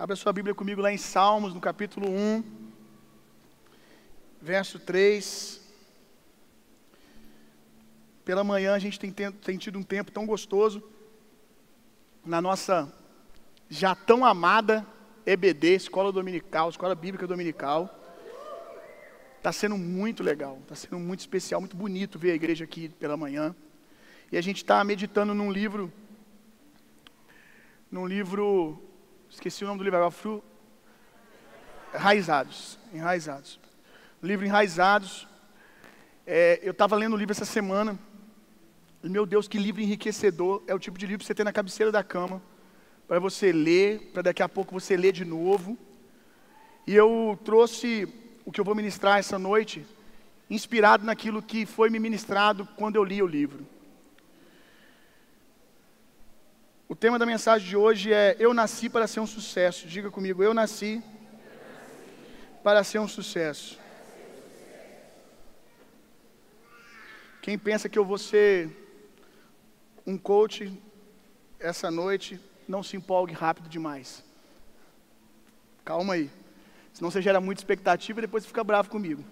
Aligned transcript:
Abra 0.00 0.14
sua 0.14 0.32
Bíblia 0.32 0.54
comigo 0.54 0.80
lá 0.80 0.92
em 0.92 0.96
Salmos, 0.96 1.52
no 1.52 1.60
capítulo 1.60 2.08
1, 2.08 2.44
verso 4.40 4.78
3. 4.78 5.60
Pela 8.24 8.44
manhã 8.44 8.74
a 8.74 8.78
gente 8.78 8.96
tem, 9.00 9.12
tem 9.12 9.58
tido 9.58 9.76
um 9.76 9.82
tempo 9.82 10.12
tão 10.12 10.24
gostoso 10.24 10.80
na 12.24 12.40
nossa 12.40 12.94
já 13.68 13.92
tão 13.92 14.24
amada 14.24 14.86
EBD, 15.26 15.74
Escola 15.74 16.12
Dominical, 16.12 16.70
Escola 16.70 16.94
Bíblica 16.94 17.26
Dominical. 17.26 17.92
Está 19.38 19.50
sendo 19.50 19.76
muito 19.76 20.22
legal, 20.22 20.60
está 20.62 20.76
sendo 20.76 21.00
muito 21.00 21.18
especial, 21.18 21.60
muito 21.60 21.76
bonito 21.76 22.20
ver 22.20 22.30
a 22.30 22.36
igreja 22.36 22.62
aqui 22.62 22.88
pela 22.88 23.16
manhã. 23.16 23.52
E 24.30 24.38
a 24.38 24.40
gente 24.40 24.58
está 24.58 24.84
meditando 24.84 25.34
num 25.34 25.50
livro, 25.50 25.92
num 27.90 28.06
livro, 28.06 28.80
esqueci 29.30 29.64
o 29.64 29.66
nome 29.66 29.78
do 29.78 29.84
livro 29.84 29.98
agora, 29.98 30.10
Fru, 30.10 30.42
Enraizados, 31.94 32.78
Enraizados. 32.92 33.60
Livro 34.22 34.46
Enraizados, 34.46 35.28
é, 36.26 36.60
eu 36.62 36.72
estava 36.72 36.96
lendo 36.96 37.14
o 37.14 37.16
livro 37.16 37.32
essa 37.32 37.44
semana, 37.44 37.98
e 39.02 39.08
meu 39.08 39.24
Deus, 39.24 39.46
que 39.46 39.58
livro 39.58 39.80
enriquecedor, 39.80 40.62
é 40.66 40.74
o 40.74 40.78
tipo 40.78 40.98
de 40.98 41.06
livro 41.06 41.20
que 41.20 41.26
você 41.26 41.34
tem 41.34 41.44
na 41.44 41.52
cabeceira 41.52 41.92
da 41.92 42.02
cama, 42.02 42.42
para 43.06 43.18
você 43.18 43.52
ler, 43.52 44.10
para 44.12 44.22
daqui 44.22 44.42
a 44.42 44.48
pouco 44.48 44.78
você 44.78 44.96
ler 44.96 45.12
de 45.12 45.24
novo. 45.24 45.78
E 46.86 46.94
eu 46.94 47.38
trouxe 47.44 48.08
o 48.44 48.50
que 48.52 48.60
eu 48.60 48.64
vou 48.64 48.74
ministrar 48.74 49.18
essa 49.18 49.38
noite, 49.38 49.86
inspirado 50.50 51.04
naquilo 51.04 51.42
que 51.42 51.64
foi 51.64 51.90
me 51.90 51.98
ministrado 51.98 52.66
quando 52.76 52.96
eu 52.96 53.04
li 53.04 53.22
o 53.22 53.26
livro. 53.26 53.66
O 56.90 56.96
tema 56.96 57.18
da 57.18 57.26
mensagem 57.26 57.68
de 57.68 57.76
hoje 57.76 58.14
é 58.14 58.34
Eu 58.38 58.54
nasci 58.54 58.88
para 58.88 59.06
ser 59.06 59.20
um 59.20 59.26
sucesso. 59.26 59.86
Diga 59.86 60.10
comigo, 60.10 60.42
eu 60.42 60.54
nasci 60.54 61.02
para 62.62 62.82
ser 62.82 62.98
um 62.98 63.06
sucesso. 63.06 63.78
Quem 67.42 67.58
pensa 67.58 67.90
que 67.90 67.98
eu 67.98 68.06
vou 68.06 68.16
ser 68.16 68.70
um 70.06 70.16
coach 70.16 70.72
essa 71.60 71.90
noite, 71.90 72.40
não 72.66 72.82
se 72.82 72.96
empolgue 72.96 73.34
rápido 73.34 73.68
demais. 73.68 74.24
Calma 75.84 76.14
aí. 76.14 76.30
Senão 76.94 77.10
você 77.10 77.20
gera 77.20 77.38
muita 77.38 77.60
expectativa 77.60 78.18
e 78.18 78.22
depois 78.22 78.46
fica 78.46 78.64
bravo 78.64 78.88
comigo. 78.88 79.22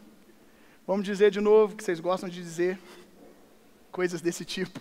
Vamos 0.86 1.06
dizer 1.06 1.30
de 1.30 1.40
novo 1.40 1.74
que 1.74 1.82
vocês 1.82 2.00
gostam 2.00 2.28
de 2.28 2.42
dizer 2.42 2.78
coisas 3.90 4.20
desse 4.20 4.44
tipo. 4.44 4.78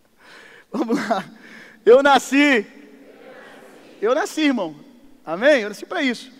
Vamos 0.72 0.96
lá. 0.96 1.30
Eu 1.84 2.02
nasci. 2.02 2.66
Eu 4.00 4.14
nasci, 4.14 4.42
irmão. 4.42 4.76
Amém? 5.24 5.62
Eu 5.62 5.68
nasci 5.70 5.86
para 5.86 6.02
isso. 6.02 6.30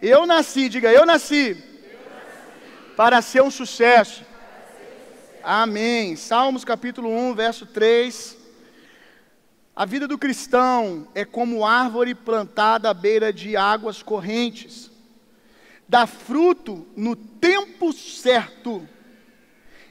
Eu 0.00 0.26
nasci, 0.26 0.68
diga, 0.68 0.90
eu 0.90 1.04
nasci. 1.04 1.62
Para 2.96 3.20
ser 3.20 3.42
um 3.42 3.50
sucesso. 3.50 4.24
Amém. 5.42 6.16
Salmos 6.16 6.64
capítulo 6.64 7.10
1, 7.10 7.34
verso 7.34 7.66
3. 7.66 8.36
A 9.74 9.84
vida 9.84 10.08
do 10.08 10.16
cristão 10.16 11.06
é 11.14 11.24
como 11.24 11.66
árvore 11.66 12.14
plantada 12.14 12.88
à 12.88 12.94
beira 12.94 13.30
de 13.30 13.54
águas 13.54 14.02
correntes. 14.02 14.90
Dá 15.86 16.06
fruto 16.06 16.86
no 16.96 17.14
tempo 17.14 17.92
certo, 17.92 18.88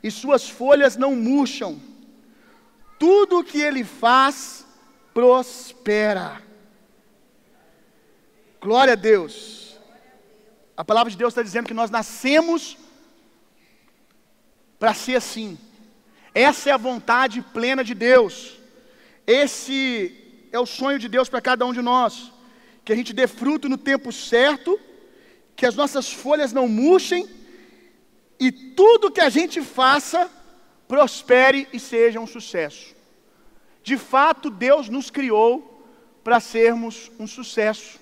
e 0.03 0.09
suas 0.09 0.49
folhas 0.49 0.97
não 0.97 1.15
murcham. 1.15 1.79
Tudo 2.99 3.39
o 3.39 3.43
que 3.43 3.61
ele 3.61 3.83
faz 3.83 4.64
prospera. 5.15 6.41
Glória 8.59 8.93
a 8.93 8.97
Deus. 8.97 9.77
A 10.75 10.83
palavra 10.83 11.09
de 11.09 11.15
Deus 11.15 11.31
está 11.31 11.41
dizendo 11.41 11.67
que 11.67 11.73
nós 11.73 11.89
nascemos 11.89 12.77
para 14.77 14.93
ser 14.93 15.15
assim. 15.15 15.57
Essa 16.33 16.69
é 16.69 16.73
a 16.73 16.77
vontade 16.89 17.41
plena 17.41 17.81
de 17.81 17.93
Deus. 17.93 18.57
Esse 19.25 20.47
é 20.51 20.59
o 20.59 20.65
sonho 20.65 20.99
de 20.99 21.07
Deus 21.07 21.29
para 21.29 21.39
cada 21.39 21.65
um 21.65 21.71
de 21.71 21.81
nós. 21.81 22.33
Que 22.83 22.91
a 22.91 22.95
gente 22.95 23.13
dê 23.13 23.25
fruto 23.25 23.69
no 23.69 23.77
tempo 23.77 24.11
certo, 24.11 24.77
que 25.55 25.65
as 25.65 25.75
nossas 25.75 26.11
folhas 26.11 26.51
não 26.51 26.67
murchem 26.67 27.25
e 28.37 28.51
tudo 28.51 29.09
que 29.09 29.21
a 29.21 29.29
gente 29.29 29.61
faça 29.61 30.29
prospere 30.89 31.69
e 31.71 31.79
seja 31.79 32.19
um 32.19 32.27
sucesso. 32.27 32.94
De 33.85 33.97
fato, 33.97 34.49
Deus 34.49 34.89
nos 34.89 35.11
criou 35.11 35.87
para 36.23 36.39
sermos 36.39 37.11
um 37.19 37.27
sucesso. 37.27 37.99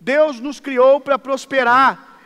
Deus 0.00 0.40
nos 0.40 0.60
criou 0.60 0.98
para 0.98 1.18
prosperar. 1.18 2.18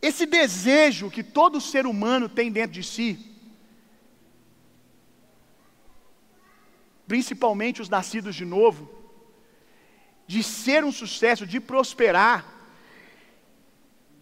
Esse 0.00 0.24
desejo 0.24 1.10
que 1.10 1.24
todo 1.24 1.60
ser 1.60 1.84
humano 1.84 2.28
tem 2.28 2.48
dentro 2.48 2.74
de 2.74 2.84
si, 2.84 3.18
principalmente 7.08 7.82
os 7.82 7.88
nascidos 7.88 8.36
de 8.36 8.44
novo, 8.44 8.88
de 10.28 10.44
ser 10.44 10.84
um 10.84 10.92
sucesso, 10.92 11.44
de 11.44 11.58
prosperar, 11.58 12.46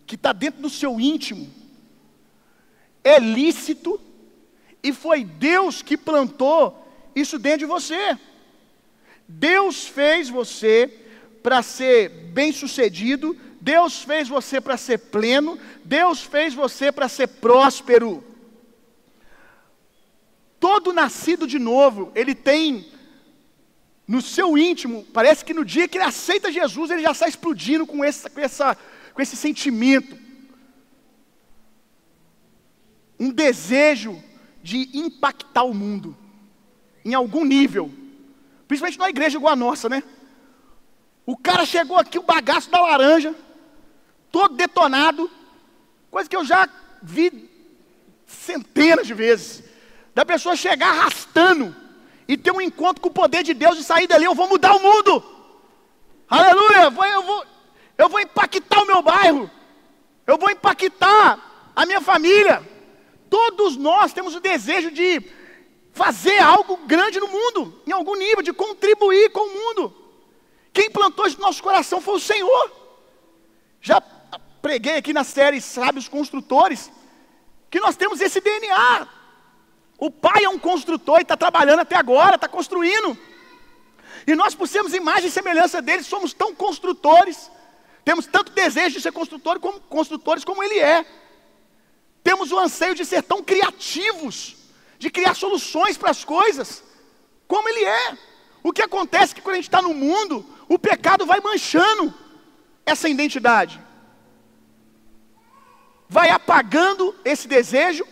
que 0.06 0.14
está 0.14 0.32
dentro 0.32 0.62
do 0.62 0.70
seu 0.70 0.98
íntimo, 0.98 1.52
é 3.04 3.18
lícito 3.18 4.00
e 4.82 4.92
foi 4.92 5.24
Deus 5.24 5.80
que 5.80 5.96
plantou 5.96 6.78
isso 7.14 7.38
dentro 7.38 7.60
de 7.60 7.66
você. 7.66 8.18
Deus 9.28 9.86
fez 9.86 10.28
você 10.28 10.90
para 11.42 11.62
ser 11.62 12.08
bem-sucedido, 12.08 13.36
Deus 13.60 14.02
fez 14.02 14.28
você 14.28 14.60
para 14.60 14.76
ser 14.76 14.98
pleno, 14.98 15.58
Deus 15.84 16.22
fez 16.22 16.52
você 16.52 16.90
para 16.90 17.08
ser 17.08 17.28
próspero. 17.28 18.24
Todo 20.58 20.92
nascido 20.92 21.46
de 21.46 21.58
novo, 21.58 22.10
ele 22.14 22.34
tem 22.34 22.90
no 24.06 24.20
seu 24.20 24.58
íntimo, 24.58 25.04
parece 25.12 25.44
que 25.44 25.54
no 25.54 25.64
dia 25.64 25.86
que 25.86 25.96
ele 25.96 26.04
aceita 26.04 26.52
Jesus, 26.52 26.90
ele 26.90 27.02
já 27.02 27.12
está 27.12 27.28
explodindo 27.28 27.86
com, 27.86 28.04
essa, 28.04 28.28
com, 28.28 28.40
essa, 28.40 28.76
com 29.14 29.22
esse 29.22 29.36
sentimento. 29.36 30.18
Um 33.18 33.30
desejo 33.30 34.22
de 34.62 34.88
impactar 34.94 35.64
o 35.64 35.74
mundo, 35.74 36.16
em 37.04 37.14
algum 37.14 37.44
nível, 37.44 37.90
principalmente 38.68 38.98
numa 38.98 39.10
igreja 39.10 39.36
igual 39.36 39.52
a 39.52 39.56
nossa, 39.56 39.88
né? 39.88 40.02
O 41.26 41.36
cara 41.36 41.66
chegou 41.66 41.96
aqui, 41.96 42.18
o 42.18 42.22
bagaço 42.22 42.70
da 42.70 42.80
laranja, 42.80 43.34
todo 44.30 44.56
detonado, 44.56 45.30
coisa 46.10 46.28
que 46.28 46.36
eu 46.36 46.44
já 46.44 46.68
vi 47.02 47.50
centenas 48.26 49.06
de 49.06 49.14
vezes, 49.14 49.64
da 50.14 50.24
pessoa 50.24 50.56
chegar 50.56 50.90
arrastando 50.90 51.74
e 52.26 52.36
ter 52.36 52.52
um 52.52 52.60
encontro 52.60 53.02
com 53.02 53.08
o 53.08 53.12
poder 53.12 53.42
de 53.42 53.52
Deus 53.52 53.78
e 53.78 53.84
sair 53.84 54.06
dali, 54.06 54.24
eu 54.24 54.34
vou 54.34 54.48
mudar 54.48 54.74
o 54.74 54.80
mundo, 54.80 55.22
aleluia, 56.28 56.84
eu 56.84 56.90
vou, 56.90 57.04
eu 57.04 57.22
vou, 57.22 57.46
eu 57.98 58.08
vou 58.08 58.20
impactar 58.20 58.82
o 58.82 58.86
meu 58.86 59.02
bairro, 59.02 59.50
eu 60.26 60.38
vou 60.38 60.50
impactar 60.50 61.72
a 61.74 61.84
minha 61.84 62.00
família, 62.00 62.71
Todos 63.32 63.78
nós 63.78 64.12
temos 64.12 64.34
o 64.34 64.40
desejo 64.40 64.90
de 64.90 65.22
fazer 65.94 66.38
algo 66.38 66.76
grande 66.86 67.18
no 67.18 67.28
mundo, 67.28 67.80
em 67.86 67.90
algum 67.90 68.14
nível, 68.14 68.42
de 68.42 68.52
contribuir 68.52 69.30
com 69.30 69.40
o 69.40 69.54
mundo. 69.54 69.96
Quem 70.70 70.90
plantou 70.90 71.26
isso 71.26 71.38
no 71.38 71.46
nosso 71.46 71.62
coração 71.62 71.98
foi 71.98 72.16
o 72.16 72.20
Senhor. 72.20 72.70
Já 73.80 74.02
preguei 74.60 74.96
aqui 74.98 75.14
na 75.14 75.24
série 75.24 75.62
Sábios 75.62 76.08
Construtores, 76.08 76.92
que 77.70 77.80
nós 77.80 77.96
temos 77.96 78.20
esse 78.20 78.38
DNA. 78.38 79.08
O 79.96 80.10
pai 80.10 80.44
é 80.44 80.48
um 80.50 80.58
construtor 80.58 81.20
e 81.20 81.22
está 81.22 81.34
trabalhando 81.34 81.80
até 81.80 81.96
agora, 81.96 82.34
está 82.34 82.48
construindo. 82.48 83.16
E 84.26 84.34
nós, 84.34 84.54
por 84.54 84.68
sermos 84.68 84.92
imagem 84.92 85.28
e 85.28 85.32
semelhança 85.32 85.80
dele, 85.80 86.02
somos 86.02 86.34
tão 86.34 86.54
construtores, 86.54 87.50
temos 88.04 88.26
tanto 88.26 88.52
desejo 88.52 88.96
de 88.96 89.00
ser 89.00 89.12
construtor 89.12 89.58
como, 89.58 89.80
construtores 89.80 90.44
como 90.44 90.62
ele 90.62 90.78
é. 90.78 91.21
Temos 92.22 92.52
o 92.52 92.58
anseio 92.58 92.94
de 92.94 93.04
ser 93.04 93.22
tão 93.22 93.42
criativos, 93.42 94.56
de 94.98 95.10
criar 95.10 95.34
soluções 95.34 95.96
para 95.96 96.10
as 96.10 96.24
coisas, 96.24 96.82
como 97.46 97.68
Ele 97.68 97.84
é. 97.84 98.18
O 98.62 98.72
que 98.72 98.82
acontece 98.82 99.32
é 99.32 99.34
que 99.34 99.42
quando 99.42 99.54
a 99.54 99.56
gente 99.56 99.68
está 99.68 99.82
no 99.82 99.92
mundo, 99.92 100.46
o 100.68 100.78
pecado 100.78 101.26
vai 101.26 101.40
manchando 101.40 102.14
essa 102.86 103.08
identidade, 103.08 103.80
vai 106.08 106.30
apagando 106.30 107.14
esse 107.24 107.48
desejo, 107.48 108.06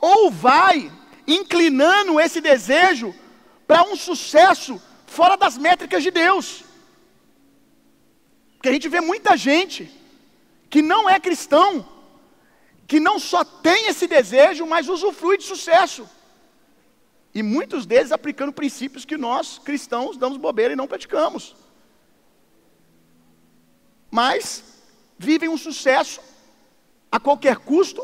ou 0.00 0.30
vai 0.30 0.92
inclinando 1.26 2.20
esse 2.20 2.40
desejo 2.40 3.14
para 3.66 3.82
um 3.82 3.96
sucesso 3.96 4.80
fora 5.06 5.36
das 5.36 5.58
métricas 5.58 6.02
de 6.02 6.10
Deus. 6.10 6.62
Porque 8.54 8.68
a 8.68 8.72
gente 8.72 8.88
vê 8.88 9.00
muita 9.00 9.36
gente 9.36 9.90
que 10.70 10.82
não 10.82 11.08
é 11.08 11.18
cristão, 11.18 11.86
que 12.86 13.00
não 13.00 13.18
só 13.18 13.44
tem 13.44 13.88
esse 13.88 14.06
desejo, 14.06 14.66
mas 14.66 14.88
usufrui 14.88 15.38
de 15.38 15.44
sucesso. 15.44 16.08
E 17.34 17.42
muitos 17.42 17.84
deles 17.84 18.12
aplicando 18.12 18.52
princípios 18.52 19.04
que 19.04 19.16
nós, 19.16 19.58
cristãos, 19.58 20.16
damos 20.16 20.38
bobeira 20.38 20.72
e 20.72 20.76
não 20.76 20.86
praticamos. 20.86 21.54
mas 24.10 24.64
vivem 25.18 25.48
um 25.48 25.58
sucesso 25.58 26.20
a 27.10 27.18
qualquer 27.18 27.56
custo, 27.58 28.02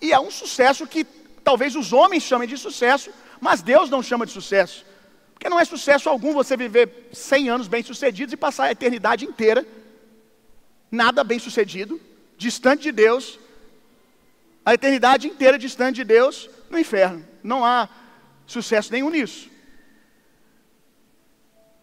e 0.00 0.12
é 0.12 0.20
um 0.20 0.30
sucesso 0.30 0.86
que 0.86 1.04
talvez 1.42 1.74
os 1.76 1.92
homens 1.92 2.22
chamem 2.22 2.48
de 2.48 2.58
sucesso, 2.58 3.10
mas 3.40 3.62
Deus 3.62 3.88
não 3.88 4.02
chama 4.02 4.26
de 4.26 4.32
sucesso. 4.32 4.84
Porque 5.32 5.48
não 5.48 5.58
é 5.58 5.64
sucesso 5.64 6.08
algum 6.08 6.32
você 6.32 6.56
viver 6.56 7.08
100 7.12 7.48
anos 7.48 7.68
bem-sucedidos 7.68 8.32
e 8.32 8.36
passar 8.36 8.64
a 8.64 8.72
eternidade 8.72 9.24
inteira 9.24 9.66
nada 10.90 11.24
bem-sucedido, 11.24 12.00
distante 12.36 12.84
de 12.84 12.92
Deus, 12.92 13.38
a 14.64 14.74
eternidade 14.74 15.28
inteira 15.28 15.58
distante 15.58 15.96
de 15.96 16.04
Deus 16.04 16.48
no 16.70 16.78
inferno. 16.78 17.26
Não 17.42 17.64
há 17.64 17.88
sucesso 18.46 18.90
nenhum 18.92 19.10
nisso. 19.10 19.50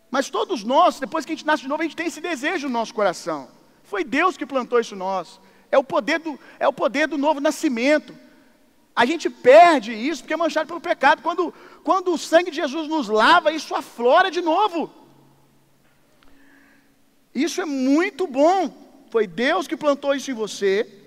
Mas 0.10 0.30
todos 0.30 0.64
nós, 0.64 1.00
depois 1.00 1.24
que 1.24 1.32
a 1.32 1.36
gente 1.36 1.46
nasce 1.46 1.64
de 1.64 1.70
novo, 1.70 1.82
a 1.82 1.86
gente 1.86 1.96
tem 1.96 2.08
esse 2.08 2.20
desejo 2.20 2.68
no 2.68 2.74
nosso 2.74 2.94
coração. 2.94 3.50
Foi 3.84 4.04
Deus 4.04 4.36
que 4.36 4.46
plantou 4.46 4.80
isso 4.80 4.96
em 4.96 4.98
nós. 4.98 5.40
É 5.72 5.78
o 5.78 5.84
poder 5.84 6.20
do, 6.20 6.40
é 6.60 6.68
o 6.68 6.74
poder 6.74 7.08
do 7.08 7.18
novo 7.18 7.40
nascimento. 7.40 8.18
A 8.94 9.06
gente 9.06 9.30
perde 9.30 9.94
isso 9.94 10.22
porque 10.22 10.34
é 10.34 10.38
manchado 10.38 10.68
pelo 10.68 10.82
pecado. 10.82 11.22
Quando, 11.22 11.54
quando 11.84 12.12
o 12.14 12.18
sangue 12.18 12.52
de 12.52 12.58
Jesus 12.58 12.88
nos 12.90 13.08
lava, 13.08 13.54
isso 13.54 13.74
aflora 13.74 14.30
de 14.30 14.42
novo. 14.42 14.92
Isso 17.34 17.62
é 17.62 17.66
muito 17.66 18.28
bom. 18.28 19.06
Foi 19.10 19.26
Deus 19.26 19.66
que 19.66 19.78
plantou 19.78 20.14
isso 20.14 20.30
em 20.30 20.34
você. 20.34 21.01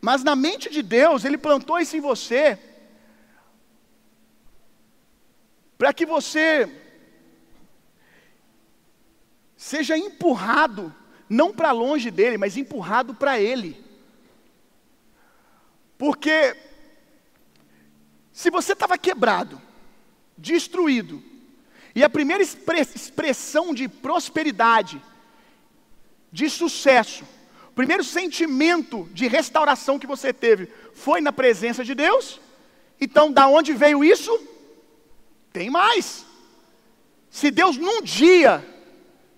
Mas 0.00 0.22
na 0.22 0.36
mente 0.36 0.70
de 0.70 0.82
Deus, 0.82 1.24
Ele 1.24 1.38
plantou 1.38 1.78
isso 1.78 1.96
em 1.96 2.00
você 2.00 2.58
para 5.78 5.92
que 5.92 6.06
você 6.06 6.68
seja 9.56 9.96
empurrado, 9.96 10.94
não 11.28 11.52
para 11.52 11.72
longe 11.72 12.10
dele, 12.10 12.38
mas 12.38 12.56
empurrado 12.56 13.14
para 13.14 13.40
ele. 13.40 13.84
Porque 15.98 16.56
se 18.32 18.50
você 18.50 18.72
estava 18.72 18.96
quebrado, 18.98 19.60
destruído, 20.36 21.22
e 21.94 22.04
a 22.04 22.10
primeira 22.10 22.42
expressão 22.42 23.72
de 23.74 23.88
prosperidade, 23.88 25.02
de 26.30 26.50
sucesso, 26.50 27.24
primeiro 27.76 28.02
sentimento 28.02 29.06
de 29.12 29.28
restauração 29.28 29.98
que 29.98 30.06
você 30.06 30.32
teve 30.32 30.72
foi 30.94 31.20
na 31.20 31.30
presença 31.30 31.84
de 31.84 31.94
Deus, 31.94 32.40
então 32.98 33.30
da 33.30 33.46
onde 33.46 33.74
veio 33.74 34.02
isso? 34.02 34.32
Tem 35.52 35.68
mais. 35.68 36.24
Se 37.28 37.50
Deus 37.50 37.76
num 37.76 38.00
dia, 38.00 38.66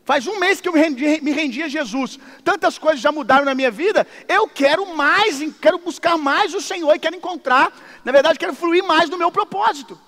faz 0.05 0.29
um 0.29 0.39
mês 0.39 0.61
que 0.61 0.69
eu 0.69 0.73
me 0.73 0.79
rendi, 0.79 1.21
me 1.21 1.33
rendi 1.33 1.65
a 1.65 1.69
Jesus, 1.69 2.17
tantas 2.45 2.79
coisas 2.79 3.01
já 3.01 3.11
mudaram 3.11 3.45
na 3.45 3.57
minha 3.57 3.73
vida, 3.73 4.07
eu 4.29 4.47
quero 4.47 4.87
mais, 4.95 5.41
quero 5.61 5.79
buscar 5.79 6.17
mais 6.17 6.55
o 6.55 6.61
Senhor 6.61 6.95
e 6.95 6.99
quero 7.01 7.17
encontrar, 7.17 7.73
na 8.05 8.13
verdade, 8.13 8.39
quero 8.39 8.55
fluir 8.55 8.85
mais 8.85 9.11
no 9.11 9.19
meu 9.19 9.33
propósito. 9.33 10.01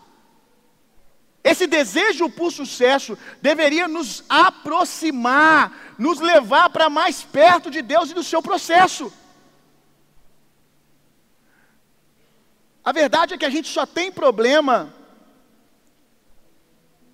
Esse 1.43 1.67
desejo 1.67 2.29
por 2.29 2.53
sucesso 2.53 3.17
deveria 3.41 3.89
nos 3.89 4.23
aproximar, 4.29 5.95
nos 5.99 6.21
levar 6.21 6.69
para 6.71 6.91
mais 6.91 7.23
perto 7.23 7.71
de 7.71 7.81
Deus 7.81 8.11
e 8.11 8.15
do 8.15 8.23
seu 8.23 8.43
processo. 8.43 9.13
A 12.85 12.93
verdade 12.93 13.35
é 13.35 13.39
que 13.39 13.45
a 13.45 13.51
gente 13.51 13.69
só 13.69 13.87
tem 13.87 14.13
problema 14.13 14.93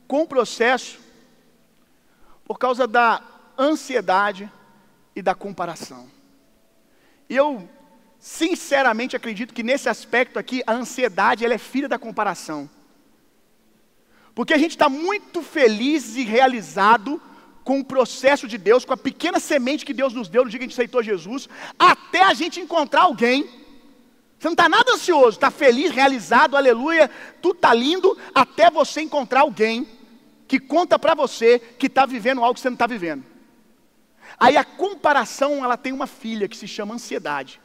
com 0.09 0.23
o 0.23 0.27
processo 0.27 0.99
por 2.45 2.59
causa 2.59 2.87
da 2.87 3.23
ansiedade 3.59 4.51
e 5.15 5.23
da 5.23 5.35
comparação. 5.35 6.09
E 7.29 7.35
eu 7.35 7.69
sinceramente 8.19 9.17
acredito 9.17 9.55
que 9.55 9.63
nesse 9.63 9.89
aspecto 9.89 10.39
aqui 10.39 10.63
a 10.67 10.73
ansiedade 10.73 11.45
ela 11.45 11.55
é 11.55 11.59
filha 11.59 11.89
da 11.89 11.99
comparação. 11.99 12.69
Porque 14.37 14.55
a 14.55 14.59
gente 14.59 14.77
está 14.77 14.89
muito 14.89 15.43
feliz 15.43 16.15
e 16.15 16.23
realizado 16.23 17.21
com 17.65 17.81
o 17.81 17.85
processo 17.85 18.47
de 18.47 18.57
Deus, 18.57 18.85
com 18.85 18.93
a 18.93 18.97
pequena 18.97 19.41
semente 19.41 19.85
que 19.85 19.93
Deus 19.93 20.13
nos 20.15 20.29
deu 20.29 20.45
no 20.45 20.51
dia 20.51 20.61
que 20.61 20.65
a 20.65 20.69
gente 20.69 20.77
aceitou 20.79 21.03
Jesus, 21.03 21.49
até 21.77 22.23
a 22.23 22.33
gente 22.33 22.61
encontrar 22.61 23.03
alguém 23.03 23.49
você 24.39 24.49
não 24.49 24.53
está 24.53 24.69
nada 24.69 24.93
ansioso, 24.93 25.31
está 25.31 25.51
feliz, 25.51 25.91
realizado, 25.91 26.57
aleluia, 26.57 27.11
tudo 27.41 27.57
está 27.57 27.73
lindo, 27.73 28.17
até 28.35 28.71
você 28.71 29.01
encontrar 29.01 29.41
alguém 29.41 29.89
que 30.47 30.61
conta 30.61 30.99
para 30.99 31.15
você 31.15 31.59
que 31.59 31.87
está 31.87 32.05
vivendo 32.05 32.43
algo 32.43 32.55
que 32.55 32.61
você 32.61 32.69
não 32.69 32.75
está 32.75 32.87
vivendo. 32.87 33.25
Aí 34.39 34.57
a 34.57 34.65
comparação, 34.65 35.65
ela 35.65 35.77
tem 35.77 35.93
uma 35.93 36.07
filha 36.07 36.49
que 36.49 36.57
se 36.57 36.69
chama 36.69 36.95
ansiedade. 36.95 37.61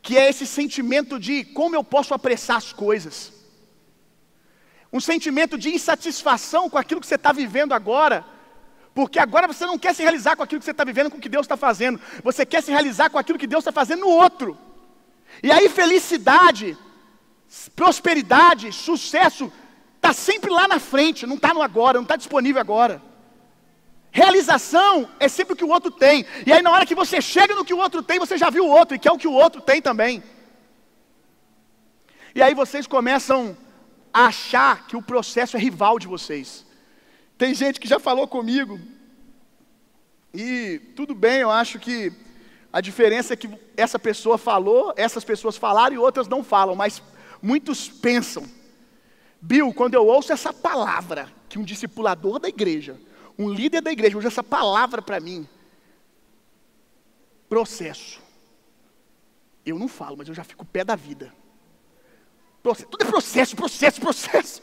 Que 0.00 0.16
é 0.16 0.28
esse 0.28 0.46
sentimento 0.46 1.20
de 1.20 1.44
como 1.44 1.76
eu 1.76 1.84
posso 1.84 2.14
apressar 2.14 2.56
as 2.56 2.72
coisas. 2.72 3.41
Um 4.92 5.00
sentimento 5.00 5.56
de 5.56 5.70
insatisfação 5.70 6.68
com 6.68 6.78
aquilo 6.78 7.00
que 7.00 7.06
você 7.06 7.14
está 7.14 7.32
vivendo 7.32 7.72
agora. 7.72 8.24
Porque 8.94 9.18
agora 9.18 9.46
você 9.46 9.64
não 9.64 9.78
quer 9.78 9.94
se 9.94 10.02
realizar 10.02 10.36
com 10.36 10.42
aquilo 10.42 10.60
que 10.60 10.64
você 10.66 10.72
está 10.72 10.84
vivendo, 10.84 11.10
com 11.10 11.16
o 11.16 11.20
que 11.20 11.28
Deus 11.28 11.44
está 11.44 11.56
fazendo. 11.56 11.98
Você 12.22 12.44
quer 12.44 12.62
se 12.62 12.70
realizar 12.70 13.08
com 13.08 13.18
aquilo 13.18 13.38
que 13.38 13.46
Deus 13.46 13.62
está 13.62 13.72
fazendo 13.72 14.00
no 14.00 14.08
outro. 14.08 14.58
E 15.42 15.50
aí 15.50 15.68
felicidade, 15.68 16.76
prosperidade, 17.74 18.70
sucesso 18.72 19.50
está 19.96 20.12
sempre 20.12 20.50
lá 20.50 20.66
na 20.66 20.80
frente, 20.80 21.26
não 21.26 21.36
está 21.36 21.54
no 21.54 21.62
agora, 21.62 21.98
não 21.98 22.02
está 22.02 22.16
disponível 22.16 22.60
agora. 22.60 23.00
Realização 24.10 25.08
é 25.18 25.28
sempre 25.28 25.54
o 25.54 25.56
que 25.56 25.64
o 25.64 25.70
outro 25.70 25.90
tem. 25.90 26.26
E 26.44 26.52
aí, 26.52 26.60
na 26.60 26.70
hora 26.70 26.84
que 26.84 26.94
você 26.94 27.22
chega 27.22 27.54
no 27.54 27.64
que 27.64 27.72
o 27.72 27.78
outro 27.78 28.02
tem, 28.02 28.18
você 28.18 28.36
já 28.36 28.50
viu 28.50 28.66
o 28.66 28.68
outro 28.68 28.94
e 28.94 28.98
quer 28.98 29.10
o 29.10 29.16
que 29.16 29.28
o 29.28 29.32
outro 29.32 29.62
tem 29.62 29.80
também. 29.80 30.22
E 32.34 32.42
aí 32.42 32.52
vocês 32.52 32.86
começam 32.86 33.56
achar 34.12 34.86
que 34.86 34.96
o 34.96 35.02
processo 35.02 35.56
é 35.56 35.60
rival 35.60 35.98
de 35.98 36.06
vocês. 36.06 36.66
Tem 37.38 37.54
gente 37.54 37.80
que 37.80 37.88
já 37.88 37.98
falou 37.98 38.28
comigo, 38.28 38.78
e 40.34 40.80
tudo 40.96 41.14
bem, 41.14 41.40
eu 41.40 41.50
acho 41.50 41.78
que 41.78 42.12
a 42.72 42.80
diferença 42.80 43.34
é 43.34 43.36
que 43.36 43.50
essa 43.76 43.98
pessoa 43.98 44.38
falou, 44.38 44.94
essas 44.96 45.24
pessoas 45.24 45.56
falaram 45.56 45.94
e 45.94 45.98
outras 45.98 46.26
não 46.26 46.42
falam, 46.42 46.74
mas 46.74 47.02
muitos 47.42 47.88
pensam. 47.88 48.48
Bill, 49.40 49.74
quando 49.74 49.94
eu 49.94 50.06
ouço 50.06 50.32
essa 50.32 50.52
palavra, 50.52 51.30
que 51.48 51.58
um 51.58 51.64
discipulador 51.64 52.38
da 52.38 52.48
igreja, 52.48 52.98
um 53.38 53.50
líder 53.50 53.82
da 53.82 53.92
igreja 53.92 54.16
usa 54.16 54.28
essa 54.28 54.42
palavra 54.42 55.02
para 55.02 55.20
mim, 55.20 55.46
processo. 57.48 58.22
Eu 59.66 59.78
não 59.78 59.88
falo, 59.88 60.16
mas 60.16 60.28
eu 60.28 60.34
já 60.34 60.44
fico 60.44 60.64
pé 60.64 60.82
da 60.82 60.96
vida. 60.96 61.34
Tudo 62.62 63.02
é 63.02 63.04
processo, 63.04 63.56
processo, 63.56 64.00
processo. 64.00 64.62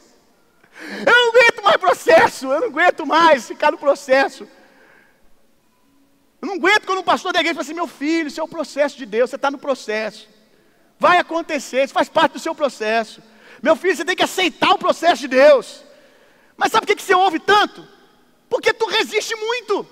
Eu 1.06 1.12
não 1.12 1.28
aguento 1.28 1.62
mais 1.62 1.76
processo, 1.76 2.46
eu 2.46 2.60
não 2.60 2.68
aguento 2.68 3.06
mais 3.06 3.46
ficar 3.46 3.70
no 3.70 3.78
processo. 3.78 4.48
Eu 6.40 6.48
não 6.48 6.54
aguento 6.54 6.86
quando 6.86 7.00
um 7.00 7.04
pastor 7.04 7.32
da 7.32 7.40
igreja 7.40 7.54
fala 7.54 7.64
assim: 7.64 7.74
meu 7.74 7.86
filho, 7.86 8.28
isso 8.28 8.40
é 8.40 8.42
o 8.42 8.48
processo 8.48 8.96
de 8.96 9.04
Deus, 9.04 9.28
você 9.28 9.36
está 9.36 9.50
no 9.50 9.58
processo. 9.58 10.28
Vai 10.98 11.18
acontecer, 11.18 11.84
isso 11.84 11.92
faz 11.92 12.08
parte 12.08 12.32
do 12.32 12.38
seu 12.38 12.54
processo. 12.54 13.22
Meu 13.62 13.76
filho, 13.76 13.96
você 13.96 14.04
tem 14.04 14.16
que 14.16 14.22
aceitar 14.22 14.70
o 14.70 14.78
processo 14.78 15.20
de 15.22 15.28
Deus. 15.28 15.82
Mas 16.56 16.72
sabe 16.72 16.86
por 16.86 16.96
que 16.96 17.02
você 17.02 17.14
ouve 17.14 17.38
tanto? 17.38 17.86
Porque 18.48 18.72
tu 18.72 18.86
resiste 18.86 19.34
muito. 19.34 19.86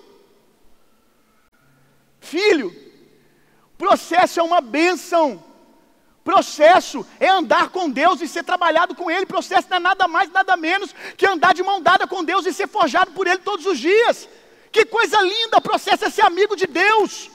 Filho, 2.20 2.74
processo 3.76 4.40
é 4.40 4.42
uma 4.42 4.60
bênção. 4.60 5.44
Processo 6.28 7.06
é 7.18 7.26
andar 7.26 7.70
com 7.70 7.88
Deus 7.88 8.20
e 8.20 8.28
ser 8.28 8.44
trabalhado 8.44 8.94
com 8.94 9.10
Ele. 9.10 9.24
Processo 9.24 9.66
não 9.70 9.78
é 9.78 9.80
nada 9.80 10.06
mais, 10.06 10.30
nada 10.30 10.58
menos 10.58 10.94
que 11.16 11.26
andar 11.26 11.54
de 11.54 11.62
mão 11.62 11.80
dada 11.80 12.06
com 12.06 12.22
Deus 12.22 12.44
e 12.44 12.52
ser 12.52 12.68
forjado 12.68 13.12
por 13.12 13.26
Ele 13.26 13.38
todos 13.38 13.64
os 13.64 13.78
dias. 13.78 14.28
Que 14.70 14.84
coisa 14.84 15.18
linda! 15.22 15.58
Processo 15.58 16.04
é 16.04 16.10
ser 16.10 16.26
amigo 16.26 16.54
de 16.54 16.66
Deus 16.66 17.30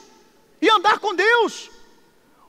e 0.62 0.70
andar 0.70 1.00
com 1.00 1.12
Deus. 1.12 1.72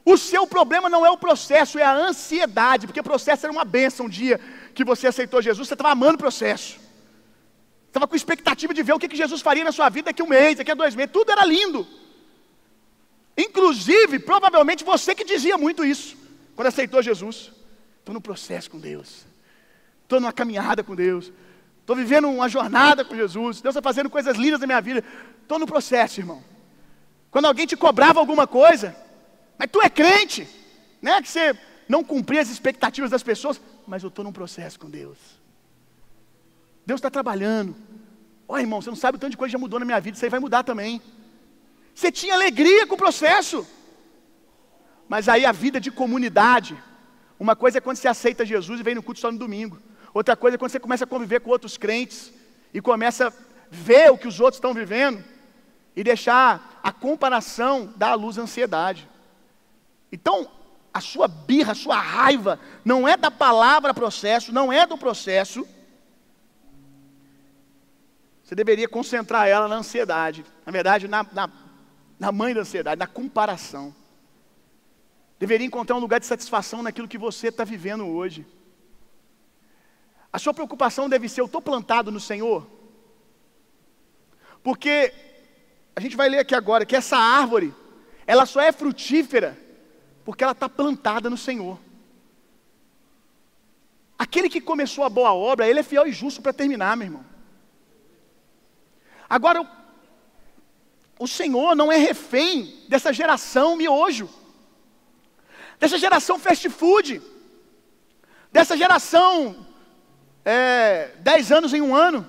O 0.06 0.16
seu 0.18 0.46
problema 0.46 0.88
não 0.88 1.04
é 1.04 1.10
o 1.10 1.18
processo, 1.18 1.80
é 1.80 1.84
a 1.84 1.96
ansiedade, 1.96 2.86
porque 2.86 3.02
processo 3.02 3.48
era 3.48 3.52
uma 3.52 3.66
benção 3.66 4.06
um 4.06 4.10
dia 4.10 4.40
que 4.76 4.86
você 4.86 5.08
aceitou 5.08 5.42
Jesus, 5.42 5.68
você 5.68 5.74
estava 5.74 5.94
amando 5.94 6.14
o 6.14 6.20
processo. 6.26 6.78
Estava 7.88 8.08
com 8.08 8.16
expectativa 8.16 8.72
de 8.72 8.84
ver 8.84 8.94
o 8.94 9.00
que, 9.00 9.08
que 9.08 9.18
Jesus 9.18 9.42
faria 9.42 9.64
na 9.64 9.72
sua 9.72 9.90
vida 9.90 10.12
daqui 10.12 10.22
a 10.22 10.26
um 10.26 10.30
mês, 10.30 10.58
daqui 10.58 10.70
a 10.70 10.76
dois 10.76 10.94
meses, 10.94 11.12
tudo 11.12 11.32
era 11.32 11.44
lindo. 11.44 11.88
Inclusive, 13.36 14.20
provavelmente 14.20 14.84
você 14.84 15.16
que 15.16 15.24
dizia 15.24 15.58
muito 15.58 15.84
isso, 15.84 16.25
quando 16.56 16.68
aceitou 16.68 17.02
Jesus. 17.02 17.52
Estou 18.00 18.14
no 18.14 18.22
processo 18.22 18.70
com 18.70 18.80
Deus, 18.80 19.26
estou 20.04 20.20
numa 20.20 20.32
caminhada 20.32 20.84
com 20.84 20.96
Deus, 20.96 21.32
estou 21.82 21.96
vivendo 21.96 22.30
uma 22.30 22.48
jornada 22.48 23.04
com 23.04 23.16
Jesus, 23.16 23.62
Deus 23.62 23.76
está 23.76 23.82
fazendo 23.82 24.12
coisas 24.12 24.38
lindas 24.38 24.60
na 24.60 24.68
minha 24.68 24.80
vida, 24.80 25.04
estou 25.42 25.58
no 25.58 25.66
processo, 25.66 26.20
irmão. 26.20 26.44
Quando 27.32 27.46
alguém 27.46 27.66
te 27.66 27.76
cobrava 27.76 28.20
alguma 28.20 28.46
coisa, 28.46 28.96
mas 29.58 29.70
tu 29.72 29.82
é 29.82 29.90
crente, 29.90 30.48
né? 31.02 31.20
Que 31.20 31.28
você 31.28 31.58
não 31.90 32.04
cumprir 32.04 32.38
as 32.38 32.50
expectativas 32.50 33.10
das 33.10 33.24
pessoas, 33.24 33.60
mas 33.88 34.04
eu 34.04 34.10
estou 34.10 34.24
num 34.24 34.32
processo 34.32 34.80
com 34.80 34.88
Deus. 34.90 35.18
Deus 36.86 37.00
está 37.00 37.10
trabalhando. 37.10 37.76
Olha, 38.48 38.62
irmão, 38.62 38.82
você 38.82 38.90
não 38.90 38.96
sabe 38.96 39.18
o 39.18 39.20
tanto 39.20 39.32
de 39.32 39.38
coisa 39.38 39.50
que 39.50 39.54
já 39.54 39.60
mudou 39.60 39.80
na 39.80 39.86
minha 39.86 40.00
vida, 40.00 40.16
isso 40.16 40.24
aí 40.24 40.30
vai 40.30 40.40
mudar 40.40 40.64
também. 40.64 41.02
Você 41.96 42.12
tinha 42.12 42.36
alegria 42.36 42.86
com 42.86 42.94
o 42.94 42.98
processo. 42.98 43.66
Mas 45.08 45.30
aí 45.30 45.46
a 45.46 45.52
vida 45.52 45.80
de 45.80 45.92
comunidade, 45.92 46.76
uma 47.40 47.56
coisa 47.56 47.78
é 47.78 47.82
quando 47.82 47.98
você 47.98 48.08
aceita 48.08 48.46
Jesus 48.46 48.80
e 48.80 48.84
vem 48.84 48.96
no 48.96 49.04
culto 49.04 49.20
só 49.20 49.32
no 49.32 49.38
domingo. 49.38 49.80
Outra 50.14 50.36
coisa 50.36 50.56
é 50.56 50.58
quando 50.58 50.72
você 50.72 50.80
começa 50.80 51.04
a 51.04 51.08
conviver 51.08 51.42
com 51.42 51.50
outros 51.50 51.78
crentes 51.78 52.34
e 52.74 52.82
começa 52.82 53.28
a 53.28 53.34
ver 53.70 54.12
o 54.12 54.18
que 54.18 54.28
os 54.28 54.40
outros 54.40 54.58
estão 54.58 54.74
vivendo 54.74 55.24
e 55.96 56.04
deixar 56.04 56.80
a 56.84 56.92
comparação 56.92 57.94
dar 57.96 58.12
à 58.12 58.16
luz 58.16 58.38
à 58.38 58.42
ansiedade. 58.42 59.08
Então, 60.12 60.50
a 60.94 61.02
sua 61.02 61.28
birra, 61.28 61.74
a 61.74 61.76
sua 61.76 61.98
raiva, 61.98 62.60
não 62.84 63.08
é 63.08 63.18
da 63.18 63.30
palavra 63.30 63.94
processo, 63.94 64.54
não 64.54 64.72
é 64.72 64.88
do 64.88 64.98
processo. 64.98 65.68
Você 68.44 68.56
deveria 68.56 68.88
concentrar 68.88 69.48
ela 69.48 69.68
na 69.68 69.76
ansiedade. 69.76 70.46
Na 70.66 70.72
verdade, 70.72 71.08
na, 71.08 71.26
na, 71.34 71.50
na 72.18 72.32
mãe 72.32 72.54
da 72.54 72.62
ansiedade, 72.62 73.00
na 73.00 73.08
comparação. 73.08 73.94
Deveria 75.38 75.68
encontrar 75.68 75.96
um 75.96 76.00
lugar 76.00 76.20
de 76.20 76.26
satisfação 76.26 76.82
naquilo 76.82 77.08
que 77.08 77.18
você 77.18 77.50
está 77.50 77.64
vivendo 77.64 78.08
hoje. 78.08 78.46
A 80.32 80.40
sua 80.40 80.54
preocupação 80.54 81.10
deve 81.10 81.28
ser: 81.28 81.42
eu 81.42 81.46
estou 81.46 81.62
plantado 81.62 82.12
no 82.12 82.20
Senhor? 82.20 82.68
Porque 84.64 85.14
a 85.96 86.00
gente 86.00 86.16
vai 86.16 86.28
ler 86.30 86.40
aqui 86.40 86.56
agora 86.56 86.86
que 86.86 86.96
essa 86.96 87.18
árvore, 87.18 87.74
ela 88.26 88.46
só 88.46 88.62
é 88.62 88.72
frutífera 88.72 89.58
porque 90.24 90.44
ela 90.44 90.54
está 90.54 90.68
plantada 90.68 91.30
no 91.30 91.38
Senhor. 91.38 91.80
Aquele 94.18 94.50
que 94.50 94.60
começou 94.60 95.04
a 95.04 95.10
boa 95.10 95.34
obra, 95.34 95.68
ele 95.68 95.80
é 95.80 95.84
fiel 95.84 96.08
e 96.08 96.12
justo 96.12 96.42
para 96.42 96.54
terminar, 96.54 96.98
meu 96.98 97.08
irmão. 97.08 97.26
Agora, 99.30 99.70
o 101.20 101.28
Senhor 101.28 101.76
não 101.76 101.92
é 101.92 101.98
refém 101.98 102.84
dessa 102.88 103.14
geração 103.14 103.76
miojo, 103.76 104.30
dessa 105.80 105.98
geração 105.98 106.40
fast 106.40 106.70
food, 106.70 107.22
dessa 108.52 108.78
geração 108.78 109.66
é, 110.44 111.08
dez 111.20 111.52
anos 111.52 111.74
em 111.74 111.82
um 111.82 111.96
ano. 111.96 112.28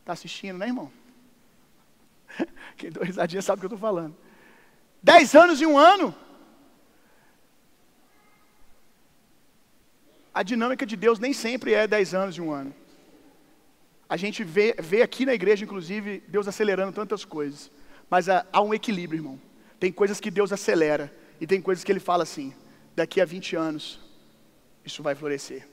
Está 0.00 0.12
assistindo, 0.12 0.58
né, 0.58 0.66
irmão? 0.66 0.90
Quem 2.76 2.90
deu 2.90 3.02
risadinha 3.02 3.42
sabe 3.42 3.58
o 3.58 3.60
que 3.60 3.66
eu 3.66 3.76
estou 3.76 3.78
falando. 3.78 4.16
Dez 5.02 5.34
anos 5.34 5.60
em 5.60 5.66
um 5.66 5.78
ano. 5.78 6.14
A 10.32 10.42
dinâmica 10.42 10.84
de 10.84 10.96
Deus 10.96 11.18
nem 11.18 11.32
sempre 11.32 11.72
é 11.72 11.86
dez 11.86 12.14
anos 12.14 12.36
em 12.38 12.40
um 12.40 12.52
ano. 12.52 12.74
A 14.08 14.16
gente 14.16 14.44
vê, 14.44 14.74
vê 14.78 15.02
aqui 15.02 15.26
na 15.26 15.34
igreja, 15.34 15.64
inclusive, 15.64 16.22
Deus 16.28 16.46
acelerando 16.46 16.92
tantas 16.92 17.24
coisas. 17.24 17.70
Mas 18.08 18.28
há, 18.28 18.46
há 18.52 18.60
um 18.60 18.72
equilíbrio, 18.72 19.18
irmão. 19.18 19.40
Tem 19.78 19.92
coisas 19.92 20.20
que 20.20 20.30
Deus 20.30 20.52
acelera. 20.52 21.12
E 21.40 21.46
tem 21.46 21.60
coisas 21.60 21.84
que 21.84 21.92
Ele 21.92 22.00
fala 22.00 22.22
assim: 22.22 22.54
daqui 22.94 23.20
a 23.20 23.24
20 23.24 23.56
anos, 23.56 24.00
isso 24.84 25.02
vai 25.02 25.14
florescer. 25.14 25.66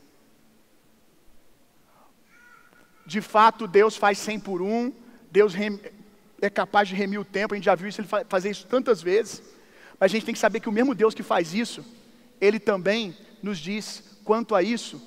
De 3.06 3.22
fato, 3.22 3.68
Deus 3.68 3.96
faz 3.96 4.18
100 4.18 4.40
por 4.40 4.62
um. 4.62 4.92
Deus 5.32 5.54
é 6.40 6.50
capaz 6.50 6.88
de 6.88 6.96
remir 6.96 7.20
o 7.20 7.26
tempo, 7.26 7.54
a 7.54 7.58
gente 7.58 7.66
já 7.66 7.74
viu 7.74 7.88
isso, 7.88 8.02
ele 8.02 8.08
fazer 8.30 8.52
isso 8.52 8.68
tantas 8.68 9.02
vezes, 9.02 9.42
mas 10.00 10.12
a 10.12 10.14
gente 10.14 10.26
tem 10.26 10.34
que 10.34 10.40
saber 10.40 10.60
que 10.60 10.70
o 10.70 10.72
mesmo 10.72 10.94
Deus 10.94 11.14
que 11.16 11.24
faz 11.24 11.54
isso, 11.54 11.84
ele 12.40 12.60
também 12.60 13.18
nos 13.42 13.58
diz 13.58 14.20
quanto 14.24 14.54
a 14.54 14.62
isso, 14.62 15.02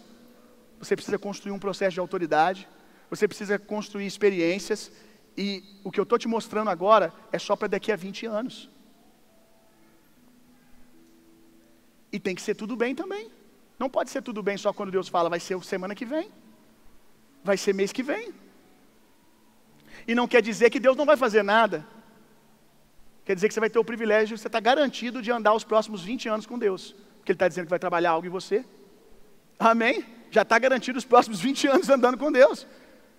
você 0.80 0.96
precisa 0.96 1.18
construir 1.18 1.52
um 1.52 1.58
processo 1.58 1.94
de 1.94 2.00
autoridade, 2.00 2.66
você 3.08 3.28
precisa 3.28 3.58
construir 3.58 4.06
experiências, 4.06 4.90
e 5.36 5.62
o 5.84 5.90
que 5.90 6.00
eu 6.00 6.04
estou 6.04 6.18
te 6.18 6.26
mostrando 6.26 6.70
agora 6.70 7.12
é 7.30 7.38
só 7.38 7.54
para 7.54 7.68
daqui 7.68 7.92
a 7.92 7.96
20 7.96 8.26
anos. 8.26 8.70
E 12.10 12.18
tem 12.18 12.34
que 12.34 12.42
ser 12.42 12.54
tudo 12.54 12.74
bem 12.76 12.94
também. 12.94 13.30
Não 13.78 13.90
pode 13.90 14.10
ser 14.10 14.22
tudo 14.22 14.42
bem 14.42 14.56
só 14.56 14.72
quando 14.72 14.90
Deus 14.90 15.08
fala, 15.08 15.28
vai 15.28 15.40
ser 15.40 15.62
semana 15.62 15.94
que 15.94 16.06
vem, 16.06 16.30
vai 17.44 17.58
ser 17.58 17.74
mês 17.74 17.92
que 17.92 18.02
vem. 18.02 18.32
E 20.08 20.14
não 20.14 20.26
quer 20.26 20.40
dizer 20.40 20.70
que 20.70 20.80
Deus 20.80 20.96
não 20.96 21.04
vai 21.04 21.16
fazer 21.16 21.42
nada. 21.42 21.86
Quer 23.24 23.34
dizer 23.34 23.48
que 23.48 23.54
você 23.54 23.60
vai 23.60 23.68
ter 23.68 23.78
o 23.78 23.84
privilégio, 23.84 24.38
você 24.38 24.46
está 24.46 24.60
garantido 24.60 25.20
de 25.20 25.30
andar 25.30 25.52
os 25.52 25.64
próximos 25.64 26.02
20 26.02 26.28
anos 26.28 26.46
com 26.46 26.58
Deus. 26.58 26.94
Porque 27.18 27.32
Ele 27.32 27.36
está 27.36 27.48
dizendo 27.48 27.64
que 27.64 27.70
vai 27.70 27.78
trabalhar 27.78 28.12
algo 28.12 28.26
em 28.26 28.30
você. 28.30 28.64
Amém? 29.58 30.04
Já 30.30 30.42
está 30.42 30.58
garantido 30.58 30.98
os 30.98 31.04
próximos 31.04 31.40
20 31.40 31.66
anos 31.66 31.90
andando 31.90 32.16
com 32.16 32.30
Deus. 32.30 32.66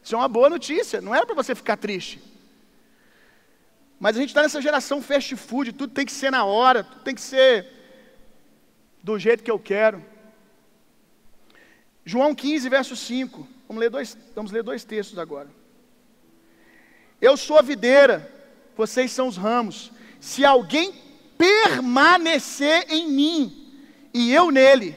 Isso 0.03 0.15
é 0.15 0.17
uma 0.17 0.27
boa 0.27 0.49
notícia, 0.49 1.01
não 1.01 1.13
era 1.13 1.25
para 1.25 1.35
você 1.35 1.53
ficar 1.53 1.77
triste. 1.77 2.21
Mas 3.99 4.15
a 4.15 4.19
gente 4.19 4.29
está 4.29 4.41
nessa 4.41 4.61
geração 4.61 5.01
fast 5.01 5.35
food, 5.35 5.73
tudo 5.73 5.93
tem 5.93 6.05
que 6.05 6.11
ser 6.11 6.31
na 6.31 6.45
hora, 6.45 6.83
tudo 6.83 7.01
tem 7.01 7.15
que 7.15 7.21
ser 7.21 7.67
do 9.01 9.17
jeito 9.17 9.43
que 9.43 9.51
eu 9.51 9.59
quero. 9.59 10.03
João 12.05 12.33
15, 12.33 12.69
verso 12.69 12.95
5. 12.95 13.47
Vamos 13.67 13.81
ler 13.81 13.89
dois, 13.89 14.17
vamos 14.35 14.51
ler 14.51 14.63
dois 14.63 14.83
textos 14.83 15.17
agora. 15.17 15.49
Eu 17.19 17.35
sou 17.35 17.57
a 17.57 17.61
videira, 17.61 18.31
vocês 18.75 19.11
são 19.11 19.27
os 19.27 19.35
ramos. 19.35 19.91
Se 20.19 20.45
alguém 20.45 20.93
permanecer 21.37 22.85
em 22.89 23.11
mim 23.11 23.73
e 24.13 24.31
eu 24.31 24.51
nele, 24.51 24.95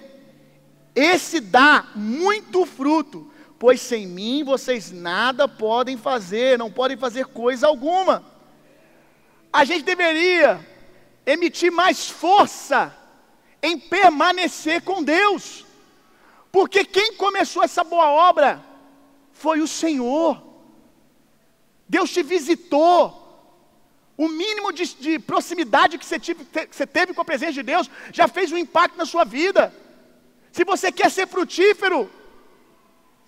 esse 0.95 1.41
dá 1.41 1.89
muito 1.95 2.67
fruto, 2.67 3.30
pois 3.61 3.79
sem 3.79 4.07
mim 4.07 4.43
vocês 4.43 4.91
nada 4.91 5.47
podem 5.47 5.95
fazer, 5.95 6.59
não 6.59 6.73
podem 6.73 6.97
fazer 6.97 7.27
coisa 7.27 7.67
alguma. 7.67 8.25
A 9.53 9.67
gente 9.67 9.83
deveria 9.83 10.67
emitir 11.27 11.71
mais 11.71 12.09
força 12.09 12.97
em 13.63 13.79
permanecer 13.79 14.81
com 14.81 15.03
Deus, 15.03 15.67
porque 16.51 16.87
quem 16.87 17.13
começou 17.17 17.63
essa 17.63 17.85
boa 17.85 18.09
obra 18.09 18.65
foi 19.31 19.61
o 19.61 19.69
Senhor. 19.69 20.43
Deus 21.87 22.11
te 22.11 22.23
visitou. 22.23 23.19
O 24.17 24.29
mínimo 24.29 24.73
de, 24.73 24.87
de 24.95 25.19
proximidade 25.19 25.99
que 25.99 26.07
você, 26.07 26.19
tive, 26.19 26.47
que 26.47 26.75
você 26.75 26.87
teve 26.87 27.13
com 27.13 27.21
a 27.21 27.27
presença 27.27 27.53
de 27.53 27.63
Deus 27.63 27.91
já 28.11 28.27
fez 28.27 28.51
um 28.53 28.57
impacto 28.57 28.97
na 28.97 29.05
sua 29.05 29.25
vida. 29.25 29.75
Se 30.51 30.65
você 30.65 30.91
quer 30.91 31.11
ser 31.11 31.27
frutífero, 31.27 32.11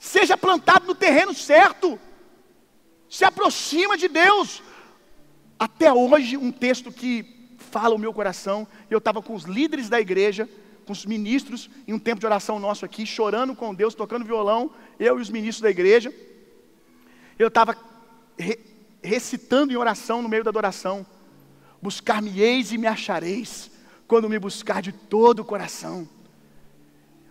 seja 0.03 0.37
plantado 0.37 0.85
no 0.85 0.97
terreno 0.97 1.33
certo. 1.33 1.97
Se 3.09 3.25
aproxima 3.25 3.97
de 3.97 4.09
Deus. 4.09 4.61
Até 5.57 5.93
hoje, 5.93 6.37
um 6.37 6.51
texto 6.51 6.91
que 6.91 7.55
fala 7.57 7.95
o 7.95 7.99
meu 7.99 8.13
coração. 8.13 8.67
Eu 8.91 8.99
estava 8.99 9.23
com 9.23 9.33
os 9.33 9.45
líderes 9.45 9.89
da 9.89 10.01
igreja, 10.01 10.49
com 10.85 10.93
os 10.93 11.07
ministros, 11.07 11.71
em 11.87 11.93
um 11.93 12.01
tempo 12.01 12.19
de 12.19 12.27
oração 12.27 12.59
nosso 12.59 12.85
aqui, 12.85 13.07
chorando 13.07 13.55
com 13.55 13.73
Deus, 13.73 13.95
tocando 13.95 14.25
violão, 14.25 14.73
eu 14.99 15.21
e 15.21 15.23
os 15.23 15.31
ministros 15.31 15.63
da 15.63 15.71
igreja. 15.71 16.13
Eu 17.39 17.47
estava 17.47 17.77
re, 18.37 18.59
recitando 19.01 19.73
em 19.73 19.77
oração 19.77 20.21
no 20.21 20.29
meio 20.29 20.43
da 20.43 20.51
adoração: 20.51 21.07
Buscar-me-eis 21.81 22.73
e 22.73 22.77
me 22.77 22.89
achareis, 22.89 23.71
quando 24.09 24.29
me 24.29 24.39
buscar 24.41 24.83
de 24.83 24.91
todo 24.91 25.41
o 25.41 25.45
coração. 25.45 26.09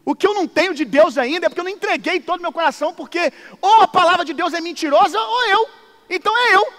O 0.03 0.15
que 0.15 0.25
eu 0.25 0.34
não 0.34 0.48
tenho 0.48 0.74
de 0.74 0.84
Deus 0.84 1.17
ainda 1.17 1.46
é 1.46 1.50
porque 1.50 1.60
eu 1.60 1.65
não 1.65 1.72
entreguei 1.72 2.20
todo 2.20 2.39
o 2.39 2.41
meu 2.41 2.51
coração, 2.51 2.93
porque 2.93 3.31
ou 3.62 3.81
a 3.81 3.88
palavra 3.88 4.25
de 4.25 4.34
Deus 4.34 4.53
é 4.53 4.62
mentirosa 4.62 5.20
ou 5.20 5.46
eu. 5.48 5.70
Então 6.10 6.36
é 6.38 6.55
eu. 6.55 6.74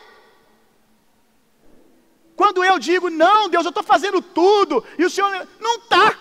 Quando 2.35 2.64
eu 2.64 2.79
digo, 2.79 3.09
não, 3.11 3.49
Deus, 3.49 3.64
eu 3.64 3.69
estou 3.69 3.85
fazendo 3.85 4.21
tudo, 4.21 4.85
e 4.99 5.05
o 5.05 5.11
Senhor 5.11 5.47
não 5.61 5.76
está. 5.76 6.19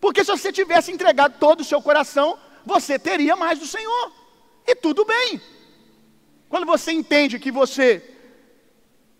Porque 0.00 0.24
se 0.24 0.30
você 0.30 0.52
tivesse 0.52 0.90
entregado 0.90 1.38
todo 1.38 1.60
o 1.60 1.64
seu 1.64 1.82
coração, 1.82 2.38
você 2.64 2.98
teria 2.98 3.36
mais 3.36 3.58
do 3.58 3.66
Senhor. 3.66 4.12
E 4.66 4.74
tudo 4.74 5.04
bem. 5.04 5.40
Quando 6.48 6.64
você 6.64 6.92
entende 6.92 7.38
que 7.38 7.50
você 7.50 8.02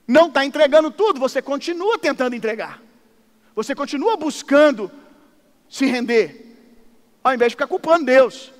não 0.07 0.29
está 0.29 0.45
entregando 0.45 0.91
tudo, 0.91 1.21
você 1.21 1.43
continua 1.43 1.99
tentando 1.99 2.35
entregar. 2.35 2.81
Você 3.55 3.75
continua 3.75 4.17
buscando 4.17 4.91
se 5.69 5.85
render, 5.85 6.48
ao 7.23 7.35
invés 7.35 7.51
de 7.51 7.57
ficar 7.57 7.67
culpando 7.67 8.07
Deus. 8.07 8.53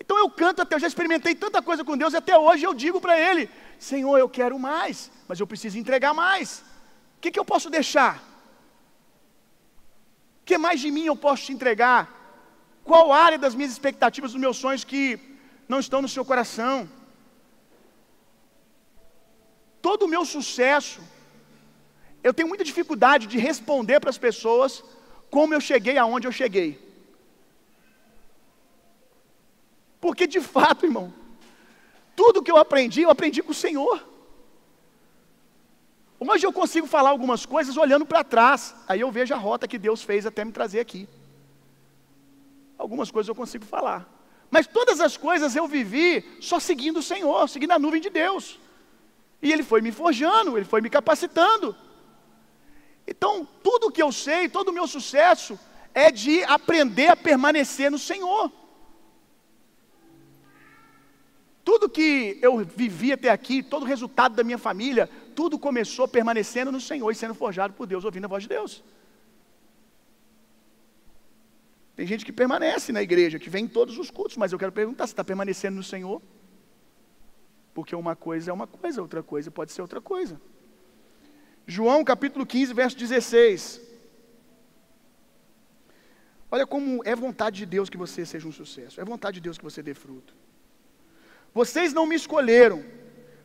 Então 0.00 0.18
eu 0.18 0.28
canto 0.30 0.62
até, 0.62 0.74
eu 0.74 0.80
já 0.80 0.86
experimentei 0.86 1.34
tanta 1.34 1.62
coisa 1.62 1.84
com 1.84 1.96
Deus, 1.96 2.12
e 2.12 2.16
até 2.16 2.36
hoje 2.36 2.64
eu 2.64 2.74
digo 2.74 3.00
para 3.00 3.18
Ele: 3.18 3.48
Senhor, 3.78 4.18
eu 4.18 4.28
quero 4.28 4.58
mais, 4.58 5.10
mas 5.28 5.38
eu 5.38 5.46
preciso 5.46 5.78
entregar 5.78 6.12
mais. 6.12 6.64
O 7.16 7.20
que, 7.20 7.30
que 7.30 7.38
eu 7.38 7.44
posso 7.44 7.70
deixar? 7.70 8.16
O 10.40 10.44
que 10.44 10.58
mais 10.58 10.80
de 10.80 10.90
mim 10.90 11.06
eu 11.06 11.16
posso 11.16 11.44
te 11.44 11.52
entregar? 11.52 12.20
Qual 12.84 13.12
área 13.12 13.38
das 13.38 13.54
minhas 13.54 13.72
expectativas, 13.72 14.32
dos 14.32 14.40
meus 14.40 14.56
sonhos 14.56 14.82
que 14.82 15.18
não 15.68 15.78
estão 15.78 16.02
no 16.02 16.08
seu 16.08 16.24
coração? 16.24 16.88
todo 19.82 20.04
o 20.04 20.08
meu 20.14 20.24
sucesso, 20.24 21.00
eu 22.22 22.32
tenho 22.32 22.48
muita 22.48 22.64
dificuldade 22.70 23.26
de 23.26 23.38
responder 23.38 23.98
para 23.98 24.10
as 24.10 24.16
pessoas 24.26 24.82
como 25.28 25.52
eu 25.52 25.60
cheguei 25.60 25.98
aonde 25.98 26.26
eu 26.28 26.32
cheguei. 26.40 26.70
Porque 30.02 30.26
de 30.26 30.40
fato, 30.40 30.84
irmão, 30.84 31.14
tudo 32.16 32.42
que 32.42 32.50
eu 32.50 32.56
aprendi, 32.56 33.02
eu 33.02 33.10
aprendi 33.10 33.40
com 33.40 33.52
o 33.52 33.54
Senhor. 33.54 34.04
Hoje 36.18 36.44
eu 36.44 36.52
consigo 36.52 36.88
falar 36.88 37.10
algumas 37.10 37.46
coisas 37.46 37.76
olhando 37.76 38.04
para 38.04 38.24
trás, 38.24 38.74
aí 38.88 39.00
eu 39.00 39.12
vejo 39.12 39.32
a 39.32 39.36
rota 39.36 39.68
que 39.68 39.78
Deus 39.78 40.02
fez 40.02 40.26
até 40.26 40.44
me 40.44 40.50
trazer 40.50 40.80
aqui. 40.80 41.08
Algumas 42.76 43.12
coisas 43.12 43.28
eu 43.28 43.34
consigo 43.34 43.64
falar, 43.64 44.08
mas 44.50 44.66
todas 44.66 45.00
as 45.00 45.16
coisas 45.16 45.54
eu 45.54 45.68
vivi 45.68 46.36
só 46.40 46.58
seguindo 46.58 46.98
o 46.98 47.02
Senhor, 47.02 47.48
seguindo 47.48 47.70
a 47.70 47.78
nuvem 47.78 48.00
de 48.00 48.10
Deus. 48.10 48.58
E 49.40 49.52
Ele 49.52 49.62
foi 49.62 49.80
me 49.80 49.92
forjando, 49.92 50.58
Ele 50.58 50.64
foi 50.64 50.80
me 50.80 50.90
capacitando. 50.90 51.76
Então, 53.06 53.46
tudo 53.62 53.92
que 53.92 54.02
eu 54.02 54.10
sei, 54.10 54.48
todo 54.48 54.70
o 54.70 54.72
meu 54.72 54.88
sucesso 54.88 55.56
é 55.94 56.10
de 56.10 56.42
aprender 56.42 57.06
a 57.06 57.16
permanecer 57.16 57.88
no 57.88 58.00
Senhor. 58.00 58.50
Tudo 61.64 61.88
que 61.88 62.38
eu 62.42 62.58
vivi 62.58 63.12
até 63.12 63.30
aqui, 63.30 63.62
todo 63.62 63.82
o 63.82 63.86
resultado 63.86 64.34
da 64.34 64.42
minha 64.42 64.58
família, 64.58 65.08
tudo 65.34 65.58
começou 65.58 66.08
permanecendo 66.08 66.72
no 66.72 66.80
Senhor 66.80 67.10
e 67.10 67.14
sendo 67.14 67.34
forjado 67.34 67.72
por 67.74 67.86
Deus, 67.86 68.04
ouvindo 68.04 68.24
a 68.24 68.28
voz 68.28 68.42
de 68.42 68.48
Deus. 68.48 68.82
Tem 71.94 72.06
gente 72.06 72.24
que 72.24 72.32
permanece 72.32 72.90
na 72.90 73.02
igreja, 73.02 73.38
que 73.38 73.50
vem 73.50 73.64
em 73.64 73.68
todos 73.68 73.96
os 73.98 74.10
cultos, 74.10 74.36
mas 74.36 74.52
eu 74.52 74.58
quero 74.58 74.72
perguntar: 74.72 75.06
se 75.06 75.12
está 75.12 75.22
permanecendo 75.22 75.76
no 75.76 75.82
Senhor? 75.82 76.20
Porque 77.72 77.94
uma 77.94 78.16
coisa 78.16 78.50
é 78.50 78.54
uma 78.54 78.66
coisa, 78.66 79.00
outra 79.00 79.22
coisa 79.22 79.50
pode 79.50 79.72
ser 79.72 79.82
outra 79.82 80.00
coisa. 80.00 80.40
João 81.66 82.02
capítulo 82.02 82.44
15, 82.44 82.74
verso 82.74 82.96
16. 82.96 83.80
Olha 86.50 86.66
como 86.66 87.02
é 87.04 87.14
vontade 87.14 87.58
de 87.58 87.66
Deus 87.66 87.88
que 87.88 87.96
você 87.96 88.26
seja 88.26 88.48
um 88.48 88.52
sucesso, 88.52 89.00
é 89.00 89.04
vontade 89.04 89.36
de 89.36 89.42
Deus 89.42 89.56
que 89.56 89.64
você 89.64 89.82
dê 89.82 89.94
fruto. 89.94 90.34
Vocês 91.54 91.92
não 91.92 92.06
me 92.06 92.14
escolheram, 92.14 92.84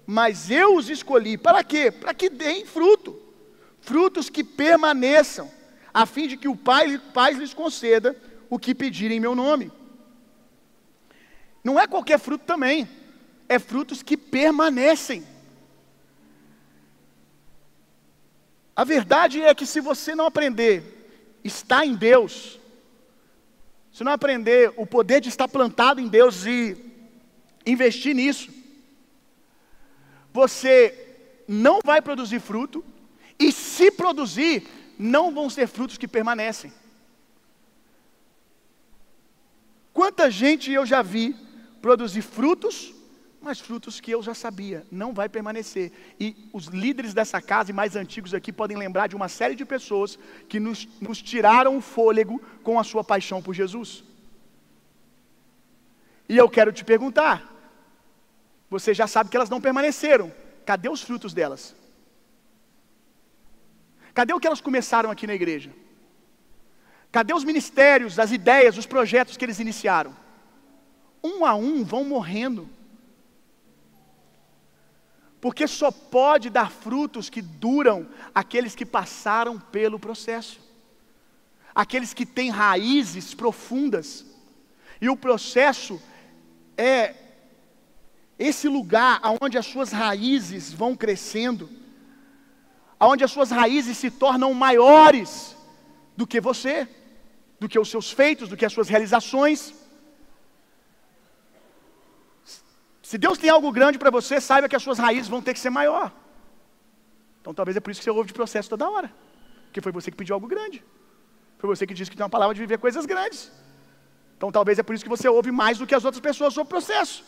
mas 0.06 0.50
eu 0.50 0.76
os 0.76 0.90
escolhi. 0.90 1.38
Para 1.38 1.64
quê? 1.64 1.92
Para 1.92 2.14
que 2.14 2.30
deem 2.30 2.66
fruto. 2.66 3.22
Frutos 3.82 4.30
que 4.30 4.44
permaneçam, 4.44 5.52
a 5.94 6.06
fim 6.06 6.28
de 6.28 6.38
que 6.38 6.48
o 6.48 6.56
Pai, 6.56 6.98
Pai 7.14 7.34
lhes 7.34 7.54
conceda 7.54 8.16
o 8.50 8.58
que 8.58 8.76
pedirem 8.76 9.18
em 9.18 9.22
meu 9.22 9.36
nome. 9.36 9.72
Não 11.64 11.80
é 11.80 11.88
qualquer 11.88 12.20
fruto 12.20 12.46
também, 12.46 12.88
é 13.50 13.60
frutos 13.60 14.02
que 14.02 14.16
permanecem. 14.16 15.26
A 18.76 18.84
verdade 18.84 19.42
é 19.42 19.54
que 19.56 19.66
se 19.66 19.82
você 19.82 20.14
não 20.16 20.26
aprender 20.26 20.98
estar 21.44 21.86
em 21.86 21.96
Deus, 21.96 22.60
se 23.92 24.04
não 24.04 24.12
aprender 24.12 24.72
o 24.78 24.86
poder 24.86 25.20
de 25.20 25.30
estar 25.30 25.48
plantado 25.48 26.00
em 26.00 26.08
Deus 26.08 26.46
e 26.46 26.87
investir 27.72 28.16
nisso, 28.16 28.50
você 30.34 30.76
não 31.48 31.80
vai 31.84 32.02
produzir 32.02 32.40
fruto, 32.40 32.84
e 33.40 33.52
se 33.52 33.92
produzir, 33.92 34.68
não 34.98 35.34
vão 35.34 35.50
ser 35.50 35.68
frutos 35.68 35.98
que 35.98 36.08
permanecem. 36.08 36.72
Quanta 39.94 40.30
gente 40.30 40.72
eu 40.72 40.86
já 40.86 41.02
vi 41.02 41.36
produzir 41.82 42.22
frutos 42.22 42.96
mas 43.48 43.62
frutos 43.62 44.02
que 44.02 44.12
eu 44.12 44.22
já 44.22 44.34
sabia, 44.34 44.86
não 44.92 45.14
vai 45.14 45.30
permanecer. 45.30 45.92
E 46.20 46.36
os 46.52 46.66
líderes 46.66 47.14
dessa 47.14 47.42
casa 47.42 47.72
e 47.72 47.74
mais 47.74 47.96
antigos 47.96 48.34
aqui 48.34 48.52
podem 48.52 48.76
lembrar 48.76 49.08
de 49.08 49.16
uma 49.16 49.30
série 49.30 49.56
de 49.56 49.64
pessoas 49.64 50.20
que 50.50 50.60
nos, 50.60 50.86
nos 51.00 51.22
tiraram 51.22 51.78
o 51.78 51.82
fôlego 51.82 52.42
com 52.62 52.78
a 52.78 52.84
sua 52.84 53.06
paixão 53.06 53.42
por 53.42 53.54
Jesus. 53.54 54.04
E 56.28 56.36
eu 56.36 56.50
quero 56.50 56.74
te 56.74 56.84
perguntar: 56.84 57.57
você 58.70 58.94
já 58.94 59.08
sabe 59.08 59.30
que 59.30 59.38
elas 59.38 59.50
não 59.50 59.62
permaneceram, 59.62 60.32
cadê 60.66 60.90
os 60.90 61.02
frutos 61.02 61.34
delas? 61.34 61.76
Cadê 64.14 64.34
o 64.34 64.40
que 64.40 64.48
elas 64.48 64.62
começaram 64.62 65.12
aqui 65.12 65.28
na 65.28 65.36
igreja? 65.36 65.72
Cadê 67.12 67.34
os 67.34 67.44
ministérios, 67.44 68.20
as 68.20 68.32
ideias, 68.32 68.78
os 68.78 68.86
projetos 68.86 69.38
que 69.38 69.46
eles 69.46 69.60
iniciaram? 69.60 70.16
Um 71.24 71.46
a 71.46 71.56
um 71.56 71.84
vão 71.84 72.04
morrendo 72.04 72.70
porque 75.40 75.68
só 75.68 75.92
pode 75.92 76.50
dar 76.50 76.72
frutos 76.72 77.30
que 77.30 77.42
duram 77.42 78.08
aqueles 78.34 78.76
que 78.76 78.86
passaram 78.86 79.60
pelo 79.60 80.00
processo, 80.00 80.60
aqueles 81.74 82.14
que 82.14 82.26
têm 82.26 82.50
raízes 82.50 83.34
profundas. 83.34 84.26
E 85.00 85.10
o 85.10 85.16
processo 85.16 86.02
é 86.76 87.14
esse 88.38 88.68
lugar 88.68 89.20
onde 89.42 89.58
as 89.58 89.66
suas 89.66 89.92
raízes 89.92 90.72
vão 90.72 90.96
crescendo, 90.96 91.70
onde 93.00 93.24
as 93.24 93.32
suas 93.32 93.50
raízes 93.50 93.98
se 93.98 94.12
tornam 94.12 94.54
maiores 94.54 95.56
do 96.16 96.28
que 96.28 96.40
você, 96.40 96.88
do 97.60 97.68
que 97.68 97.80
os 97.80 97.90
seus 97.90 98.12
feitos, 98.12 98.50
do 98.50 98.58
que 98.58 98.66
as 98.66 98.74
suas 98.74 98.88
realizações. 98.88 99.74
Se 103.02 103.18
Deus 103.18 103.38
tem 103.38 103.50
algo 103.50 103.72
grande 103.72 103.98
para 103.98 104.12
você, 104.12 104.40
saiba 104.40 104.70
que 104.70 104.76
as 104.76 104.84
suas 104.84 105.00
raízes 105.00 105.28
vão 105.28 105.42
ter 105.42 105.54
que 105.54 105.60
ser 105.60 105.70
maior. 105.70 106.12
Então 107.42 107.54
talvez 107.54 107.78
é 107.78 107.80
por 107.80 107.92
isso 107.92 108.02
que 108.02 108.06
você 108.06 108.12
ouve 108.12 108.28
de 108.28 108.34
processo 108.34 108.70
toda 108.70 108.90
hora. 108.90 109.12
Porque 109.66 109.82
foi 109.82 109.92
você 109.92 110.12
que 110.12 110.18
pediu 110.18 110.36
algo 110.36 110.48
grande. 110.48 110.84
Foi 111.58 111.68
você 111.68 111.88
que 111.88 111.94
disse 111.94 112.12
que 112.12 112.18
tem 112.18 112.24
uma 112.24 112.30
palavra 112.30 112.54
de 112.54 112.62
viver 112.62 112.78
coisas 112.78 113.06
grandes. 113.06 113.52
Então 114.36 114.52
talvez 114.52 114.78
é 114.78 114.84
por 114.84 114.94
isso 114.94 115.04
que 115.04 115.10
você 115.10 115.28
ouve 115.28 115.52
mais 115.52 115.78
do 115.80 115.88
que 115.88 115.96
as 115.96 116.06
outras 116.06 116.22
pessoas 116.22 116.54
sobre 116.54 116.68
o 116.68 116.70
processo. 116.70 117.24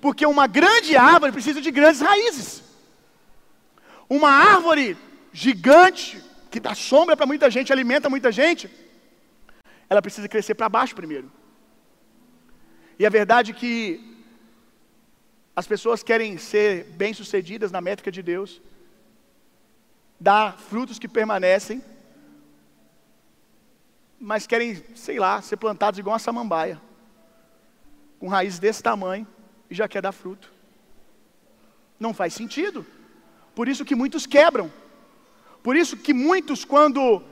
Porque 0.00 0.24
uma 0.24 0.46
grande 0.46 0.96
árvore 0.96 1.32
precisa 1.32 1.60
de 1.60 1.70
grandes 1.70 2.00
raízes. 2.00 2.62
Uma 4.08 4.30
árvore 4.30 4.96
gigante, 5.32 6.22
que 6.50 6.60
dá 6.60 6.74
sombra 6.74 7.16
para 7.16 7.26
muita 7.26 7.50
gente, 7.50 7.72
alimenta 7.72 8.08
muita 8.08 8.30
gente, 8.32 8.70
ela 9.88 10.00
precisa 10.00 10.28
crescer 10.28 10.54
para 10.54 10.68
baixo 10.68 10.94
primeiro. 10.94 11.30
E 12.98 13.04
a 13.04 13.10
verdade 13.10 13.50
é 13.52 13.54
que 13.54 14.16
as 15.54 15.66
pessoas 15.66 16.02
querem 16.02 16.38
ser 16.38 16.84
bem-sucedidas 16.84 17.72
na 17.72 17.80
métrica 17.80 18.10
de 18.10 18.22
Deus, 18.22 18.62
dar 20.18 20.56
frutos 20.56 20.98
que 20.98 21.08
permanecem, 21.08 21.82
mas 24.20 24.46
querem, 24.46 24.82
sei 24.94 25.18
lá, 25.18 25.42
ser 25.42 25.56
plantados 25.56 25.98
igual 25.98 26.14
uma 26.14 26.18
samambaia, 26.18 26.80
com 28.18 28.28
raízes 28.28 28.58
desse 28.58 28.82
tamanho 28.82 29.26
e 29.70 29.74
já 29.74 29.88
quer 29.88 30.02
dar 30.02 30.12
fruto. 30.12 30.52
Não 31.98 32.14
faz 32.14 32.34
sentido. 32.34 32.86
Por 33.54 33.68
isso 33.68 33.84
que 33.84 33.94
muitos 33.94 34.26
quebram. 34.26 34.72
Por 35.62 35.76
isso 35.76 35.96
que 35.96 36.14
muitos, 36.14 36.64
quando 36.64 37.22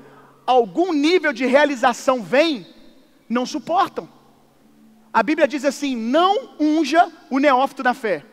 algum 0.45 0.93
nível 0.93 1.33
de 1.33 1.47
realização 1.47 2.23
vem, 2.23 2.67
não 3.29 3.47
suportam. 3.47 4.09
A 5.13 5.23
Bíblia 5.23 5.49
diz 5.49 5.65
assim: 5.65 5.97
não 5.97 6.57
unja 6.61 7.11
o 7.31 7.39
neófito 7.39 7.83
na 7.83 7.95
fé. 7.95 8.25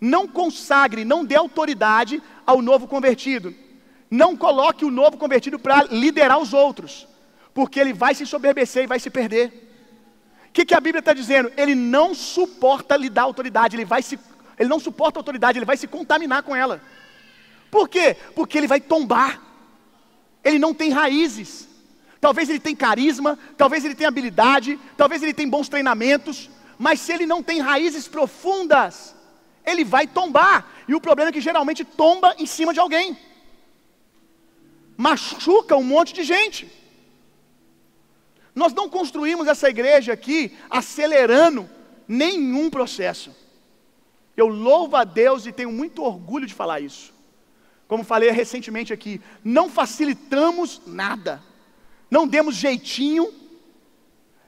Não 0.00 0.28
consagre, 0.28 1.04
não 1.04 1.24
dê 1.24 1.34
autoridade 1.34 2.22
ao 2.46 2.62
novo 2.62 2.86
convertido. 2.86 3.54
Não 4.10 4.36
coloque 4.36 4.84
o 4.84 4.90
novo 4.90 5.18
convertido 5.18 5.58
para 5.58 5.82
liderar 5.84 6.38
os 6.38 6.54
outros, 6.54 7.06
porque 7.52 7.80
ele 7.80 7.92
vai 7.92 8.14
se 8.14 8.24
soberbecer 8.24 8.84
e 8.84 8.86
vai 8.86 9.00
se 9.00 9.10
perder. 9.10 9.67
Que, 10.58 10.66
que 10.66 10.74
a 10.74 10.80
Bíblia 10.80 10.98
está 10.98 11.12
dizendo? 11.12 11.52
Ele 11.56 11.72
não 11.76 12.12
suporta 12.12 12.96
lhe 12.96 13.08
dar 13.08 13.22
autoridade, 13.22 13.76
ele, 13.76 13.84
vai 13.84 14.02
se, 14.02 14.18
ele 14.58 14.68
não 14.68 14.80
suporta 14.80 15.16
autoridade, 15.16 15.56
ele 15.56 15.64
vai 15.64 15.76
se 15.76 15.86
contaminar 15.86 16.42
com 16.42 16.56
ela. 16.56 16.82
Por 17.70 17.88
quê? 17.88 18.16
Porque 18.34 18.58
ele 18.58 18.66
vai 18.66 18.80
tombar. 18.80 19.40
Ele 20.42 20.58
não 20.58 20.74
tem 20.74 20.90
raízes. 20.90 21.68
Talvez 22.20 22.48
ele 22.48 22.58
tenha 22.58 22.74
carisma, 22.74 23.38
talvez 23.56 23.84
ele 23.84 23.94
tenha 23.94 24.08
habilidade, 24.08 24.80
talvez 24.96 25.22
ele 25.22 25.32
tenha 25.32 25.48
bons 25.48 25.68
treinamentos, 25.68 26.50
mas 26.76 26.98
se 26.98 27.12
ele 27.12 27.24
não 27.24 27.40
tem 27.40 27.60
raízes 27.60 28.08
profundas, 28.08 29.14
ele 29.64 29.84
vai 29.84 30.08
tombar. 30.08 30.66
E 30.88 30.94
o 30.96 31.00
problema 31.00 31.28
é 31.28 31.32
que 31.32 31.40
geralmente 31.40 31.84
tomba 31.84 32.34
em 32.36 32.46
cima 32.46 32.74
de 32.74 32.80
alguém. 32.80 33.16
Machuca 34.96 35.76
um 35.76 35.84
monte 35.84 36.12
de 36.12 36.24
gente. 36.24 36.77
Nós 38.58 38.72
não 38.72 38.88
construímos 38.88 39.46
essa 39.46 39.68
igreja 39.68 40.12
aqui 40.12 40.56
acelerando 40.68 41.68
nenhum 42.06 42.68
processo. 42.70 43.30
Eu 44.36 44.48
louvo 44.48 44.96
a 44.96 45.04
Deus 45.04 45.46
e 45.46 45.52
tenho 45.52 45.72
muito 45.72 46.02
orgulho 46.02 46.46
de 46.46 46.54
falar 46.54 46.80
isso. 46.80 47.14
Como 47.86 48.04
falei 48.12 48.30
recentemente 48.30 48.92
aqui, 48.92 49.20
não 49.42 49.66
facilitamos 49.70 50.82
nada 50.86 51.42
não 52.10 52.26
demos 52.26 52.54
jeitinho. 52.54 53.32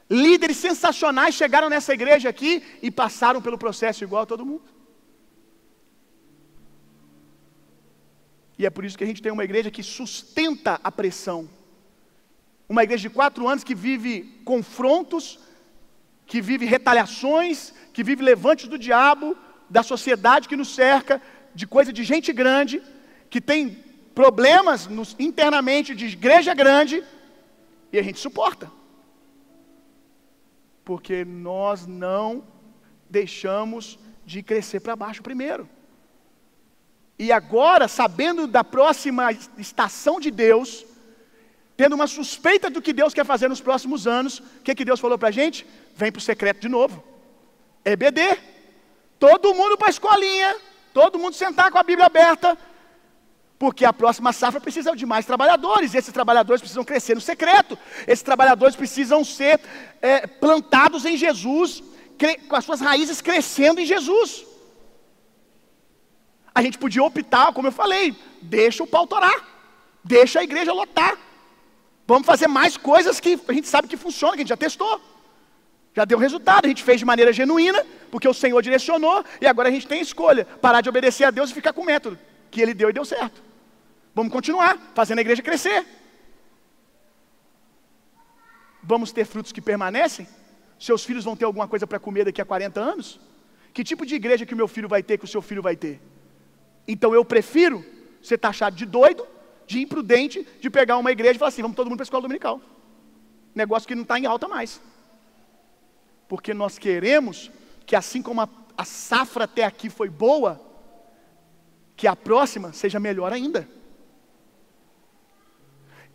Líderes 0.08 0.56
sensacionais 0.56 1.34
chegaram 1.34 1.68
nessa 1.68 1.94
igreja 1.94 2.28
aqui 2.28 2.62
e 2.82 2.90
passaram 2.90 3.40
pelo 3.40 3.58
processo 3.58 4.02
igual 4.02 4.22
a 4.22 4.26
todo 4.26 4.46
mundo. 4.46 4.64
E 8.58 8.66
é 8.66 8.70
por 8.70 8.84
isso 8.84 8.98
que 8.98 9.04
a 9.04 9.06
gente 9.06 9.22
tem 9.22 9.32
uma 9.32 9.44
igreja 9.44 9.70
que 9.70 9.82
sustenta 9.82 10.80
a 10.82 10.90
pressão. 10.92 11.48
Uma 12.70 12.84
igreja 12.84 13.08
de 13.08 13.14
quatro 13.18 13.48
anos 13.48 13.64
que 13.64 13.74
vive 13.74 14.40
confrontos, 14.44 15.40
que 16.24 16.40
vive 16.40 16.64
retaliações, 16.64 17.74
que 17.92 18.04
vive 18.04 18.22
levantes 18.22 18.68
do 18.68 18.78
diabo, 18.78 19.36
da 19.68 19.82
sociedade 19.82 20.48
que 20.48 20.54
nos 20.54 20.72
cerca, 20.72 21.20
de 21.52 21.66
coisa 21.66 21.92
de 21.92 22.04
gente 22.04 22.32
grande, 22.32 22.80
que 23.28 23.40
tem 23.40 23.76
problemas 24.14 24.86
nos, 24.86 25.16
internamente 25.18 25.96
de 25.96 26.06
igreja 26.06 26.54
grande, 26.54 27.02
e 27.92 27.98
a 27.98 28.02
gente 28.04 28.20
suporta. 28.20 28.70
Porque 30.84 31.24
nós 31.24 31.88
não 31.88 32.44
deixamos 33.08 33.98
de 34.24 34.44
crescer 34.44 34.78
para 34.78 34.94
baixo 34.94 35.24
primeiro. 35.24 35.68
E 37.18 37.32
agora, 37.32 37.88
sabendo 37.88 38.46
da 38.46 38.62
próxima 38.62 39.32
estação 39.58 40.20
de 40.20 40.30
Deus, 40.30 40.86
tendo 41.80 41.94
uma 41.94 42.06
suspeita 42.06 42.68
do 42.68 42.82
que 42.82 42.92
Deus 42.92 43.14
quer 43.14 43.24
fazer 43.24 43.48
nos 43.48 43.62
próximos 43.62 44.06
anos, 44.06 44.38
o 44.38 44.62
que, 44.62 44.74
que 44.74 44.84
Deus 44.84 45.00
falou 45.00 45.16
para 45.16 45.28
a 45.28 45.36
gente? 45.38 45.66
Vem 45.96 46.12
para 46.12 46.18
o 46.18 46.22
secreto 46.22 46.60
de 46.60 46.68
novo. 46.68 47.02
EBD. 47.82 48.20
Todo 49.18 49.54
mundo 49.54 49.78
para 49.78 49.86
a 49.86 49.90
escolinha, 49.96 50.56
todo 50.92 51.18
mundo 51.18 51.34
sentar 51.34 51.70
com 51.70 51.78
a 51.78 51.82
Bíblia 51.82 52.04
aberta, 52.04 52.58
porque 53.58 53.86
a 53.86 53.94
próxima 53.94 54.30
safra 54.30 54.60
precisa 54.60 54.94
de 54.94 55.06
mais 55.06 55.24
trabalhadores, 55.24 55.94
e 55.94 55.96
esses 55.96 56.12
trabalhadores 56.12 56.60
precisam 56.60 56.84
crescer 56.84 57.14
no 57.14 57.20
secreto, 57.22 57.78
esses 58.06 58.22
trabalhadores 58.22 58.76
precisam 58.76 59.24
ser 59.24 59.58
é, 60.02 60.26
plantados 60.26 61.06
em 61.06 61.16
Jesus, 61.16 61.82
com 62.46 62.56
as 62.56 62.64
suas 62.66 62.82
raízes 62.82 63.22
crescendo 63.22 63.80
em 63.80 63.86
Jesus. 63.86 64.44
A 66.54 66.60
gente 66.60 66.76
podia 66.76 67.02
optar, 67.02 67.54
como 67.54 67.68
eu 67.68 67.72
falei, 67.72 68.14
deixa 68.42 68.82
o 68.82 68.86
pau 68.86 69.06
torar, 69.06 69.48
deixa 70.04 70.40
a 70.40 70.44
igreja 70.44 70.74
lotar. 70.74 71.29
Vamos 72.10 72.26
fazer 72.26 72.48
mais 72.48 72.76
coisas 72.76 73.20
que 73.20 73.38
a 73.46 73.52
gente 73.52 73.68
sabe 73.68 73.86
que 73.86 73.96
funciona, 73.96 74.32
que 74.32 74.40
a 74.40 74.42
gente 74.42 74.48
já 74.48 74.56
testou. 74.56 75.00
Já 75.94 76.04
deu 76.04 76.18
resultado, 76.18 76.64
a 76.64 76.68
gente 76.68 76.82
fez 76.82 76.98
de 76.98 77.04
maneira 77.04 77.32
genuína, 77.32 77.86
porque 78.10 78.26
o 78.26 78.34
Senhor 78.34 78.60
direcionou, 78.60 79.24
e 79.40 79.46
agora 79.46 79.68
a 79.68 79.72
gente 79.72 79.86
tem 79.86 80.00
escolha: 80.00 80.44
parar 80.44 80.80
de 80.80 80.88
obedecer 80.88 81.22
a 81.22 81.30
Deus 81.30 81.50
e 81.50 81.54
ficar 81.54 81.72
com 81.72 81.82
o 81.82 81.86
método 81.86 82.18
que 82.50 82.60
Ele 82.60 82.74
deu 82.74 82.90
e 82.90 82.92
deu 82.92 83.04
certo. 83.04 83.40
Vamos 84.12 84.32
continuar 84.32 84.76
fazendo 84.92 85.18
a 85.18 85.20
igreja 85.20 85.40
crescer. 85.40 85.86
Vamos 88.82 89.12
ter 89.12 89.24
frutos 89.24 89.52
que 89.52 89.60
permanecem? 89.60 90.26
Seus 90.80 91.04
filhos 91.04 91.24
vão 91.24 91.36
ter 91.36 91.44
alguma 91.44 91.68
coisa 91.68 91.86
para 91.86 92.00
comer 92.00 92.24
daqui 92.24 92.42
a 92.42 92.44
40 92.44 92.80
anos? 92.80 93.20
Que 93.72 93.84
tipo 93.84 94.04
de 94.04 94.16
igreja 94.16 94.44
que 94.44 94.54
o 94.54 94.56
meu 94.56 94.66
filho 94.66 94.88
vai 94.88 95.00
ter, 95.00 95.16
que 95.16 95.26
o 95.26 95.28
seu 95.28 95.40
filho 95.40 95.62
vai 95.62 95.76
ter? 95.76 96.00
Então 96.88 97.14
eu 97.14 97.24
prefiro 97.24 97.84
ser 98.20 98.38
taxado 98.38 98.74
de 98.74 98.84
doido, 98.84 99.24
de 99.70 99.80
imprudente, 99.80 100.44
de 100.60 100.68
pegar 100.68 100.98
uma 100.98 101.12
igreja 101.12 101.36
e 101.36 101.38
falar 101.38 101.50
assim: 101.50 101.62
vamos 101.62 101.76
todo 101.76 101.86
mundo 101.86 101.96
para 101.96 102.02
a 102.02 102.10
escola 102.10 102.22
dominical. 102.22 102.60
Negócio 103.54 103.86
que 103.86 103.94
não 103.94 104.02
está 104.02 104.18
em 104.18 104.26
alta 104.26 104.48
mais. 104.48 104.80
Porque 106.28 106.52
nós 106.52 106.76
queremos 106.76 107.52
que, 107.86 107.94
assim 107.94 108.20
como 108.20 108.40
a, 108.40 108.48
a 108.76 108.84
safra 108.84 109.44
até 109.44 109.64
aqui 109.64 109.88
foi 109.88 110.08
boa, 110.10 110.60
que 111.96 112.08
a 112.08 112.16
próxima 112.16 112.72
seja 112.72 112.98
melhor 112.98 113.32
ainda. 113.32 113.68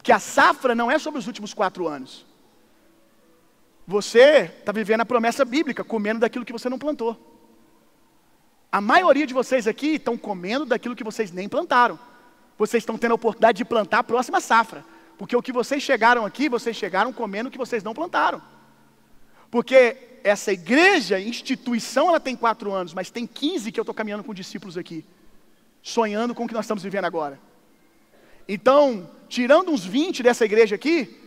Que 0.03 0.11
a 0.11 0.19
safra 0.19 0.75
não 0.75 0.91
é 0.91 0.99
sobre 0.99 1.19
os 1.19 1.27
últimos 1.27 1.53
quatro 1.53 1.87
anos. 1.87 2.25
Você 3.87 4.51
está 4.59 4.73
vivendo 4.73 5.01
a 5.01 5.05
promessa 5.05 5.45
bíblica, 5.45 5.81
comendo 5.81 6.19
daquilo 6.19 6.43
que 6.43 6.53
você 6.53 6.67
não 6.67 6.77
plantou. 6.77 7.17
A 8.69 8.81
maioria 8.81 9.25
de 9.25 9.33
vocês 9.33 9.65
aqui 9.65 9.95
estão 9.95 10.17
comendo 10.17 10.65
daquilo 10.65 10.95
que 10.95 11.05
vocês 11.05 11.31
nem 11.31 11.47
plantaram. 11.47 11.97
Vocês 12.57 12.81
estão 12.81 12.97
tendo 12.97 13.11
a 13.11 13.15
oportunidade 13.15 13.57
de 13.57 13.65
plantar 13.65 13.99
a 13.99 14.03
próxima 14.03 14.39
safra. 14.39 14.83
Porque 15.17 15.35
o 15.35 15.41
que 15.41 15.51
vocês 15.51 15.81
chegaram 15.81 16.25
aqui, 16.25 16.49
vocês 16.49 16.75
chegaram 16.75 17.13
comendo 17.13 17.49
o 17.49 17.51
que 17.51 17.57
vocês 17.57 17.83
não 17.83 17.93
plantaram. 17.93 18.41
Porque 19.49 19.97
essa 20.23 20.51
igreja, 20.51 21.19
instituição, 21.19 22.09
ela 22.09 22.19
tem 22.19 22.35
quatro 22.35 22.71
anos, 22.71 22.93
mas 22.93 23.09
tem 23.09 23.25
15 23.25 23.71
que 23.71 23.79
eu 23.79 23.83
estou 23.83 23.95
caminhando 23.95 24.23
com 24.23 24.33
discípulos 24.33 24.77
aqui, 24.77 25.05
sonhando 25.81 26.33
com 26.33 26.45
o 26.45 26.47
que 26.47 26.53
nós 26.53 26.65
estamos 26.65 26.83
vivendo 26.83 27.05
agora. 27.05 27.39
Então, 28.47 29.09
tirando 29.29 29.71
uns 29.71 29.85
20 29.85 30.23
dessa 30.23 30.43
igreja 30.45 30.75
aqui, 30.75 31.21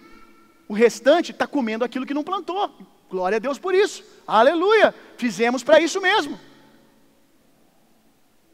o 0.68 0.74
restante 0.74 1.32
está 1.32 1.46
comendo 1.46 1.84
aquilo 1.84 2.04
que 2.04 2.14
não 2.14 2.24
plantou. 2.24 2.70
Glória 3.08 3.36
a 3.36 3.38
Deus 3.38 3.58
por 3.58 3.74
isso. 3.74 4.04
Aleluia. 4.26 4.94
Fizemos 5.16 5.62
para 5.62 5.80
isso 5.80 6.00
mesmo 6.00 6.38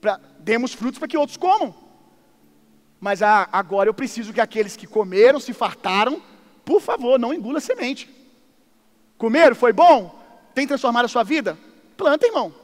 pra, 0.05 0.21
demos 0.39 0.75
frutos 0.75 0.99
para 0.99 1.09
que 1.09 1.17
outros 1.17 1.39
comam. 1.39 1.75
Mas 3.05 3.21
a, 3.21 3.47
agora 3.53 3.87
eu 3.87 3.93
preciso 3.93 4.33
que 4.33 4.41
aqueles 4.41 4.77
que 4.77 4.87
comeram, 4.87 5.39
se 5.39 5.53
fartaram, 5.53 6.23
por 6.65 6.81
favor, 6.81 7.19
não 7.19 7.35
engula 7.35 7.61
semente. 7.61 8.09
Comeram, 9.19 9.55
foi 9.55 9.75
bom? 9.75 10.19
Tem 10.55 10.67
transformado 10.67 11.05
a 11.05 11.09
sua 11.09 11.23
vida? 11.23 11.59
Planta, 11.99 12.27
irmão. 12.27 12.55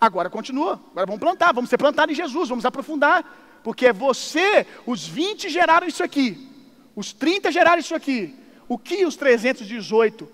Agora 0.00 0.28
continua. 0.28 0.80
Agora 0.90 1.06
vamos 1.06 1.20
plantar, 1.20 1.52
vamos 1.54 1.70
ser 1.70 1.78
plantados 1.78 2.12
em 2.12 2.16
Jesus, 2.16 2.48
vamos 2.48 2.64
aprofundar. 2.64 3.60
Porque 3.62 3.86
é 3.86 3.92
você, 3.92 4.66
os 4.84 5.06
20 5.06 5.48
geraram 5.48 5.86
isso 5.86 6.02
aqui, 6.02 6.50
os 6.96 7.12
30 7.12 7.52
geraram 7.52 7.78
isso 7.78 7.94
aqui. 7.94 8.36
O 8.68 8.76
que 8.76 9.06
os 9.06 9.14
318 9.14 10.28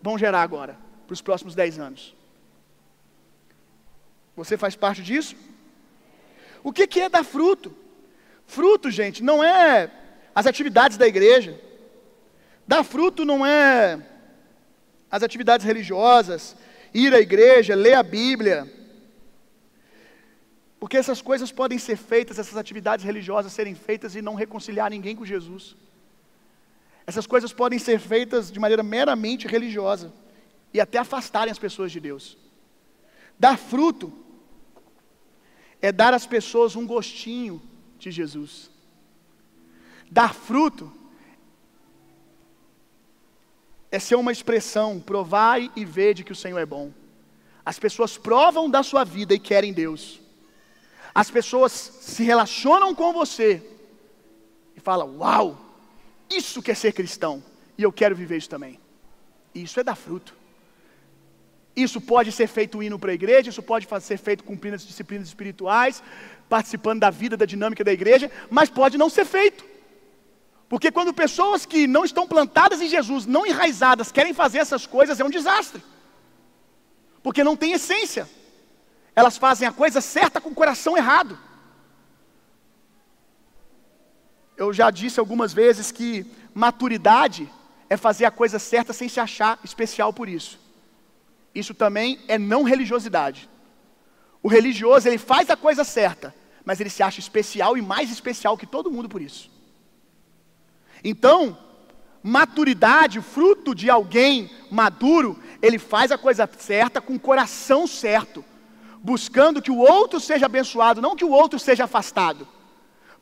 vão 0.00 0.16
gerar 0.16 0.42
agora, 0.42 0.78
para 1.08 1.14
os 1.14 1.20
próximos 1.20 1.56
10 1.56 1.80
anos? 1.80 2.14
Você 4.36 4.56
faz 4.56 4.76
parte 4.76 5.02
disso? 5.02 5.34
O 6.62 6.72
que, 6.72 6.86
que 6.86 7.00
é 7.00 7.08
dar 7.08 7.24
fruto? 7.24 7.82
Fruto, 8.46 8.90
gente, 8.90 9.22
não 9.22 9.42
é 9.42 9.90
as 10.34 10.46
atividades 10.46 10.96
da 10.96 11.06
igreja. 11.06 11.58
Dar 12.66 12.82
fruto 12.82 13.24
não 13.24 13.44
é 13.44 14.00
as 15.10 15.22
atividades 15.22 15.64
religiosas, 15.64 16.56
ir 16.92 17.14
à 17.14 17.20
igreja, 17.20 17.74
ler 17.74 17.94
a 17.94 18.02
Bíblia. 18.02 18.70
Porque 20.78 20.96
essas 20.96 21.22
coisas 21.22 21.50
podem 21.50 21.78
ser 21.78 21.96
feitas, 21.96 22.38
essas 22.38 22.56
atividades 22.56 23.04
religiosas 23.04 23.52
serem 23.52 23.74
feitas 23.74 24.14
e 24.14 24.22
não 24.22 24.34
reconciliar 24.34 24.90
ninguém 24.90 25.16
com 25.16 25.24
Jesus. 25.24 25.76
Essas 27.06 27.26
coisas 27.26 27.52
podem 27.52 27.78
ser 27.78 27.98
feitas 27.98 28.50
de 28.50 28.58
maneira 28.58 28.82
meramente 28.82 29.46
religiosa 29.46 30.12
e 30.72 30.80
até 30.80 30.98
afastarem 30.98 31.52
as 31.52 31.58
pessoas 31.58 31.92
de 31.92 32.00
Deus. 32.00 32.36
Dar 33.38 33.56
fruto 33.56 34.12
é 35.80 35.92
dar 35.92 36.14
às 36.14 36.26
pessoas 36.26 36.76
um 36.76 36.86
gostinho 36.86 37.62
de 38.10 38.16
Jesus. 38.16 38.70
Dar 40.10 40.34
fruto 40.34 40.92
é 43.90 43.98
ser 43.98 44.16
uma 44.16 44.32
expressão, 44.32 45.00
provai 45.00 45.70
e 45.76 45.84
vede 45.84 46.24
que 46.24 46.32
o 46.32 46.36
Senhor 46.36 46.58
é 46.58 46.66
bom. 46.66 46.92
As 47.64 47.78
pessoas 47.78 48.18
provam 48.18 48.68
da 48.68 48.82
sua 48.82 49.04
vida 49.04 49.34
e 49.34 49.38
querem 49.38 49.72
Deus. 49.72 50.20
As 51.14 51.30
pessoas 51.30 51.72
se 51.72 52.22
relacionam 52.24 52.94
com 52.94 53.12
você 53.12 53.62
e 54.76 54.80
falam: 54.80 55.18
Uau, 55.18 55.58
isso 56.28 56.62
quer 56.62 56.76
ser 56.76 56.92
cristão 56.92 57.42
e 57.78 57.82
eu 57.82 57.92
quero 57.92 58.16
viver 58.16 58.36
isso 58.36 58.50
também. 58.50 58.80
Isso 59.54 59.78
é 59.78 59.84
dar 59.84 59.94
fruto. 59.94 60.34
Isso 61.76 62.00
pode 62.00 62.30
ser 62.30 62.46
feito 62.46 62.82
indo 62.82 62.98
para 62.98 63.10
a 63.10 63.14
igreja, 63.14 63.50
isso 63.50 63.62
pode 63.62 63.88
ser 64.00 64.16
feito 64.16 64.44
cumprindo 64.44 64.76
as 64.76 64.86
disciplinas 64.86 65.26
espirituais, 65.26 66.02
participando 66.48 67.00
da 67.00 67.10
vida, 67.10 67.36
da 67.36 67.44
dinâmica 67.44 67.84
da 67.84 67.92
igreja, 67.92 68.30
mas 68.50 68.70
pode 68.70 68.98
não 68.98 69.10
ser 69.10 69.24
feito. 69.24 69.64
Porque 70.68 70.90
quando 70.90 71.12
pessoas 71.12 71.66
que 71.66 71.86
não 71.86 72.04
estão 72.04 72.26
plantadas 72.26 72.80
em 72.80 72.88
Jesus, 72.88 73.26
não 73.26 73.46
enraizadas, 73.46 74.10
querem 74.10 74.34
fazer 74.34 74.58
essas 74.58 74.86
coisas, 74.86 75.20
é 75.20 75.24
um 75.24 75.30
desastre. 75.30 75.82
Porque 77.22 77.44
não 77.44 77.56
tem 77.56 77.72
essência. 77.72 78.28
Elas 79.14 79.36
fazem 79.36 79.68
a 79.68 79.72
coisa 79.72 80.00
certa 80.00 80.40
com 80.40 80.50
o 80.50 80.54
coração 80.54 80.96
errado. 80.96 81.38
Eu 84.56 84.72
já 84.72 84.90
disse 84.90 85.20
algumas 85.20 85.52
vezes 85.52 85.90
que 85.90 86.26
maturidade 86.52 87.50
é 87.88 87.96
fazer 87.96 88.24
a 88.24 88.30
coisa 88.30 88.58
certa 88.58 88.92
sem 88.92 89.08
se 89.08 89.20
achar 89.20 89.58
especial 89.64 90.12
por 90.12 90.28
isso. 90.28 90.58
Isso 91.54 91.74
também 91.74 92.20
é 92.26 92.38
não 92.38 92.62
religiosidade. 92.62 93.48
O 94.44 94.48
religioso, 94.48 95.08
ele 95.08 95.16
faz 95.16 95.48
a 95.48 95.56
coisa 95.56 95.84
certa, 95.84 96.34
mas 96.66 96.78
ele 96.78 96.90
se 96.90 97.02
acha 97.02 97.18
especial 97.18 97.78
e 97.78 97.82
mais 97.82 98.12
especial 98.12 98.58
que 98.58 98.66
todo 98.66 98.90
mundo 98.90 99.08
por 99.08 99.22
isso. 99.22 99.50
Então, 101.02 101.56
maturidade, 102.22 103.22
fruto 103.22 103.74
de 103.74 103.88
alguém 103.88 104.50
maduro, 104.70 105.40
ele 105.62 105.78
faz 105.78 106.12
a 106.12 106.18
coisa 106.18 106.46
certa 106.58 107.00
com 107.00 107.14
o 107.14 107.18
coração 107.18 107.86
certo, 107.86 108.44
buscando 108.98 109.62
que 109.62 109.70
o 109.70 109.78
outro 109.78 110.20
seja 110.20 110.44
abençoado, 110.44 111.00
não 111.00 111.16
que 111.16 111.24
o 111.24 111.30
outro 111.30 111.58
seja 111.58 111.84
afastado. 111.84 112.46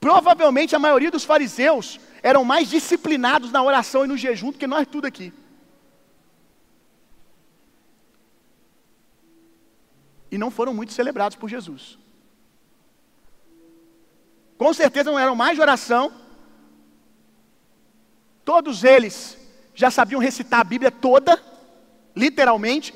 Provavelmente 0.00 0.74
a 0.74 0.80
maioria 0.80 1.12
dos 1.12 1.22
fariseus 1.22 2.00
eram 2.20 2.44
mais 2.44 2.68
disciplinados 2.68 3.52
na 3.52 3.62
oração 3.62 4.04
e 4.04 4.08
no 4.08 4.16
jejum 4.16 4.50
do 4.50 4.58
que 4.58 4.66
nós 4.66 4.88
tudo 4.90 5.06
aqui. 5.06 5.32
E 10.33 10.38
não 10.38 10.51
foram 10.51 10.73
muito 10.73 10.95
celebrados 10.95 11.37
por 11.37 11.51
Jesus. 11.51 11.99
Com 14.57 14.73
certeza 14.73 15.11
não 15.11 15.18
eram 15.18 15.37
mais 15.37 15.57
de 15.57 15.61
oração. 15.61 16.11
Todos 18.42 18.83
eles 18.83 19.37
já 19.75 19.90
sabiam 19.90 20.18
recitar 20.18 20.61
a 20.61 20.64
Bíblia 20.64 20.90
toda, 20.90 21.40
literalmente, 22.16 22.95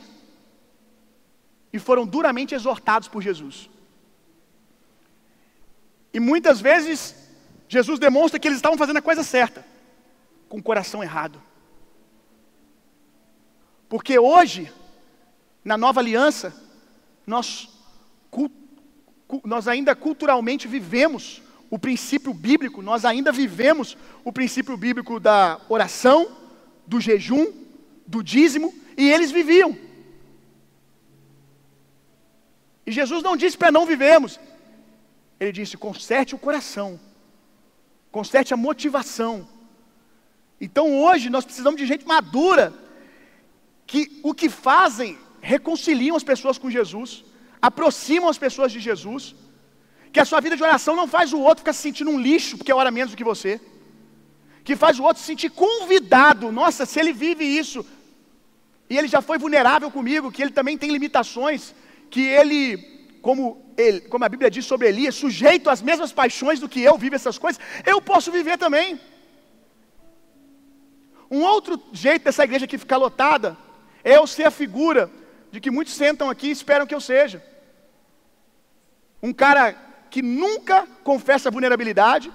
e 1.70 1.78
foram 1.78 2.06
duramente 2.06 2.54
exortados 2.54 3.06
por 3.06 3.20
Jesus. 3.20 3.68
E 6.14 6.18
muitas 6.18 6.58
vezes, 6.58 7.14
Jesus 7.68 7.98
demonstra 7.98 8.40
que 8.40 8.48
eles 8.48 8.56
estavam 8.56 8.78
fazendo 8.78 8.96
a 8.96 9.02
coisa 9.02 9.22
certa, 9.22 9.62
com 10.48 10.56
o 10.56 10.62
coração 10.62 11.02
errado. 11.02 11.42
Porque 13.90 14.18
hoje, 14.18 14.72
na 15.62 15.76
nova 15.76 16.00
aliança, 16.00 16.65
nós, 17.26 17.68
nós 19.44 19.66
ainda 19.66 19.96
culturalmente 19.96 20.68
vivemos 20.68 21.42
o 21.68 21.78
princípio 21.78 22.32
bíblico, 22.32 22.80
nós 22.80 23.04
ainda 23.04 23.32
vivemos 23.32 23.96
o 24.24 24.32
princípio 24.32 24.76
bíblico 24.76 25.18
da 25.18 25.60
oração, 25.68 26.30
do 26.86 27.00
jejum, 27.00 27.52
do 28.06 28.22
dízimo, 28.22 28.72
e 28.96 29.10
eles 29.10 29.32
viviam. 29.32 29.76
E 32.86 32.92
Jesus 32.92 33.22
não 33.22 33.36
disse 33.36 33.58
para 33.58 33.72
não 33.72 33.84
vivermos, 33.84 34.38
ele 35.40 35.50
disse: 35.50 35.76
conserte 35.76 36.36
o 36.36 36.38
coração, 36.38 37.00
conserte 38.12 38.54
a 38.54 38.56
motivação. 38.56 39.48
Então 40.60 40.96
hoje 41.02 41.28
nós 41.28 41.44
precisamos 41.44 41.80
de 41.80 41.86
gente 41.86 42.06
madura, 42.06 42.72
que 43.86 44.20
o 44.22 44.32
que 44.32 44.48
fazem 44.48 45.18
reconciliam 45.54 46.16
as 46.20 46.26
pessoas 46.30 46.58
com 46.62 46.74
Jesus, 46.76 47.10
aproximam 47.68 48.28
as 48.28 48.38
pessoas 48.44 48.70
de 48.74 48.80
Jesus, 48.88 49.22
que 50.12 50.20
a 50.22 50.28
sua 50.30 50.40
vida 50.44 50.56
de 50.58 50.64
oração 50.68 50.94
não 51.00 51.08
faz 51.14 51.32
o 51.32 51.40
outro 51.48 51.62
ficar 51.62 51.74
se 51.76 51.82
sentindo 51.86 52.10
um 52.14 52.20
lixo 52.28 52.56
porque 52.58 52.72
ora 52.80 52.90
menos 52.96 53.12
do 53.12 53.18
que 53.20 53.30
você, 53.32 53.52
que 54.66 54.74
faz 54.84 54.98
o 54.98 55.04
outro 55.08 55.20
se 55.22 55.28
sentir 55.32 55.50
convidado. 55.50 56.50
Nossa, 56.60 56.84
se 56.84 56.98
ele 57.00 57.12
vive 57.12 57.44
isso, 57.44 57.80
e 58.90 58.96
ele 58.98 59.08
já 59.14 59.20
foi 59.28 59.38
vulnerável 59.44 59.90
comigo, 59.98 60.32
que 60.32 60.42
ele 60.42 60.56
também 60.58 60.76
tem 60.76 60.90
limitações, 60.90 61.74
que 62.10 62.22
ele, 62.38 62.62
como, 63.26 63.42
ele, 63.76 64.00
como 64.12 64.24
a 64.24 64.28
Bíblia 64.28 64.50
diz 64.50 64.64
sobre 64.64 64.88
Elias, 64.88 65.14
sujeito 65.14 65.70
às 65.70 65.80
mesmas 65.90 66.12
paixões 66.20 66.58
do 66.58 66.68
que 66.68 66.80
eu 66.80 66.96
vivo 66.98 67.14
essas 67.14 67.38
coisas, 67.38 67.60
eu 67.92 68.00
posso 68.10 68.32
viver 68.32 68.58
também. 68.58 68.98
Um 71.30 71.42
outro 71.42 71.80
jeito 71.92 72.24
dessa 72.24 72.42
igreja 72.42 72.64
aqui 72.64 72.78
ficar 72.78 72.96
lotada 72.96 73.56
é 74.02 74.16
eu 74.16 74.26
ser 74.26 74.44
a 74.44 74.50
figura 74.50 75.08
de 75.56 75.60
que 75.60 75.70
muitos 75.70 75.94
sentam 75.94 76.28
aqui 76.28 76.48
e 76.48 76.50
esperam 76.50 76.86
que 76.86 76.94
eu 76.94 77.00
seja. 77.00 77.42
Um 79.22 79.32
cara 79.32 79.72
que 80.10 80.20
nunca 80.20 80.86
confessa 81.02 81.50
vulnerabilidade, 81.50 82.30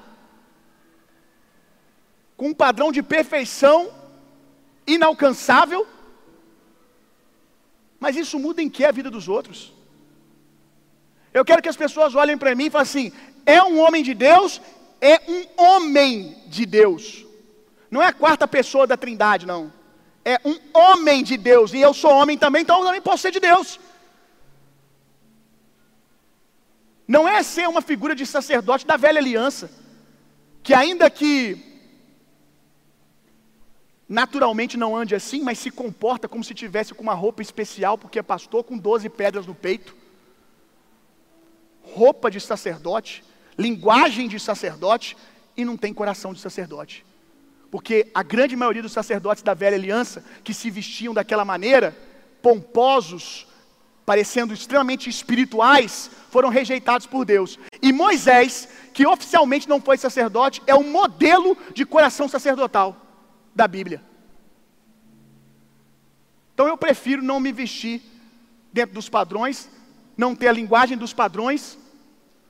com 2.35 2.47
um 2.47 2.53
padrão 2.53 2.91
de 2.91 3.03
perfeição 3.03 3.93
inalcançável, 4.87 5.87
mas 7.99 8.15
isso 8.15 8.39
muda 8.39 8.59
em 8.63 8.69
que 8.69 8.83
a 8.83 8.91
vida 8.91 9.11
dos 9.11 9.27
outros? 9.29 9.71
Eu 11.31 11.45
quero 11.45 11.61
que 11.61 11.69
as 11.69 11.77
pessoas 11.77 12.15
olhem 12.15 12.39
para 12.39 12.55
mim 12.55 12.65
e 12.65 12.71
falem 12.71 12.89
assim: 12.89 13.11
é 13.45 13.61
um 13.61 13.79
homem 13.79 14.01
de 14.01 14.15
Deus, 14.15 14.59
é 14.99 15.21
um 15.35 15.63
homem 15.63 16.35
de 16.47 16.65
Deus. 16.65 17.23
Não 17.91 18.01
é 18.01 18.07
a 18.07 18.13
quarta 18.13 18.47
pessoa 18.47 18.87
da 18.87 18.97
trindade, 18.97 19.45
não. 19.45 19.71
É 20.23 20.39
um 20.45 20.57
homem 20.73 21.23
de 21.23 21.35
Deus, 21.37 21.73
e 21.73 21.79
eu 21.79 21.93
sou 21.93 22.11
homem 22.11 22.37
também, 22.37 22.61
então 22.61 22.79
eu 22.79 22.85
também 22.85 23.01
posso 23.01 23.23
ser 23.23 23.31
de 23.31 23.39
Deus. 23.39 23.79
Não 27.07 27.27
é 27.27 27.41
ser 27.43 27.67
uma 27.67 27.81
figura 27.81 28.15
de 28.15 28.25
sacerdote 28.25 28.85
da 28.85 28.97
velha 28.97 29.19
aliança, 29.19 29.69
que 30.63 30.73
ainda 30.73 31.09
que 31.09 31.71
naturalmente 34.07 34.77
não 34.77 34.95
ande 34.95 35.15
assim, 35.15 35.41
mas 35.41 35.57
se 35.57 35.71
comporta 35.71 36.27
como 36.27 36.43
se 36.43 36.53
tivesse 36.53 36.93
com 36.93 37.01
uma 37.01 37.13
roupa 37.13 37.41
especial, 37.41 37.97
porque 37.97 38.19
é 38.19 38.23
pastor 38.23 38.63
com 38.63 38.77
12 38.77 39.09
pedras 39.09 39.47
no 39.47 39.55
peito. 39.55 39.95
Roupa 41.81 42.29
de 42.29 42.39
sacerdote, 42.39 43.23
linguagem 43.57 44.27
de 44.27 44.39
sacerdote 44.39 45.17
e 45.57 45.65
não 45.65 45.77
tem 45.77 45.93
coração 45.93 46.33
de 46.33 46.39
sacerdote. 46.39 47.05
Porque 47.71 48.11
a 48.13 48.21
grande 48.21 48.55
maioria 48.55 48.81
dos 48.81 48.91
sacerdotes 48.91 49.41
da 49.41 49.53
velha 49.53 49.77
aliança, 49.77 50.23
que 50.43 50.53
se 50.53 50.69
vestiam 50.69 51.13
daquela 51.13 51.45
maneira, 51.45 51.97
pomposos, 52.41 53.47
parecendo 54.05 54.53
extremamente 54.53 55.09
espirituais, 55.09 56.11
foram 56.29 56.49
rejeitados 56.49 57.07
por 57.07 57.23
Deus. 57.23 57.57
E 57.81 57.93
Moisés, 57.93 58.67
que 58.93 59.07
oficialmente 59.07 59.69
não 59.69 59.79
foi 59.79 59.97
sacerdote, 59.97 60.61
é 60.67 60.75
o 60.75 60.83
modelo 60.83 61.57
de 61.73 61.85
coração 61.85 62.27
sacerdotal 62.27 62.97
da 63.55 63.67
Bíblia. 63.69 64.03
Então 66.53 66.67
eu 66.67 66.77
prefiro 66.77 67.23
não 67.23 67.39
me 67.39 67.53
vestir 67.53 68.01
dentro 68.73 68.93
dos 68.95 69.07
padrões, 69.07 69.69
não 70.17 70.35
ter 70.35 70.49
a 70.49 70.51
linguagem 70.51 70.97
dos 70.97 71.13
padrões, 71.13 71.77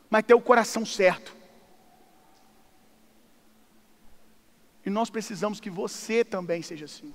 mas 0.09 0.23
ter 0.23 0.33
o 0.33 0.41
coração 0.41 0.83
certo. 0.83 1.40
E 4.85 4.89
nós 4.89 5.09
precisamos 5.09 5.59
que 5.59 5.69
você 5.69 6.23
também 6.23 6.61
seja 6.61 6.85
assim. 6.85 7.13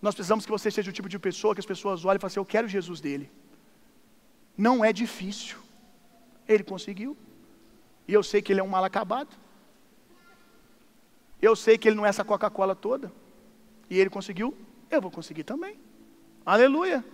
Nós 0.00 0.14
precisamos 0.14 0.44
que 0.44 0.50
você 0.50 0.70
seja 0.70 0.90
o 0.90 0.92
tipo 0.92 1.08
de 1.08 1.18
pessoa 1.18 1.54
que 1.54 1.60
as 1.60 1.66
pessoas 1.66 2.04
olhem 2.04 2.18
e 2.18 2.20
falem 2.20 2.32
assim: 2.32 2.40
Eu 2.40 2.44
quero 2.44 2.68
Jesus 2.68 3.00
dele. 3.00 3.30
Não 4.56 4.84
é 4.84 4.92
difícil. 4.92 5.58
Ele 6.46 6.62
conseguiu. 6.62 7.16
E 8.06 8.12
eu 8.12 8.22
sei 8.22 8.40
que 8.40 8.52
ele 8.52 8.60
é 8.60 8.62
um 8.62 8.68
mal 8.68 8.84
acabado. 8.84 9.34
Eu 11.40 11.56
sei 11.56 11.76
que 11.76 11.88
ele 11.88 11.96
não 11.96 12.06
é 12.06 12.08
essa 12.08 12.24
Coca-Cola 12.24 12.74
toda. 12.74 13.12
E 13.90 13.98
ele 13.98 14.10
conseguiu. 14.10 14.56
Eu 14.90 15.00
vou 15.00 15.10
conseguir 15.10 15.44
também. 15.44 15.78
Aleluia. 16.44 17.04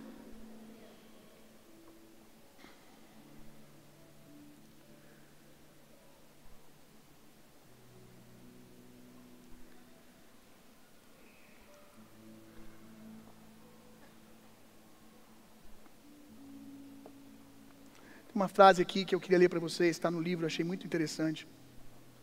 Frase 18.53 18.83
aqui 18.83 19.03
que 19.03 19.15
eu 19.15 19.19
queria 19.19 19.39
ler 19.39 19.49
para 19.49 19.59
vocês, 19.59 19.89
está 19.89 20.11
no 20.11 20.21
livro, 20.21 20.45
achei 20.45 20.63
muito 20.63 20.85
interessante. 20.85 21.47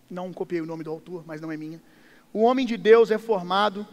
Não 0.09 0.33
copiei 0.33 0.61
o 0.61 0.67
nome 0.67 0.85
do 0.85 0.91
autor, 0.91 1.25
mas 1.27 1.41
não 1.41 1.51
é 1.51 1.57
minha. 1.57 1.83
O 2.33 2.43
homem 2.43 2.65
de 2.65 2.77
Deus 2.77 3.11
é 3.11 3.19
formado, 3.19 3.87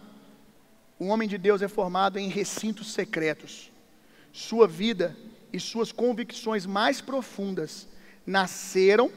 o 1.00 1.08
homem 1.08 1.28
de 1.28 1.36
Deus 1.36 1.64
é 1.64 1.68
formado 1.68 2.20
em 2.20 2.30
recintos 2.30 2.94
secretos. 2.94 3.72
Sua 4.32 4.68
vida 4.68 5.18
e 5.52 5.60
suas 5.60 5.92
convicções 5.92 6.68
mais 6.68 7.02
profundas 7.02 7.88
nasceram 8.24 9.12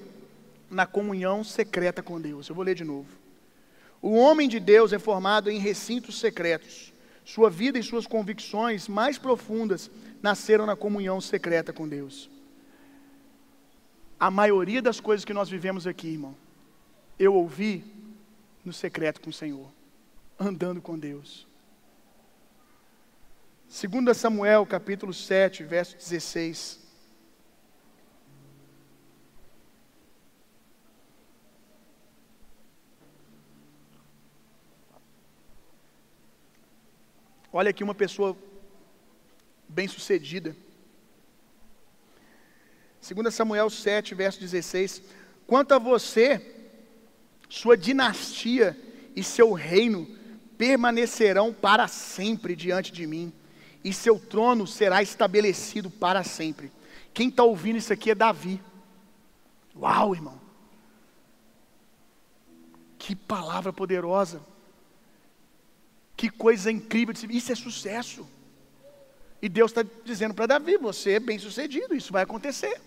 na 0.70 0.86
comunhão 0.86 1.44
secreta 1.44 2.02
com 2.02 2.18
Deus. 2.18 2.48
Eu 2.48 2.54
vou 2.54 2.64
ler 2.64 2.74
de 2.74 2.84
novo. 2.84 3.08
O 4.00 4.14
homem 4.14 4.48
de 4.48 4.58
Deus 4.58 4.94
é 4.94 4.98
formado 4.98 5.50
em 5.50 5.58
recintos 5.58 6.18
secretos. 6.18 6.90
Sua 7.22 7.50
vida 7.50 7.78
e 7.78 7.82
suas 7.82 8.06
convicções 8.06 8.88
mais 8.88 9.18
profundas 9.18 9.90
nasceram 10.22 10.64
na 10.64 10.74
comunhão 10.74 11.20
secreta 11.20 11.70
com 11.70 11.86
Deus 11.86 12.30
a 14.20 14.30
maioria 14.30 14.82
das 14.82 15.00
coisas 15.00 15.24
que 15.24 15.32
nós 15.32 15.48
vivemos 15.48 15.86
aqui, 15.86 16.08
irmão, 16.08 16.36
eu 17.18 17.34
ouvi 17.34 17.82
no 18.62 18.70
secreto 18.70 19.18
com 19.18 19.30
o 19.30 19.32
Senhor, 19.32 19.66
andando 20.38 20.82
com 20.82 20.98
Deus. 20.98 21.46
2 23.66 24.14
Samuel, 24.14 24.66
capítulo 24.66 25.14
7, 25.14 25.64
verso 25.64 25.96
16. 25.96 26.80
Olha 37.50 37.70
aqui 37.70 37.82
uma 37.82 37.94
pessoa 37.94 38.36
bem-sucedida. 39.66 40.54
2 43.00 43.34
Samuel 43.34 43.70
7, 43.70 44.14
verso 44.14 44.38
16: 44.40 45.02
Quanto 45.46 45.72
a 45.72 45.78
você, 45.78 46.40
sua 47.48 47.76
dinastia 47.76 48.78
e 49.16 49.24
seu 49.24 49.52
reino 49.52 50.06
permanecerão 50.56 51.52
para 51.52 51.88
sempre 51.88 52.54
diante 52.54 52.92
de 52.92 53.06
mim, 53.06 53.32
e 53.82 53.92
seu 53.92 54.18
trono 54.18 54.66
será 54.66 55.02
estabelecido 55.02 55.90
para 55.90 56.22
sempre. 56.22 56.70
Quem 57.14 57.28
está 57.28 57.42
ouvindo 57.42 57.78
isso 57.78 57.92
aqui 57.92 58.10
é 58.10 58.14
Davi. 58.14 58.60
Uau, 59.74 60.14
irmão! 60.14 60.38
Que 62.98 63.16
palavra 63.16 63.72
poderosa! 63.72 64.42
Que 66.14 66.28
coisa 66.28 66.70
incrível! 66.70 67.14
Isso 67.30 67.50
é 67.50 67.54
sucesso. 67.54 68.28
E 69.40 69.48
Deus 69.48 69.70
está 69.70 69.82
dizendo 70.04 70.34
para 70.34 70.46
Davi: 70.46 70.76
você 70.76 71.12
é 71.12 71.20
bem 71.20 71.38
sucedido, 71.38 71.94
isso 71.94 72.12
vai 72.12 72.22
acontecer. 72.22 72.78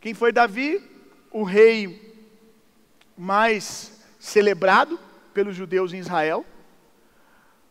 Quem 0.00 0.14
foi 0.14 0.32
Davi? 0.32 0.82
O 1.30 1.42
rei 1.42 2.10
mais 3.16 4.00
celebrado 4.18 4.98
pelos 5.34 5.54
judeus 5.54 5.92
em 5.92 5.98
Israel, 5.98 6.44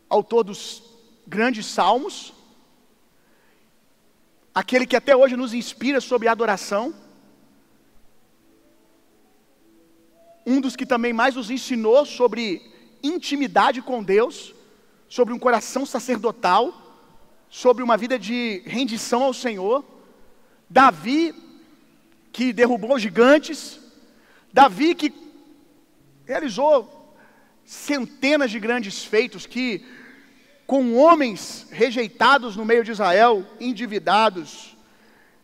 autor 0.08 0.44
dos 0.44 0.84
grandes 1.26 1.66
salmos, 1.66 2.34
aquele 4.54 4.86
que 4.86 4.96
até 4.96 5.16
hoje 5.16 5.36
nos 5.36 5.54
inspira 5.56 6.00
sobre 6.00 6.28
adoração, 6.28 6.94
um 10.46 10.62
dos 10.62 10.76
que 10.76 10.86
também 10.86 11.12
mais 11.12 11.36
nos 11.36 11.50
ensinou 11.50 12.06
sobre 12.06 12.62
intimidade 13.02 13.82
com 13.82 14.04
Deus, 14.04 14.54
sobre 15.08 15.34
um 15.34 15.40
coração 15.40 15.84
sacerdotal, 15.84 16.74
sobre 17.50 17.84
uma 17.84 17.98
vida 17.98 18.20
de 18.20 18.62
rendição 18.66 19.24
ao 19.24 19.34
Senhor. 19.34 19.84
Davi, 20.70 21.49
que 22.40 22.54
derrubou 22.54 22.98
gigantes, 22.98 23.78
Davi, 24.54 24.96
que 24.96 25.14
realizou 26.26 27.14
centenas 27.66 28.50
de 28.50 28.58
grandes 28.62 29.04
feitos, 29.04 29.46
que 29.46 29.86
com 30.66 30.96
homens 30.96 31.68
rejeitados 31.70 32.56
no 32.56 32.64
meio 32.64 32.82
de 32.82 32.94
Israel, 32.94 33.46
endividados, 33.60 34.78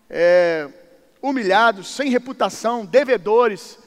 é, 0.10 0.70
humilhados, 1.22 1.90
sem 1.90 2.10
reputação, 2.10 2.86
devedores, 2.86 3.78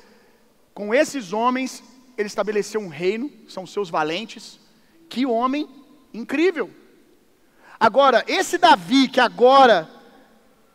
com 0.74 0.94
esses 0.94 1.32
homens 1.32 1.82
ele 2.18 2.26
estabeleceu 2.26 2.78
um 2.78 2.88
reino, 2.88 3.32
são 3.48 3.66
seus 3.66 3.88
valentes. 3.88 4.60
Que 5.08 5.24
homem 5.24 5.66
incrível! 6.12 6.70
Agora, 7.80 8.22
esse 8.28 8.58
Davi 8.58 9.08
que 9.08 9.18
agora 9.18 9.97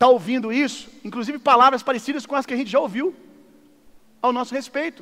está 0.03 0.11
ouvindo 0.11 0.51
isso, 0.51 0.89
inclusive 1.01 1.39
palavras 1.39 1.81
parecidas 1.81 2.25
com 2.25 2.35
as 2.35 2.45
que 2.45 2.53
a 2.53 2.57
gente 2.57 2.69
já 2.69 2.77
ouviu 2.77 3.15
ao 4.21 4.33
nosso 4.33 4.53
respeito. 4.53 5.01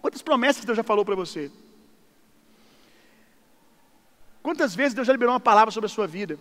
Quantas 0.00 0.22
promessas 0.22 0.64
Deus 0.64 0.78
já 0.78 0.82
falou 0.82 1.04
para 1.04 1.14
você? 1.14 1.50
Quantas 4.42 4.74
vezes 4.74 4.94
Deus 4.94 5.06
já 5.06 5.12
liberou 5.12 5.34
uma 5.34 5.40
palavra 5.40 5.70
sobre 5.70 5.86
a 5.86 5.90
sua 5.90 6.06
vida? 6.06 6.38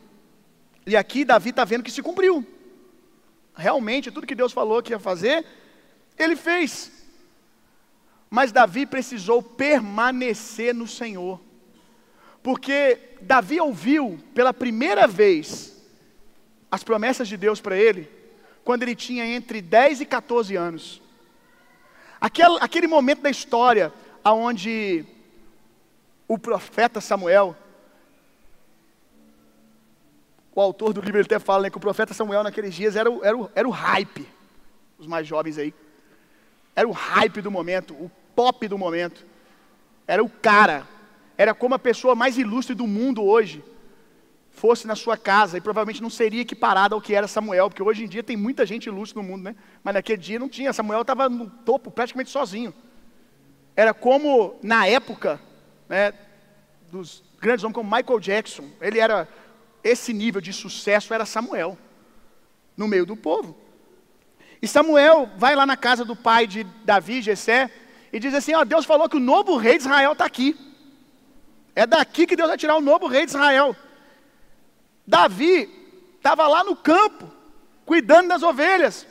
E 0.88 0.96
aqui 0.96 1.26
Davi 1.26 1.50
está 1.50 1.65
vendo 1.65 1.84
que 1.84 1.91
se 1.91 2.02
cumpriu. 2.02 2.48
Realmente, 3.54 4.12
tudo 4.12 4.26
que 4.26 4.36
Deus 4.36 4.54
falou 4.54 4.82
que 4.82 4.93
ia 4.93 5.00
fazer, 5.00 5.46
ele 6.17 6.38
fez. 6.38 6.89
Mas 8.30 8.54
Davi 8.54 8.86
precisou 8.86 9.43
permanecer 9.43 10.74
no 10.74 10.88
Senhor. 10.88 11.38
Porque 12.41 12.98
Davi 13.22 13.60
ouviu 13.60 14.17
pela 14.34 14.54
primeira 14.54 15.06
vez 15.06 15.72
as 16.73 16.83
promessas 16.83 17.27
de 17.27 17.38
Deus 17.38 17.62
para 17.62 17.77
ele, 17.77 18.09
quando 18.63 18.81
ele 18.81 18.95
tinha 18.95 19.23
entre 19.23 19.62
10 19.62 20.01
e 20.01 20.05
14 20.07 20.55
anos. 20.55 20.99
Aquele, 22.19 22.57
aquele 22.59 22.88
momento 22.88 23.21
da 23.21 23.29
história 23.29 23.93
onde 24.25 25.05
o 26.27 26.36
profeta 26.36 26.99
Samuel 26.99 27.55
o 30.55 30.62
autor 30.62 30.93
do 30.93 31.01
livro 31.01 31.19
ele 31.19 31.25
até 31.25 31.38
fala 31.38 31.63
né, 31.63 31.69
que 31.69 31.77
o 31.77 31.79
profeta 31.79 32.12
Samuel 32.12 32.41
naqueles 32.41 32.73
dias 32.73 32.95
era 32.95 33.09
o, 33.09 33.23
era, 33.23 33.38
o, 33.38 33.51
era 33.53 33.67
o 33.67 33.71
hype, 33.71 34.27
os 34.97 35.05
mais 35.05 35.27
jovens 35.27 35.59
aí. 35.59 35.75
Era 36.75 36.88
o 36.88 36.91
hype 36.91 37.39
do 37.41 37.51
momento, 37.51 37.93
o 37.93 38.09
pop 38.36 38.67
do 38.67 38.79
momento. 38.79 39.23
Era 40.07 40.23
o 40.23 40.29
cara. 40.29 40.88
Era 41.38 41.53
como 41.53 41.75
a 41.75 41.79
pessoa 41.79 42.15
mais 42.15 42.36
ilustre 42.36 42.73
do 42.73 42.88
mundo 42.88 43.23
hoje 43.23 43.63
fosse 44.54 44.88
na 44.88 44.96
sua 44.96 45.18
casa 45.18 45.58
e 45.58 45.62
provavelmente 45.62 46.02
não 46.02 46.10
seria 46.10 46.42
equiparada 46.42 46.96
ao 46.96 47.02
que 47.02 47.13
era 47.13 47.28
Samuel, 47.28 47.70
porque 47.70 47.84
hoje 47.84 48.06
em 48.06 48.08
dia 48.08 48.24
tem 48.24 48.38
muita 48.38 48.66
gente 48.66 48.86
ilustre 48.86 49.22
no 49.22 49.28
mundo, 49.28 49.44
né? 49.44 49.56
Mas 49.84 49.96
naquele 49.96 50.22
dia 50.22 50.39
não 50.39 50.48
tinha. 50.48 50.72
Samuel 50.72 51.02
estava 51.02 51.28
no 51.28 51.50
topo 51.50 51.92
praticamente 51.92 52.30
sozinho. 52.30 52.74
Era 53.76 53.94
como 53.94 54.56
na 54.62 54.88
época, 54.88 55.42
né, 55.89 56.13
dos 56.92 57.24
grandes 57.42 57.63
homens 57.63 57.76
como 57.76 57.94
Michael 57.94 58.20
Jackson. 58.20 58.70
Ele 58.80 59.00
era 59.00 59.28
esse 59.84 60.13
nível 60.13 60.39
de 60.39 60.54
sucesso 60.54 61.13
era 61.13 61.26
Samuel, 61.26 61.78
no 62.78 62.88
meio 62.88 63.06
do 63.06 63.18
povo. 63.18 63.58
E 64.62 64.68
Samuel 64.68 65.30
vai 65.36 65.56
lá 65.56 65.66
na 65.66 65.76
casa 65.76 66.06
do 66.06 66.16
pai 66.16 66.48
de 66.48 66.63
Davi, 66.86 67.22
Jessé, 67.22 67.70
e 68.13 68.20
diz 68.20 68.34
assim: 68.34 68.54
ó, 68.54 68.63
Deus 68.63 68.86
falou 68.86 69.10
que 69.10 69.18
o 69.18 69.20
novo 69.20 69.58
rei 69.58 69.78
de 69.78 69.84
Israel 69.84 70.13
está 70.13 70.26
aqui. 70.26 70.56
É 71.76 71.88
daqui 71.88 72.28
que 72.28 72.36
Deus 72.36 72.48
vai 72.48 72.58
tirar 72.58 72.78
o 72.78 72.82
novo 72.82 73.08
rei 73.08 73.26
de 73.26 73.32
Israel. 73.32 73.76
Davi 75.06 75.70
estava 76.18 76.48
lá 76.48 76.63
no 76.63 76.76
campo, 76.76 77.30
cuidando 77.86 78.30
das 78.30 78.44
ovelhas. 78.44 79.06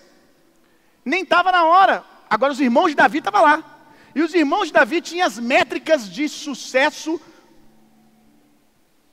Nem 1.04 1.22
estava 1.22 1.52
na 1.52 1.64
hora. 1.64 2.04
Agora 2.28 2.52
os 2.52 2.60
irmãos 2.60 2.88
de 2.88 2.94
Davi 2.96 3.18
estavam 3.18 3.42
lá. 3.42 3.62
E 4.14 4.22
os 4.22 4.34
irmãos 4.34 4.66
de 4.66 4.72
Davi 4.72 5.00
tinham 5.00 5.26
as 5.26 5.38
métricas 5.38 6.08
de 6.08 6.28
sucesso 6.28 7.20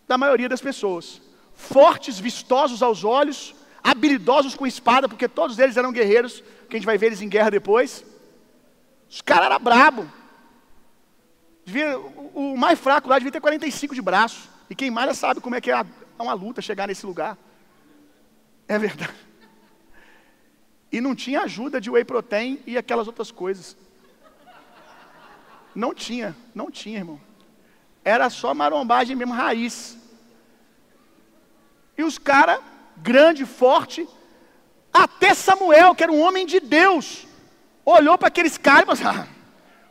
da 0.08 0.18
maioria 0.18 0.50
das 0.50 0.62
pessoas 0.62 1.22
fortes, 1.60 2.18
vistosos 2.18 2.82
aos 2.82 3.04
olhos, 3.04 3.54
habilidosos 3.84 4.56
com 4.56 4.66
espada, 4.66 5.10
porque 5.10 5.28
todos 5.28 5.60
eles 5.60 5.76
eram 5.76 5.92
guerreiros, 5.92 6.42
que 6.70 6.76
a 6.76 6.80
gente 6.80 6.86
vai 6.86 6.98
ver 6.98 7.08
eles 7.08 7.22
em 7.22 7.28
guerra 7.28 7.52
depois. 7.52 8.06
Os 9.10 9.22
caras 9.22 9.48
eram 9.48 9.60
brabo. 9.60 10.10
Devia, 11.66 12.00
o, 12.00 12.54
o 12.54 12.58
mais 12.58 12.80
fraco 12.80 13.10
lá 13.10 13.20
devia 13.20 13.32
ter 13.32 13.42
45 13.42 13.94
de 13.94 14.02
braço. 14.02 14.50
E 14.70 14.76
quem 14.76 14.90
mais 14.90 15.18
sabe 15.18 15.42
como 15.42 15.56
é 15.56 15.62
que 15.62 15.70
é, 15.70 15.86
é 16.20 16.24
uma 16.24 16.34
luta 16.34 16.62
chegar 16.62 16.88
nesse 16.88 17.06
lugar. 17.06 17.38
É 18.68 18.78
verdade. 18.78 19.16
E 20.92 21.00
não 21.00 21.16
tinha 21.16 21.42
ajuda 21.42 21.80
de 21.80 21.90
whey 21.90 22.04
protein 22.04 22.62
e 22.68 22.78
aquelas 22.78 23.08
outras 23.08 23.32
coisas. 23.32 23.78
Não 25.74 25.94
tinha, 25.94 26.36
não 26.54 26.70
tinha, 26.70 27.00
irmão. 27.00 27.22
Era 28.04 28.30
só 28.30 28.54
marombagem 28.54 29.16
mesmo, 29.16 29.34
raiz. 29.34 29.98
E 31.98 32.04
os 32.04 32.18
caras, 32.18 32.60
grande, 32.98 33.46
forte, 33.46 34.08
até 34.92 35.34
Samuel, 35.34 35.96
que 35.96 36.04
era 36.04 36.12
um 36.12 36.22
homem 36.22 36.46
de 36.46 36.60
Deus, 36.60 37.28
olhou 37.86 38.18
para 38.18 38.28
aqueles 38.28 38.58
caras 38.58 38.84
e 38.84 38.86
falou 38.86 39.12
assim, 39.12 39.20
ah, 39.20 39.28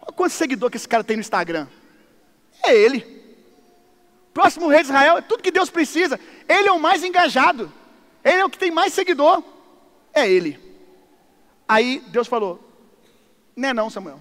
olha 0.03 0.13
quantos 0.13 0.37
seguidores 0.37 0.73
que 0.73 0.77
esse 0.77 0.89
cara 0.89 1.05
tem 1.05 1.17
no 1.17 1.21
Instagram. 1.21 1.69
É 2.63 2.75
ele. 2.75 3.18
Próximo 4.39 4.69
rei 4.69 4.83
de 4.83 4.85
Israel, 4.85 5.19
é 5.19 5.21
tudo 5.21 5.43
que 5.43 5.51
Deus 5.51 5.69
precisa. 5.69 6.19
Ele 6.49 6.69
é 6.69 6.71
o 6.73 6.79
mais 6.79 7.03
engajado. 7.03 7.73
Ele 8.23 8.37
é 8.37 8.45
o 8.45 8.49
que 8.49 8.57
tem 8.57 8.71
mais 8.71 8.93
seguidor. 8.93 9.43
É 10.15 10.31
ele. 10.31 10.57
Aí 11.67 12.01
Deus 12.07 12.29
falou: 12.29 12.63
Não 13.57 13.71
é 13.71 13.75
não, 13.75 13.91
Samuel. 13.91 14.21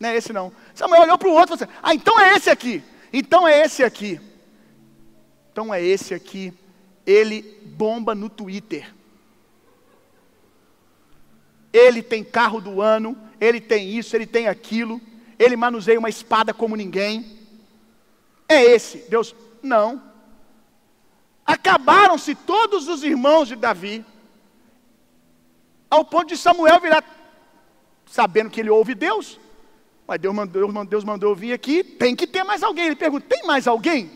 Não 0.00 0.08
é 0.08 0.16
esse 0.16 0.32
não. 0.32 0.52
Samuel 0.74 1.02
olhou 1.02 1.16
para 1.16 1.28
o 1.28 1.34
outro 1.34 1.54
e 1.54 1.58
falou 1.58 1.72
assim: 1.72 1.80
Ah, 1.84 1.94
então 1.94 2.18
é 2.18 2.34
esse 2.34 2.50
aqui. 2.50 2.82
Então 3.12 3.46
é 3.46 3.60
esse 3.64 3.84
aqui. 3.84 4.20
Então 5.52 5.72
é 5.72 5.80
esse 5.80 6.12
aqui 6.12 6.52
ele 7.06 7.60
bomba 7.64 8.12
no 8.12 8.28
Twitter. 8.28 8.92
Ele 11.72 12.02
tem 12.02 12.24
carro 12.24 12.60
do 12.60 12.82
ano, 12.82 13.16
ele 13.40 13.60
tem 13.60 13.88
isso, 13.96 14.16
ele 14.16 14.26
tem 14.26 14.48
aquilo, 14.48 15.00
ele 15.38 15.54
manuseia 15.54 16.00
uma 16.00 16.08
espada 16.08 16.52
como 16.52 16.74
ninguém. 16.74 17.38
É 18.48 18.60
esse. 18.64 18.98
Deus, 19.08 19.34
não. 19.64 20.02
Acabaram-se 21.44 22.34
todos 22.34 22.88
os 22.88 23.02
irmãos 23.02 23.48
de 23.48 23.56
Davi, 23.56 24.04
ao 25.90 26.04
ponto 26.04 26.28
de 26.28 26.36
Samuel 26.36 26.80
virar, 26.80 27.04
sabendo 28.06 28.50
que 28.50 28.60
ele 28.60 28.70
ouve 28.70 28.94
Deus, 28.94 29.38
mas 30.06 30.20
Deus 30.20 30.34
mandou, 30.34 30.84
Deus 30.84 31.04
mandou 31.04 31.34
vir 31.34 31.52
aqui, 31.52 31.82
tem 31.82 32.14
que 32.14 32.26
ter 32.26 32.44
mais 32.44 32.62
alguém. 32.62 32.86
Ele 32.86 32.96
pergunta: 32.96 33.26
tem 33.28 33.46
mais 33.46 33.66
alguém? 33.66 34.10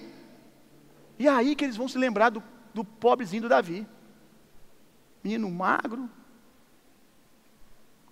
E 1.19 1.27
é 1.27 1.31
aí 1.31 1.57
que 1.57 1.65
eles 1.65 1.77
vão 1.77 1.89
se 1.89 1.99
lembrar 1.99 2.31
do 2.31 2.43
do 2.79 2.85
pobrezinho 2.85 3.43
do 3.43 3.49
Davi. 3.49 3.85
Menino 5.23 5.51
magro, 5.51 6.09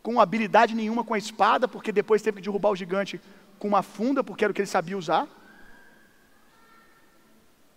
com 0.03 0.21
habilidade 0.21 0.75
nenhuma 0.75 1.05
com 1.05 1.15
a 1.15 1.19
espada, 1.19 1.69
porque 1.69 1.93
depois 1.93 2.21
teve 2.21 2.39
que 2.39 2.43
derrubar 2.43 2.71
o 2.71 2.77
gigante 2.77 3.21
com 3.61 3.69
uma 3.69 3.83
funda, 3.83 4.25
porque 4.25 4.45
era 4.45 4.51
o 4.51 4.55
que 4.55 4.61
ele 4.61 4.67
sabia 4.67 4.99
usar. 4.99 5.29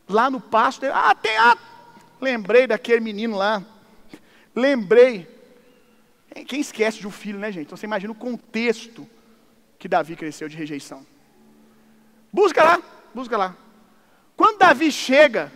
Lá 0.09 0.29
no 0.29 0.41
pasto, 0.41 0.85
ah, 0.87 1.15
tem 1.15 1.37
a. 1.37 1.55
Lembrei 2.19 2.67
daquele 2.67 2.99
menino 2.99 3.37
lá. 3.37 3.63
Lembrei. 4.55 5.27
Quem 6.47 6.59
esquece 6.59 6.99
de 6.99 7.07
um 7.07 7.11
filho, 7.11 7.39
né, 7.39 7.51
gente? 7.51 7.67
Então 7.67 7.77
você 7.77 7.85
imagina 7.85 8.11
o 8.11 8.15
contexto 8.15 9.07
que 9.77 9.87
Davi 9.87 10.15
cresceu 10.15 10.49
de 10.49 10.57
rejeição. 10.57 11.05
Busca 12.33 12.63
lá, 12.63 12.81
busca 13.13 13.37
lá. 13.37 13.55
Quando 14.35 14.57
Davi 14.57 14.91
chega 14.91 15.51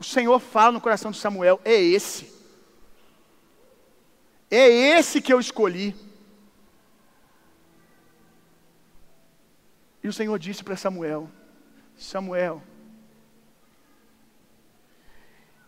o 0.00 0.04
Senhor 0.04 0.40
fala 0.40 0.72
no 0.72 0.80
coração 0.80 1.10
de 1.10 1.18
Samuel: 1.18 1.60
é 1.62 1.74
esse. 1.74 2.32
É 4.50 4.66
esse 4.66 5.20
que 5.20 5.30
eu 5.30 5.38
escolhi. 5.38 5.94
E 10.02 10.08
o 10.08 10.12
Senhor 10.12 10.38
disse 10.38 10.64
para 10.64 10.74
Samuel: 10.74 11.30
Samuel, 11.94 12.62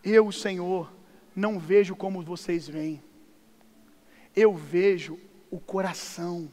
eu, 0.03 0.31
Senhor, 0.31 0.91
não 1.35 1.57
vejo 1.57 1.95
como 1.95 2.21
vocês 2.21 2.67
veem, 2.67 3.01
eu 4.35 4.53
vejo 4.53 5.19
o 5.49 5.59
coração, 5.59 6.49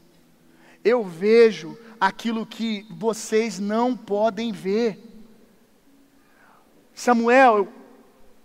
eu 0.85 1.05
vejo 1.05 1.77
aquilo 2.01 2.47
que 2.47 2.87
vocês 2.91 3.59
não 3.59 3.97
podem 3.97 4.53
ver. 4.53 4.99
Samuel, 6.95 7.69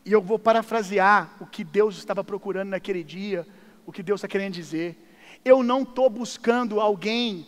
e 0.06 0.12
eu 0.12 0.22
vou 0.22 0.38
parafrasear 0.38 1.36
o 1.40 1.46
que 1.46 1.64
Deus 1.64 1.98
estava 1.98 2.24
procurando 2.24 2.70
naquele 2.70 3.04
dia, 3.04 3.48
o 3.86 3.92
que 3.92 4.04
Deus 4.04 4.20
está 4.20 4.28
querendo 4.28 4.54
dizer. 4.54 4.98
Eu 5.44 5.64
não 5.64 5.84
estou 5.84 6.10
buscando 6.10 6.80
alguém 6.80 7.48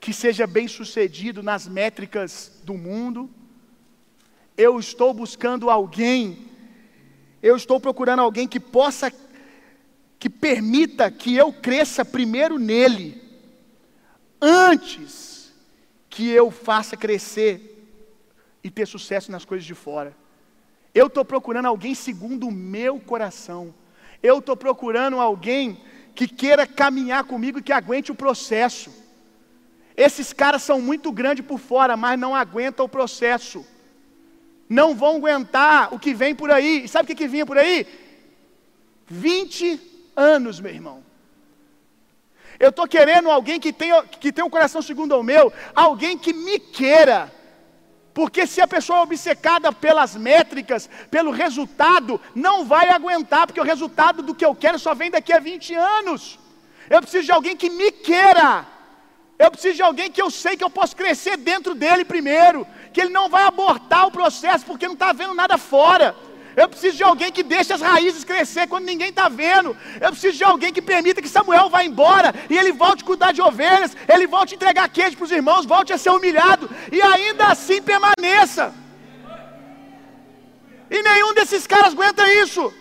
que 0.00 0.12
seja 0.12 0.46
bem 0.46 0.68
sucedido 0.68 1.42
nas 1.42 1.66
métricas 1.66 2.60
do 2.62 2.74
mundo, 2.74 3.30
eu 4.56 4.78
estou 4.78 5.12
buscando 5.12 5.68
alguém, 5.68 6.50
eu 7.42 7.56
estou 7.56 7.80
procurando 7.80 8.20
alguém 8.20 8.46
que 8.46 8.60
possa, 8.60 9.12
que 10.18 10.30
permita 10.30 11.10
que 11.10 11.36
eu 11.36 11.52
cresça 11.52 12.04
primeiro 12.04 12.58
nele, 12.58 13.22
antes 14.40 15.52
que 16.08 16.28
eu 16.30 16.50
faça 16.50 16.96
crescer 16.96 17.70
e 18.62 18.70
ter 18.70 18.86
sucesso 18.86 19.30
nas 19.32 19.44
coisas 19.44 19.66
de 19.66 19.74
fora. 19.74 20.16
Eu 20.94 21.08
estou 21.08 21.24
procurando 21.24 21.66
alguém 21.66 21.94
segundo 21.94 22.46
o 22.46 22.52
meu 22.52 23.00
coração. 23.00 23.74
Eu 24.22 24.38
estou 24.38 24.56
procurando 24.56 25.18
alguém 25.18 25.82
que 26.14 26.28
queira 26.28 26.66
caminhar 26.66 27.24
comigo 27.24 27.58
e 27.58 27.62
que 27.62 27.72
aguente 27.72 28.12
o 28.12 28.14
processo. 28.14 28.92
Esses 29.96 30.32
caras 30.32 30.62
são 30.62 30.80
muito 30.80 31.10
grandes 31.10 31.44
por 31.44 31.58
fora, 31.58 31.96
mas 31.96 32.18
não 32.18 32.34
aguentam 32.34 32.86
o 32.86 32.88
processo. 32.88 33.66
Não 34.68 34.94
vão 34.94 35.16
aguentar 35.16 35.92
o 35.92 35.98
que 35.98 36.14
vem 36.14 36.34
por 36.34 36.50
aí. 36.50 36.84
E 36.84 36.88
sabe 36.88 37.04
o 37.04 37.06
que, 37.08 37.14
que 37.14 37.28
vinha 37.28 37.46
por 37.46 37.58
aí? 37.58 37.86
20 39.06 39.80
anos, 40.16 40.60
meu 40.60 40.72
irmão. 40.72 41.04
Eu 42.58 42.70
estou 42.70 42.86
querendo 42.86 43.30
alguém 43.30 43.58
que 43.58 43.72
tenha, 43.72 44.02
que 44.04 44.32
tenha 44.32 44.44
um 44.44 44.50
coração 44.50 44.80
segundo 44.80 45.18
o 45.18 45.22
meu, 45.22 45.52
alguém 45.74 46.16
que 46.16 46.32
me 46.32 46.58
queira 46.58 47.32
porque 48.14 48.46
se 48.46 48.60
a 48.60 48.66
pessoa 48.68 49.00
é 49.00 49.02
obcecada 49.02 49.72
pelas 49.72 50.14
métricas, 50.14 50.88
pelo 51.10 51.32
resultado, 51.32 52.20
não 52.32 52.64
vai 52.64 52.88
aguentar, 52.88 53.44
porque 53.44 53.60
o 53.60 53.64
resultado 53.64 54.22
do 54.22 54.34
que 54.34 54.44
eu 54.46 54.54
quero 54.54 54.78
só 54.78 54.94
vem 54.94 55.10
daqui 55.10 55.32
a 55.32 55.40
20 55.40 55.74
anos. 55.74 56.38
Eu 56.88 57.00
preciso 57.02 57.24
de 57.24 57.32
alguém 57.32 57.56
que 57.56 57.68
me 57.68 57.90
queira. 57.90 58.68
Eu 59.36 59.50
preciso 59.50 59.74
de 59.74 59.82
alguém 59.82 60.12
que 60.12 60.22
eu 60.22 60.30
sei 60.30 60.56
que 60.56 60.62
eu 60.62 60.70
posso 60.70 60.94
crescer 60.94 61.36
dentro 61.36 61.74
dele 61.74 62.04
primeiro, 62.04 62.64
que 62.94 63.00
ele 63.02 63.10
não 63.18 63.28
vai 63.28 63.44
abortar 63.44 64.06
o 64.06 64.12
processo 64.18 64.64
porque 64.64 64.86
não 64.86 64.94
está 64.94 65.12
vendo 65.12 65.34
nada 65.34 65.58
fora. 65.58 66.14
Eu 66.60 66.68
preciso 66.68 66.96
de 66.98 67.02
alguém 67.02 67.32
que 67.36 67.42
deixe 67.42 67.72
as 67.76 67.80
raízes 67.80 68.22
crescer 68.22 68.68
quando 68.68 68.84
ninguém 68.84 69.08
está 69.08 69.28
vendo. 69.28 69.76
Eu 70.00 70.10
preciso 70.12 70.36
de 70.38 70.44
alguém 70.44 70.72
que 70.72 70.80
permita 70.80 71.20
que 71.20 71.28
Samuel 71.28 71.68
vá 71.68 71.82
embora 71.84 72.32
e 72.48 72.56
ele 72.56 72.70
volte 72.84 73.02
a 73.02 73.06
cuidar 73.06 73.32
de 73.32 73.42
ovelhas, 73.42 73.96
ele 74.14 74.28
volte 74.28 74.54
a 74.54 74.56
entregar 74.56 74.88
queijo 74.88 75.16
para 75.16 75.24
os 75.24 75.32
irmãos, 75.32 75.66
volte 75.66 75.92
a 75.92 75.98
ser 75.98 76.10
humilhado 76.10 76.70
e 76.92 77.02
ainda 77.02 77.46
assim 77.46 77.82
permaneça. 77.82 78.72
E 80.88 81.02
nenhum 81.02 81.34
desses 81.34 81.66
caras 81.66 81.92
aguenta 81.94 82.32
isso. 82.44 82.72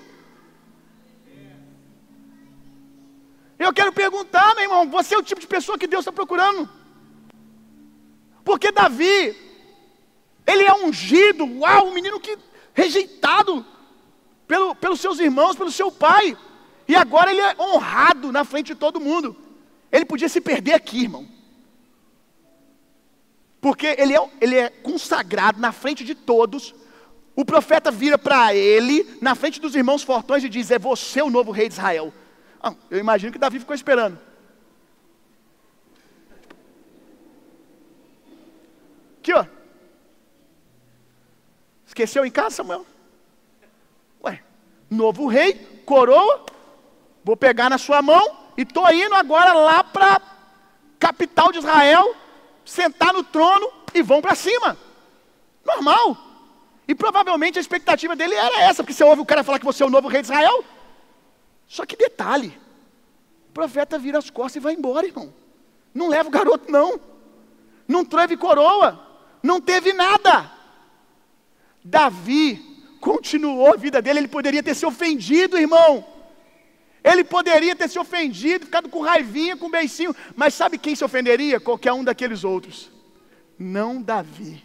Eu 3.57 3.74
quero 3.74 3.91
perguntar, 3.91 4.53
meu 4.53 4.66
irmão, 4.66 4.88
você 4.97 5.16
é 5.16 5.18
o 5.18 5.24
tipo 5.24 5.41
de 5.41 5.47
pessoa 5.47 5.80
que 5.80 5.88
Deus 5.88 6.01
está 6.01 6.11
procurando? 6.11 6.70
Porque 8.43 8.72
Davi, 8.72 9.36
ele 10.45 10.63
é 10.63 10.73
ungido, 10.73 11.45
uau, 11.59 11.87
um 11.87 11.93
menino 11.93 12.19
que 12.19 12.37
rejeitado 12.73 13.65
pelo, 14.47 14.75
pelos 14.75 14.99
seus 14.99 15.19
irmãos, 15.19 15.55
pelo 15.55 15.71
seu 15.71 15.91
pai. 15.91 16.37
E 16.87 16.95
agora 16.95 17.31
ele 17.31 17.41
é 17.41 17.55
honrado 17.59 18.31
na 18.31 18.43
frente 18.43 18.67
de 18.67 18.75
todo 18.75 18.99
mundo. 18.99 19.35
Ele 19.91 20.05
podia 20.05 20.27
se 20.27 20.41
perder 20.41 20.73
aqui, 20.73 21.03
irmão. 21.03 21.27
Porque 23.61 23.95
ele 23.97 24.13
é, 24.13 24.29
ele 24.41 24.57
é 24.57 24.69
consagrado 24.69 25.59
na 25.59 25.71
frente 25.71 26.03
de 26.03 26.13
todos. 26.13 26.75
O 27.35 27.45
profeta 27.45 27.89
vira 27.89 28.17
para 28.17 28.53
ele, 28.53 29.17
na 29.21 29.35
frente 29.35 29.61
dos 29.61 29.73
irmãos 29.73 30.03
fortões, 30.03 30.43
e 30.43 30.49
diz: 30.49 30.69
É 30.69 30.77
você 30.77 31.21
o 31.21 31.29
novo 31.29 31.51
rei 31.51 31.69
de 31.69 31.75
Israel. 31.75 32.13
Ah, 32.61 32.75
eu 32.91 32.99
imagino 32.99 33.31
que 33.31 33.39
Davi 33.39 33.59
ficou 33.59 33.73
esperando. 33.73 34.19
Aqui, 39.19 39.33
ó. 39.33 39.45
Esqueceu 41.93 42.25
em 42.25 42.31
casa, 42.31 42.55
Samuel? 42.55 42.87
Ué, 44.23 44.41
novo 44.89 45.27
rei, 45.27 45.53
coroa, 45.85 46.43
vou 47.23 47.37
pegar 47.37 47.69
na 47.69 47.77
sua 47.77 48.01
mão 48.01 48.35
e 48.57 48.63
estou 48.63 48.91
indo 48.91 49.13
agora 49.13 49.53
lá 49.53 49.83
para 49.83 50.19
capital 50.97 51.51
de 51.51 51.59
Israel, 51.59 52.15
sentar 52.65 53.13
no 53.13 53.23
trono 53.23 53.71
e 53.93 54.01
vão 54.01 54.23
para 54.23 54.33
cima. 54.33 54.75
Normal. 55.63 56.17
E 56.87 56.95
provavelmente 56.95 57.59
a 57.59 57.61
expectativa 57.61 58.15
dele 58.15 58.33
era 58.33 58.63
essa, 58.63 58.81
porque 58.81 58.93
você 58.93 59.03
ouve 59.03 59.21
o 59.21 59.25
cara 59.25 59.43
falar 59.43 59.59
que 59.59 59.65
você 59.65 59.83
é 59.83 59.85
o 59.85 59.91
novo 59.91 60.07
rei 60.07 60.23
de 60.23 60.31
Israel. 60.31 60.65
Só 61.67 61.85
que 61.85 61.95
detalhe: 61.95 62.59
o 63.49 63.51
profeta 63.53 63.99
vira 63.99 64.17
as 64.17 64.31
costas 64.31 64.55
e 64.55 64.59
vai 64.59 64.73
embora, 64.73 65.05
irmão. 65.05 65.31
Não 65.93 66.07
leva 66.07 66.27
o 66.27 66.31
garoto, 66.31 66.71
não. 66.71 66.99
Não 67.87 68.03
teve 68.03 68.35
coroa. 68.35 68.99
Não 69.43 69.61
teve 69.61 69.93
nada. 69.93 70.62
Davi 71.84 72.73
continuou 72.99 73.73
a 73.73 73.75
vida 73.75 74.01
dele, 74.01 74.19
ele 74.19 74.27
poderia 74.27 74.63
ter 74.63 74.75
se 74.75 74.86
ofendido, 74.86 75.57
irmão. 75.57 76.05
Ele 77.03 77.23
poderia 77.23 77.75
ter 77.75 77.89
se 77.89 77.99
ofendido, 77.99 78.65
ficado 78.65 78.88
com 78.88 79.01
raivinha, 79.01 79.57
com 79.57 79.69
beicinho, 79.69 80.15
mas 80.36 80.53
sabe 80.53 80.77
quem 80.77 80.95
se 80.95 81.03
ofenderia? 81.03 81.59
Qualquer 81.59 81.91
um 81.91 82.03
daqueles 82.03 82.45
outros. 82.45 82.89
Não 83.59 84.01
Davi. 84.01 84.63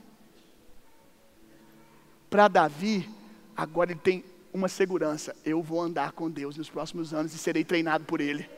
Para 2.31 2.47
Davi, 2.47 3.09
agora 3.57 3.91
ele 3.91 4.01
tem 4.01 4.25
uma 4.53 4.69
segurança: 4.69 5.35
eu 5.45 5.61
vou 5.63 5.81
andar 5.81 6.13
com 6.13 6.31
Deus 6.31 6.57
nos 6.57 6.71
próximos 6.71 7.13
anos 7.13 7.35
e 7.35 7.39
serei 7.39 7.65
treinado 7.65 8.05
por 8.05 8.21
Ele. 8.21 8.49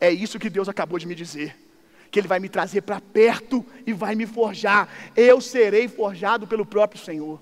É 0.00 0.10
isso 0.10 0.38
que 0.38 0.48
Deus 0.48 0.68
acabou 0.68 0.98
de 0.98 1.06
me 1.06 1.14
dizer. 1.14 1.56
Que 2.10 2.20
Ele 2.20 2.28
vai 2.28 2.40
me 2.40 2.48
trazer 2.48 2.82
para 2.82 3.00
perto 3.00 3.66
e 3.86 3.92
vai 3.92 4.14
me 4.14 4.26
forjar. 4.26 4.88
Eu 5.14 5.40
serei 5.40 5.88
forjado 5.88 6.46
pelo 6.46 6.64
próprio 6.64 7.02
Senhor. 7.02 7.38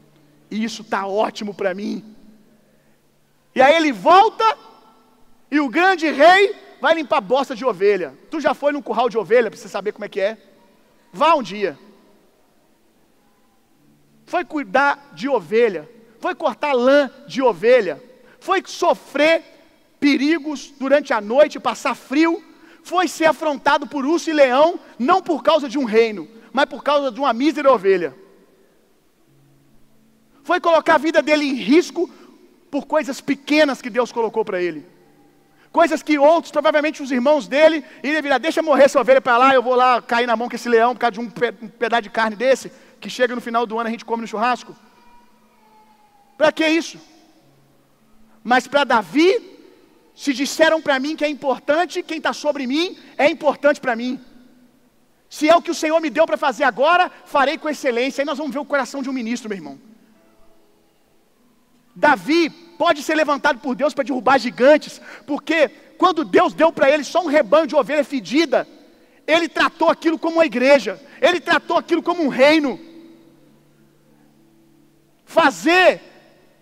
E 0.51 0.63
isso 0.63 0.83
está 0.83 1.07
ótimo 1.07 1.55
para 1.55 1.75
mim. 1.75 2.05
E 3.55 3.61
aí 3.61 3.75
ele 3.75 3.93
volta 3.93 4.45
e 5.51 5.59
o 5.61 5.69
grande 5.69 6.11
rei 6.11 6.55
vai 6.81 6.95
limpar 6.95 7.21
bosta 7.21 7.55
de 7.55 7.65
ovelha. 7.65 8.15
Tu 8.31 8.41
já 8.41 8.55
foi 8.55 8.73
num 8.73 8.83
curral 8.83 9.09
de 9.09 9.19
ovelha 9.19 9.51
para 9.51 9.59
você 9.59 9.69
saber 9.69 9.93
como 9.93 10.05
é 10.05 10.09
que 10.09 10.21
é? 10.21 10.39
Vá 11.13 11.35
um 11.35 11.43
dia. 11.43 11.79
Foi 14.27 14.45
cuidar 14.45 15.11
de 15.15 15.29
ovelha, 15.29 15.89
foi 16.21 16.35
cortar 16.35 16.73
lã 16.73 17.11
de 17.29 17.41
ovelha, 17.41 18.03
foi 18.41 18.63
sofrer 18.67 19.43
perigos 20.01 20.73
durante 20.79 21.13
a 21.13 21.21
noite, 21.21 21.61
passar 21.61 21.95
frio, 21.95 22.43
foi 22.83 23.09
ser 23.09 23.27
afrontado 23.27 23.87
por 23.87 24.05
urso 24.05 24.29
e 24.29 24.33
leão, 24.33 24.81
não 24.99 25.23
por 25.23 25.43
causa 25.43 25.69
de 25.69 25.79
um 25.79 25.85
reino, 25.85 26.29
mas 26.53 26.67
por 26.67 26.83
causa 26.83 27.11
de 27.11 27.21
uma 27.21 27.33
mísera 27.33 27.73
ovelha 27.73 28.26
foi 30.47 30.61
colocar 30.61 30.95
a 30.95 30.99
vida 30.99 31.21
dele 31.21 31.45
em 31.45 31.55
risco 31.55 32.09
por 32.71 32.87
coisas 32.87 33.21
pequenas 33.21 33.83
que 33.83 33.91
Deus 33.91 34.13
colocou 34.13 34.45
para 34.45 34.63
ele. 34.63 34.87
Coisas 35.73 36.05
que 36.05 36.17
outros, 36.17 36.53
provavelmente 36.53 37.03
os 37.03 37.11
irmãos 37.11 37.49
dele, 37.49 37.85
iriam 38.01 38.23
virar, 38.23 38.39
deixa 38.39 38.63
morrer 38.63 38.85
essa 38.85 39.01
ovelha 39.01 39.21
para 39.21 39.37
lá, 39.37 39.53
eu 39.53 39.63
vou 39.63 39.75
lá 39.75 40.01
cair 40.01 40.25
na 40.25 40.37
mão 40.37 40.49
com 40.49 40.55
esse 40.55 40.69
leão 40.69 40.95
por 40.95 41.01
causa 41.01 41.15
de 41.15 41.21
um, 41.21 41.29
pedaço 41.29 42.03
de 42.03 42.11
carne 42.11 42.37
desse, 42.37 42.71
que 43.01 43.11
chega 43.11 43.35
no 43.35 43.41
final 43.41 43.67
do 43.67 43.77
ano 43.77 43.89
a 43.89 43.91
gente 43.91 44.05
come 44.05 44.23
no 44.23 44.29
churrasco. 44.29 44.77
Para 46.39 46.53
que 46.53 46.65
isso? 46.65 46.97
Mas 48.45 48.69
para 48.69 48.85
Davi, 48.85 49.33
se 50.15 50.33
disseram 50.33 50.81
para 50.81 51.01
mim 51.01 51.17
que 51.17 51.25
é 51.25 51.29
importante, 51.29 52.05
quem 52.05 52.19
está 52.19 52.33
sobre 52.33 52.69
mim 52.69 52.97
é 53.19 53.29
importante 53.29 53.81
para 53.81 53.97
mim. 53.97 54.21
Se 55.29 55.49
é 55.49 55.57
o 55.57 55.61
que 55.61 55.73
o 55.73 55.81
Senhor 55.83 56.01
me 56.01 56.09
deu 56.09 56.25
para 56.25 56.37
fazer 56.37 56.63
agora, 56.63 57.11
farei 57.25 57.59
com 57.59 57.69
excelência. 57.69 58.23
Aí 58.23 58.27
nós 58.27 58.39
vamos 58.39 58.53
ver 58.53 58.61
o 58.61 58.65
coração 58.65 59.03
de 59.03 59.11
um 59.11 59.13
ministro, 59.13 59.49
meu 59.49 59.59
irmão. 59.59 59.96
Davi 61.97 62.51
pode 62.51 63.03
ser 63.03 63.15
levantado 63.15 63.59
por 63.59 63.75
Deus 63.75 63.95
para 63.95 64.05
derrubar 64.05 64.39
gigantes, 64.39 65.01
porque 65.27 65.69
quando 65.97 66.27
Deus 66.27 66.53
deu 66.53 66.71
para 66.71 66.91
ele 66.91 67.03
só 67.03 67.23
um 67.23 67.27
rebanho 67.27 67.67
de 67.67 67.75
ovelha 67.75 68.05
fedida, 68.05 68.69
ele 69.27 69.49
tratou 69.49 69.89
aquilo 69.89 70.19
como 70.19 70.37
uma 70.37 70.45
igreja, 70.45 71.01
ele 71.23 71.41
tratou 71.41 71.79
aquilo 71.79 72.03
como 72.03 72.23
um 72.23 72.29
reino. 72.29 72.79
Fazer 75.25 76.03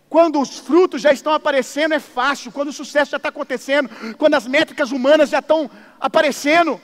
quando 0.09 0.41
os 0.41 0.57
frutos 0.61 1.03
já 1.03 1.13
estão 1.13 1.33
aparecendo 1.33 1.95
é 1.95 1.99
fácil, 1.99 2.53
quando 2.53 2.69
o 2.69 2.73
sucesso 2.73 3.11
já 3.11 3.17
está 3.17 3.31
acontecendo, 3.31 3.91
quando 4.17 4.35
as 4.35 4.47
métricas 4.47 4.93
humanas 4.93 5.31
já 5.31 5.41
estão 5.41 5.69
aparecendo. 5.99 6.81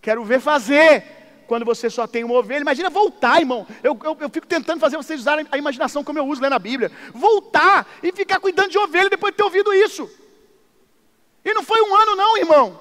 Quero 0.00 0.24
ver 0.24 0.40
fazer, 0.40 1.04
quando 1.50 1.64
você 1.64 1.90
só 1.90 2.06
tem 2.06 2.22
uma 2.22 2.36
ovelha. 2.36 2.60
Imagina 2.60 2.88
voltar, 2.88 3.40
irmão. 3.40 3.66
Eu, 3.82 3.98
eu, 4.04 4.16
eu 4.20 4.30
fico 4.30 4.46
tentando 4.46 4.78
fazer 4.78 4.96
vocês 4.96 5.18
usarem 5.18 5.44
a 5.50 5.58
imaginação 5.58 6.04
como 6.04 6.16
eu 6.16 6.24
uso 6.24 6.40
lá 6.40 6.48
na 6.48 6.60
Bíblia. 6.60 6.92
Voltar 7.12 7.88
e 8.04 8.12
ficar 8.12 8.38
cuidando 8.38 8.70
de 8.70 8.78
ovelha 8.78 9.10
depois 9.10 9.32
de 9.32 9.38
ter 9.38 9.42
ouvido 9.42 9.74
isso. 9.74 10.08
E 11.44 11.52
não 11.52 11.64
foi 11.64 11.82
um 11.82 11.92
ano, 11.92 12.14
não, 12.14 12.36
irmão. 12.36 12.78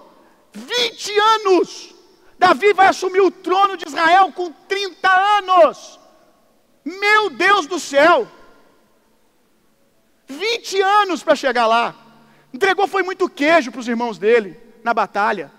20 0.53 1.20
anos. 1.20 1.95
Davi 2.38 2.72
vai 2.72 2.86
assumir 2.86 3.22
o 3.22 3.32
trono 3.32 3.76
de 3.76 3.88
Israel 3.88 4.32
com 4.34 4.51
30 4.51 5.09
anos. 5.39 5.99
Meu 6.86 7.32
Deus 7.32 7.65
do 7.65 7.80
céu! 7.80 8.28
20 10.28 10.80
anos 10.80 11.24
para 11.24 11.36
chegar 11.36 11.65
lá. 11.65 11.95
Entregou 12.53 12.88
foi 12.88 13.01
muito 13.01 13.28
queijo 13.28 13.72
para 13.72 13.80
os 13.80 13.88
irmãos 13.88 14.20
dele 14.20 14.55
na 14.84 14.93
batalha. 14.93 15.51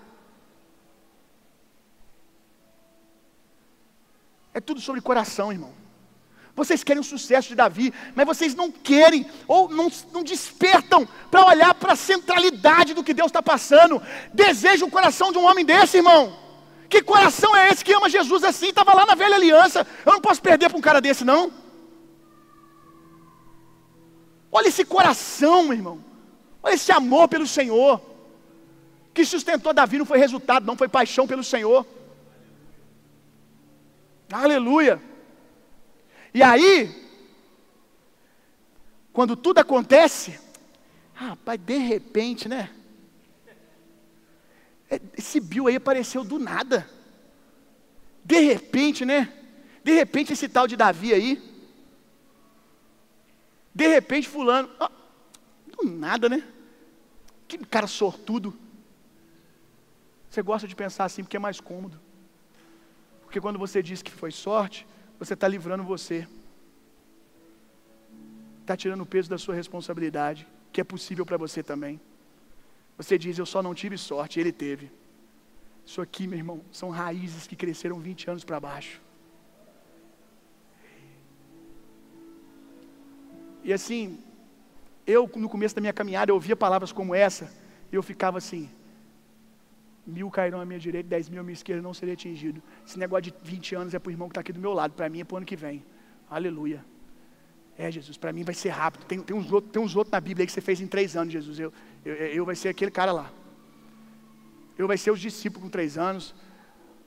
É 4.52 4.60
tudo 4.60 4.80
sobre 4.80 5.00
coração, 5.00 5.52
irmão. 5.52 5.72
Vocês 6.54 6.82
querem 6.82 7.00
o 7.00 7.04
sucesso 7.04 7.48
de 7.48 7.54
Davi, 7.54 7.92
mas 8.14 8.26
vocês 8.26 8.54
não 8.54 8.70
querem 8.70 9.26
ou 9.46 9.68
não, 9.68 9.90
não 10.12 10.22
despertam 10.22 11.08
para 11.30 11.46
olhar 11.46 11.72
para 11.74 11.92
a 11.92 11.96
centralidade 11.96 12.92
do 12.92 13.04
que 13.04 13.14
Deus 13.14 13.28
está 13.28 13.42
passando. 13.42 14.02
Deseja 14.34 14.84
o 14.84 14.90
coração 14.90 15.32
de 15.32 15.38
um 15.38 15.44
homem 15.44 15.64
desse, 15.64 15.98
irmão. 15.98 16.36
Que 16.88 17.02
coração 17.02 17.56
é 17.56 17.68
esse 17.68 17.84
que 17.84 17.92
ama 17.92 18.10
Jesus 18.10 18.42
assim? 18.42 18.68
Estava 18.68 18.92
lá 18.92 19.06
na 19.06 19.14
velha 19.14 19.36
aliança. 19.36 19.86
Eu 20.04 20.12
não 20.12 20.20
posso 20.20 20.42
perder 20.42 20.68
para 20.68 20.78
um 20.78 20.82
cara 20.82 21.00
desse, 21.00 21.24
não. 21.24 21.52
Olha 24.50 24.68
esse 24.68 24.84
coração, 24.84 25.72
irmão. 25.72 26.04
Olha 26.62 26.74
esse 26.74 26.90
amor 26.90 27.28
pelo 27.28 27.46
Senhor. 27.46 28.00
Que 29.14 29.24
sustentou 29.24 29.72
Davi 29.72 29.98
não 29.98 30.04
foi 30.04 30.18
resultado, 30.18 30.66
não 30.66 30.76
foi 30.76 30.88
paixão 30.88 31.28
pelo 31.28 31.44
Senhor. 31.44 31.86
Aleluia. 34.32 35.00
E 36.32 36.42
aí, 36.42 36.88
quando 39.12 39.36
tudo 39.36 39.58
acontece, 39.58 40.38
rapaz, 41.12 41.60
de 41.60 41.76
repente, 41.76 42.48
né? 42.48 42.70
É, 44.88 45.00
esse 45.16 45.40
Bill 45.40 45.66
aí 45.66 45.76
apareceu 45.76 46.24
do 46.24 46.38
nada. 46.38 46.88
De 48.24 48.38
repente, 48.40 49.04
né? 49.04 49.32
De 49.82 49.92
repente, 49.92 50.32
esse 50.32 50.48
tal 50.48 50.68
de 50.68 50.76
Davi 50.76 51.12
aí. 51.12 51.42
De 53.74 53.88
repente, 53.88 54.28
Fulano. 54.28 54.68
do 55.76 55.84
nada, 55.84 56.28
né? 56.28 56.46
Que 57.48 57.58
cara 57.58 57.86
sortudo. 57.86 58.56
Você 60.28 60.42
gosta 60.42 60.68
de 60.68 60.76
pensar 60.76 61.04
assim 61.04 61.24
porque 61.24 61.36
é 61.36 61.40
mais 61.40 61.60
cômodo. 61.60 62.00
Porque 63.30 63.40
quando 63.40 63.60
você 63.60 63.80
diz 63.80 64.02
que 64.02 64.10
foi 64.10 64.32
sorte, 64.32 64.84
você 65.16 65.34
está 65.34 65.46
livrando 65.46 65.84
você. 65.84 66.26
Está 68.62 68.76
tirando 68.76 69.02
o 69.02 69.06
peso 69.06 69.30
da 69.30 69.38
sua 69.38 69.54
responsabilidade, 69.54 70.48
que 70.72 70.80
é 70.80 70.84
possível 70.84 71.24
para 71.24 71.36
você 71.36 71.62
também. 71.62 72.00
Você 72.96 73.16
diz, 73.16 73.38
eu 73.38 73.46
só 73.46 73.62
não 73.62 73.72
tive 73.72 73.96
sorte, 73.96 74.40
ele 74.40 74.50
teve. 74.50 74.90
Isso 75.86 76.00
aqui, 76.00 76.26
meu 76.26 76.40
irmão, 76.40 76.60
são 76.72 76.90
raízes 76.90 77.46
que 77.46 77.54
cresceram 77.54 78.00
20 78.00 78.30
anos 78.30 78.42
para 78.42 78.58
baixo. 78.58 79.00
E 83.62 83.72
assim, 83.72 84.18
eu 85.06 85.30
no 85.36 85.48
começo 85.48 85.76
da 85.76 85.80
minha 85.80 85.92
caminhada, 85.92 86.32
eu 86.32 86.34
ouvia 86.34 86.56
palavras 86.56 86.90
como 86.90 87.14
essa, 87.14 87.48
e 87.92 87.94
eu 87.94 88.02
ficava 88.02 88.38
assim, 88.38 88.68
mil 90.10 90.30
cairão 90.30 90.60
à 90.60 90.64
minha 90.64 90.78
direita, 90.78 91.08
dez 91.08 91.28
mil 91.28 91.40
à 91.40 91.42
minha 91.42 91.54
esquerda, 91.54 91.80
não 91.80 91.94
seria 91.94 92.14
atingido. 92.14 92.62
Esse 92.86 92.98
negócio 92.98 93.24
de 93.24 93.34
20 93.42 93.74
anos 93.74 93.94
é 93.94 93.98
para 93.98 94.08
o 94.08 94.12
irmão 94.12 94.28
que 94.28 94.32
está 94.32 94.40
aqui 94.40 94.52
do 94.52 94.60
meu 94.60 94.72
lado, 94.72 94.92
para 94.92 95.08
mim 95.08 95.20
é 95.20 95.24
para 95.24 95.34
o 95.34 95.36
ano 95.38 95.46
que 95.46 95.56
vem. 95.56 95.84
Aleluia. 96.28 96.84
É, 97.78 97.90
Jesus, 97.90 98.18
para 98.18 98.32
mim 98.32 98.44
vai 98.44 98.54
ser 98.54 98.68
rápido. 98.68 99.04
Tem, 99.04 99.20
tem, 99.20 99.34
uns 99.34 99.50
outros, 99.50 99.72
tem 99.72 99.82
uns 99.82 99.96
outros 99.96 100.12
na 100.12 100.20
Bíblia 100.20 100.42
aí 100.42 100.46
que 100.46 100.52
você 100.52 100.60
fez 100.60 100.80
em 100.80 100.86
três 100.86 101.16
anos, 101.16 101.32
Jesus. 101.32 101.58
Eu, 101.58 101.72
eu, 102.04 102.14
eu 102.14 102.44
vai 102.44 102.54
ser 102.54 102.68
aquele 102.68 102.90
cara 102.90 103.10
lá. 103.10 103.30
Eu 104.76 104.86
vai 104.86 104.98
ser 104.98 105.10
os 105.10 105.20
discípulos 105.20 105.64
com 105.64 105.70
três 105.70 105.96
anos. 105.96 106.34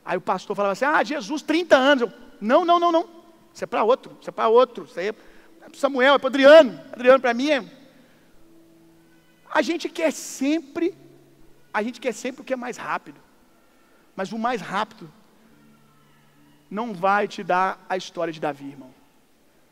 Aí 0.03 0.17
o 0.17 0.21
pastor 0.21 0.55
falava 0.55 0.73
assim: 0.73 0.85
Ah, 0.85 1.03
Jesus, 1.03 1.41
30 1.43 1.75
anos. 1.75 2.01
Eu, 2.01 2.13
não, 2.41 2.65
não, 2.65 2.79
não, 2.79 2.91
não. 2.91 3.07
Isso 3.53 3.63
é 3.63 3.67
para 3.67 3.83
outro, 3.83 4.17
isso 4.19 4.29
é 4.29 4.33
para 4.33 4.47
outro. 4.49 4.85
Isso 4.85 4.99
aí 4.99 5.07
é 5.07 5.11
para 5.11 5.29
Samuel, 5.75 6.15
é 6.15 6.17
para 6.17 6.29
Adriano. 6.29 6.79
Adriano, 6.91 7.19
para 7.19 7.33
mim 7.33 7.49
é. 7.51 7.63
A 9.51 9.61
gente 9.61 9.87
quer 9.87 10.11
sempre 10.11 10.95
a 11.73 11.81
gente 11.81 11.99
quer 11.99 12.13
sempre 12.13 12.41
o 12.41 12.45
que 12.45 12.53
é 12.53 12.57
mais 12.57 12.77
rápido. 12.77 13.19
Mas 14.15 14.31
o 14.31 14.37
mais 14.37 14.61
rápido 14.61 15.11
não 16.69 16.93
vai 16.93 17.27
te 17.27 17.43
dar 17.43 17.83
a 17.89 17.97
história 17.97 18.31
de 18.31 18.39
Davi, 18.39 18.69
irmão. 18.69 18.93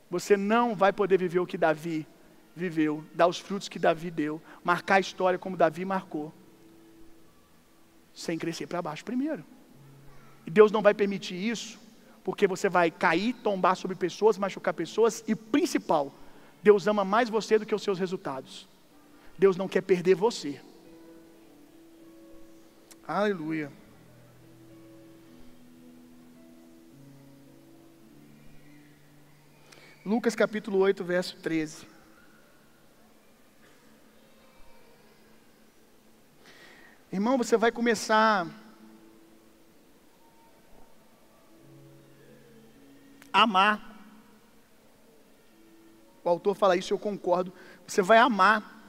Você 0.09 0.35
não 0.35 0.75
vai 0.75 0.91
poder 0.91 1.17
viver 1.17 1.39
o 1.39 1.45
que 1.45 1.57
Davi 1.57 2.07
viveu, 2.55 3.03
dar 3.13 3.27
os 3.27 3.39
frutos 3.39 3.69
que 3.69 3.79
Davi 3.79 4.11
deu, 4.11 4.41
marcar 4.63 4.95
a 4.95 4.99
história 4.99 5.39
como 5.39 5.55
Davi 5.55 5.85
marcou, 5.85 6.33
sem 8.13 8.37
crescer 8.37 8.67
para 8.67 8.81
baixo 8.81 9.05
primeiro. 9.05 9.45
E 10.45 10.51
Deus 10.51 10.71
não 10.71 10.81
vai 10.81 10.93
permitir 10.93 11.35
isso, 11.35 11.79
porque 12.23 12.47
você 12.47 12.67
vai 12.67 12.91
cair, 12.91 13.33
tombar 13.33 13.75
sobre 13.75 13.95
pessoas, 13.95 14.37
machucar 14.37 14.73
pessoas, 14.73 15.23
e 15.27 15.35
principal, 15.35 16.13
Deus 16.61 16.87
ama 16.87 17.05
mais 17.05 17.29
você 17.29 17.57
do 17.57 17.65
que 17.65 17.73
os 17.73 17.81
seus 17.81 17.97
resultados. 17.97 18.67
Deus 19.37 19.55
não 19.57 19.67
quer 19.67 19.81
perder 19.81 20.15
você. 20.15 20.59
Aleluia. 23.13 23.69
Lucas 30.05 30.33
capítulo 30.33 30.77
8, 30.77 31.03
verso 31.03 31.35
13. 31.41 31.85
Irmão, 37.11 37.37
você 37.37 37.57
vai 37.57 37.69
começar 37.69 38.47
a 43.33 43.41
amar. 43.41 43.93
O 46.23 46.29
autor 46.29 46.55
fala 46.55 46.77
isso, 46.77 46.93
eu 46.93 46.97
concordo. 46.97 47.51
Você 47.85 48.01
vai 48.01 48.19
amar 48.19 48.81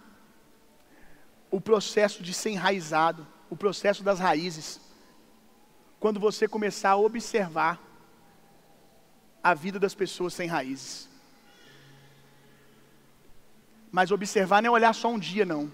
o 1.50 1.60
processo 1.60 2.22
de 2.22 2.32
ser 2.32 2.50
enraizado 2.50 3.31
o 3.52 3.56
processo 3.56 4.02
das 4.02 4.18
raízes. 4.18 4.80
Quando 6.00 6.18
você 6.18 6.48
começar 6.48 6.92
a 6.92 6.96
observar 6.96 7.78
a 9.42 9.52
vida 9.52 9.78
das 9.78 9.94
pessoas 9.94 10.32
sem 10.32 10.48
raízes. 10.48 11.06
Mas 13.90 14.10
observar 14.10 14.62
não 14.62 14.68
é 14.68 14.70
olhar 14.70 14.94
só 14.94 15.08
um 15.10 15.18
dia, 15.18 15.44
não. 15.44 15.70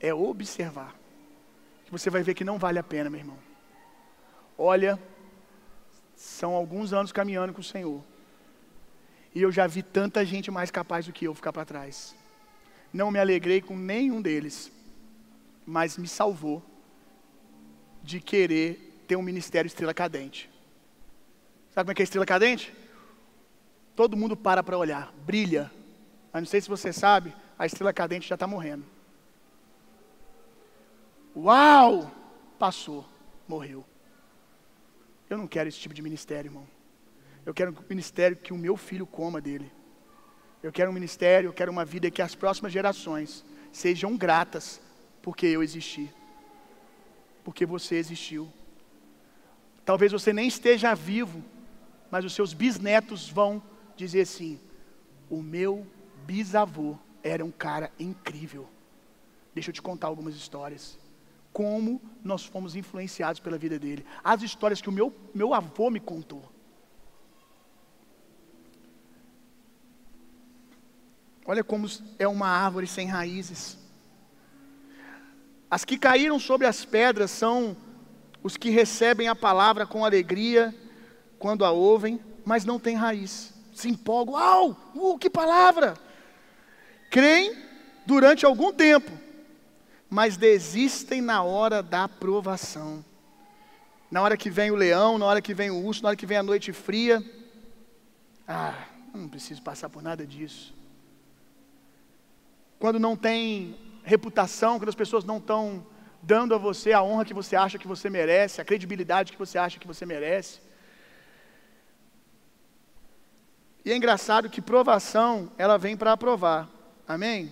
É 0.00 0.14
observar. 0.14 0.96
Que 1.84 1.90
você 1.92 2.08
vai 2.08 2.22
ver 2.22 2.32
que 2.32 2.42
não 2.42 2.58
vale 2.58 2.78
a 2.78 2.82
pena, 2.82 3.10
meu 3.10 3.20
irmão. 3.20 3.38
Olha, 4.56 4.98
são 6.16 6.54
alguns 6.54 6.94
anos 6.94 7.12
caminhando 7.12 7.52
com 7.52 7.60
o 7.60 7.70
Senhor. 7.74 8.02
E 9.34 9.42
eu 9.42 9.52
já 9.52 9.66
vi 9.66 9.82
tanta 9.82 10.24
gente 10.24 10.50
mais 10.50 10.70
capaz 10.70 11.04
do 11.04 11.12
que 11.12 11.26
eu 11.26 11.34
ficar 11.34 11.52
para 11.52 11.66
trás. 11.66 12.16
Não 12.90 13.10
me 13.10 13.18
alegrei 13.18 13.60
com 13.60 13.76
nenhum 13.76 14.22
deles 14.22 14.72
mas 15.66 15.96
me 15.96 16.08
salvou 16.08 16.62
de 18.02 18.20
querer 18.20 19.04
ter 19.06 19.16
um 19.16 19.22
ministério 19.22 19.66
estrela 19.66 19.94
cadente. 19.94 20.50
Sabe 21.70 21.86
como 21.86 21.92
é 21.92 21.94
que 21.94 22.02
é 22.02 22.04
estrela 22.04 22.26
cadente? 22.26 22.74
Todo 23.94 24.16
mundo 24.16 24.36
para 24.36 24.62
para 24.62 24.76
olhar, 24.76 25.12
brilha. 25.24 25.70
Mas 26.32 26.42
não 26.42 26.46
sei 26.46 26.60
se 26.60 26.68
você 26.68 26.92
sabe, 26.92 27.34
a 27.58 27.66
estrela 27.66 27.92
cadente 27.92 28.28
já 28.28 28.34
está 28.34 28.46
morrendo. 28.46 28.84
Uau! 31.36 32.10
Passou, 32.58 33.06
morreu. 33.48 33.84
Eu 35.28 35.38
não 35.38 35.46
quero 35.46 35.68
esse 35.68 35.78
tipo 35.78 35.94
de 35.94 36.02
ministério, 36.02 36.48
irmão. 36.48 36.66
Eu 37.44 37.54
quero 37.54 37.72
um 37.72 37.84
ministério 37.88 38.36
que 38.36 38.52
o 38.52 38.58
meu 38.58 38.76
filho 38.76 39.06
coma 39.06 39.40
dele. 39.40 39.72
Eu 40.62 40.70
quero 40.70 40.90
um 40.90 40.94
ministério, 40.94 41.48
eu 41.48 41.52
quero 41.52 41.72
uma 41.72 41.84
vida 41.84 42.10
que 42.10 42.22
as 42.22 42.34
próximas 42.34 42.72
gerações 42.72 43.44
sejam 43.72 44.16
gratas 44.16 44.80
porque 45.22 45.46
eu 45.46 45.62
existi. 45.62 46.12
Porque 47.44 47.64
você 47.64 47.96
existiu. 47.96 48.52
Talvez 49.84 50.12
você 50.12 50.32
nem 50.32 50.48
esteja 50.48 50.94
vivo, 50.94 51.42
mas 52.10 52.24
os 52.24 52.34
seus 52.34 52.52
bisnetos 52.52 53.28
vão 53.28 53.62
dizer 53.96 54.22
assim: 54.22 54.60
o 55.30 55.42
meu 55.42 55.86
bisavô 56.26 56.96
era 57.22 57.44
um 57.44 57.50
cara 57.50 57.90
incrível. 57.98 58.68
Deixa 59.54 59.70
eu 59.70 59.74
te 59.74 59.82
contar 59.82 60.08
algumas 60.08 60.34
histórias. 60.34 60.98
Como 61.52 62.00
nós 62.24 62.44
fomos 62.44 62.74
influenciados 62.74 63.40
pela 63.40 63.58
vida 63.58 63.78
dele. 63.78 64.06
As 64.24 64.42
histórias 64.42 64.80
que 64.80 64.88
o 64.88 64.92
meu, 64.92 65.14
meu 65.34 65.52
avô 65.52 65.90
me 65.90 66.00
contou. 66.00 66.50
Olha 71.44 71.62
como 71.62 71.86
é 72.18 72.26
uma 72.26 72.46
árvore 72.46 72.86
sem 72.86 73.06
raízes. 73.06 73.81
As 75.72 75.86
que 75.86 75.96
caíram 75.96 76.38
sobre 76.38 76.66
as 76.66 76.84
pedras 76.84 77.30
são 77.30 77.74
os 78.42 78.58
que 78.58 78.68
recebem 78.68 79.26
a 79.26 79.34
palavra 79.34 79.86
com 79.86 80.04
alegria 80.04 80.74
quando 81.38 81.64
a 81.64 81.70
ouvem, 81.70 82.20
mas 82.44 82.66
não 82.66 82.78
têm 82.78 82.94
raiz. 82.94 83.54
Se 83.72 83.88
empolgam, 83.88 84.34
uau, 84.34 84.76
uh, 84.94 85.18
que 85.18 85.30
palavra! 85.30 85.96
Creem 87.10 87.56
durante 88.04 88.44
algum 88.44 88.70
tempo, 88.70 89.10
mas 90.10 90.36
desistem 90.36 91.22
na 91.22 91.42
hora 91.42 91.82
da 91.82 92.06
provação. 92.06 93.02
Na 94.10 94.20
hora 94.20 94.36
que 94.36 94.50
vem 94.50 94.70
o 94.70 94.76
leão, 94.76 95.16
na 95.16 95.24
hora 95.24 95.40
que 95.40 95.54
vem 95.54 95.70
o 95.70 95.82
urso, 95.82 96.02
na 96.02 96.10
hora 96.10 96.16
que 96.18 96.26
vem 96.26 96.36
a 96.36 96.42
noite 96.42 96.70
fria, 96.74 97.24
Ah, 98.46 98.88
não 99.14 99.26
preciso 99.26 99.62
passar 99.62 99.88
por 99.88 100.02
nada 100.02 100.26
disso. 100.26 100.74
Quando 102.78 103.00
não 103.00 103.16
tem 103.16 103.74
reputação, 104.02 104.78
quando 104.78 104.88
as 104.88 104.94
pessoas 104.94 105.24
não 105.24 105.38
estão 105.38 105.86
dando 106.22 106.54
a 106.54 106.58
você 106.58 106.92
a 106.92 107.02
honra 107.02 107.24
que 107.24 107.34
você 107.34 107.56
acha 107.56 107.78
que 107.78 107.88
você 107.88 108.08
merece, 108.08 108.60
a 108.60 108.64
credibilidade 108.64 109.32
que 109.32 109.38
você 109.38 109.58
acha 109.58 109.78
que 109.78 109.86
você 109.86 110.06
merece. 110.06 110.60
E 113.84 113.90
é 113.90 113.96
engraçado 113.96 114.48
que 114.48 114.62
provação, 114.62 115.50
ela 115.58 115.76
vem 115.76 115.96
para 115.96 116.12
aprovar. 116.12 116.68
Amém? 117.06 117.50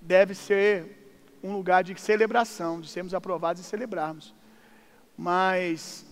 Deve 0.00 0.34
ser 0.34 0.96
um 1.42 1.52
lugar 1.52 1.82
de 1.82 1.98
celebração, 2.00 2.80
de 2.80 2.88
sermos 2.88 3.12
aprovados 3.12 3.62
e 3.62 3.64
celebrarmos. 3.64 4.32
Mas 5.16 6.06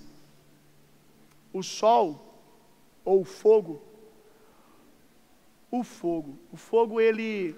o 1.53 1.63
sol 1.63 2.25
ou 3.05 3.21
o 3.21 3.25
fogo, 3.25 3.81
o 5.71 5.85
fogo, 5.85 6.39
o 6.53 6.57
fogo 6.57 7.01
ele 7.01 7.55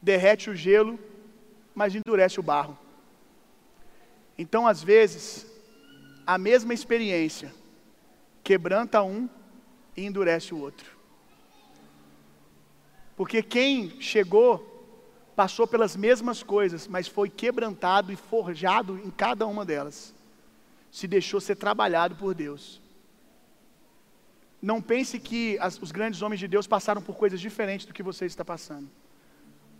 derrete 0.00 0.50
o 0.50 0.54
gelo, 0.54 0.98
mas 1.74 1.94
endurece 1.94 2.40
o 2.40 2.42
barro. 2.42 2.78
Então, 4.36 4.66
às 4.66 4.82
vezes, 4.82 5.46
a 6.26 6.38
mesma 6.38 6.72
experiência 6.72 7.52
quebranta 8.42 9.02
um 9.02 9.28
e 9.96 10.04
endurece 10.04 10.54
o 10.54 10.58
outro. 10.58 10.98
Porque 13.16 13.42
quem 13.42 14.00
chegou 14.00 14.66
passou 15.36 15.66
pelas 15.66 15.94
mesmas 15.96 16.42
coisas, 16.42 16.88
mas 16.88 17.06
foi 17.06 17.28
quebrantado 17.28 18.12
e 18.12 18.16
forjado 18.16 18.98
em 18.98 19.10
cada 19.10 19.46
uma 19.46 19.64
delas. 19.64 20.14
Se 20.90 21.06
deixou 21.06 21.40
ser 21.40 21.56
trabalhado 21.56 22.16
por 22.16 22.34
Deus. 22.34 22.80
Não 24.60 24.82
pense 24.82 25.18
que 25.18 25.58
as, 25.58 25.80
os 25.80 25.92
grandes 25.92 26.20
homens 26.22 26.40
de 26.40 26.48
Deus 26.48 26.66
passaram 26.66 27.00
por 27.00 27.16
coisas 27.16 27.40
diferentes 27.40 27.86
do 27.86 27.94
que 27.94 28.02
você 28.02 28.26
está 28.26 28.44
passando. 28.44 28.90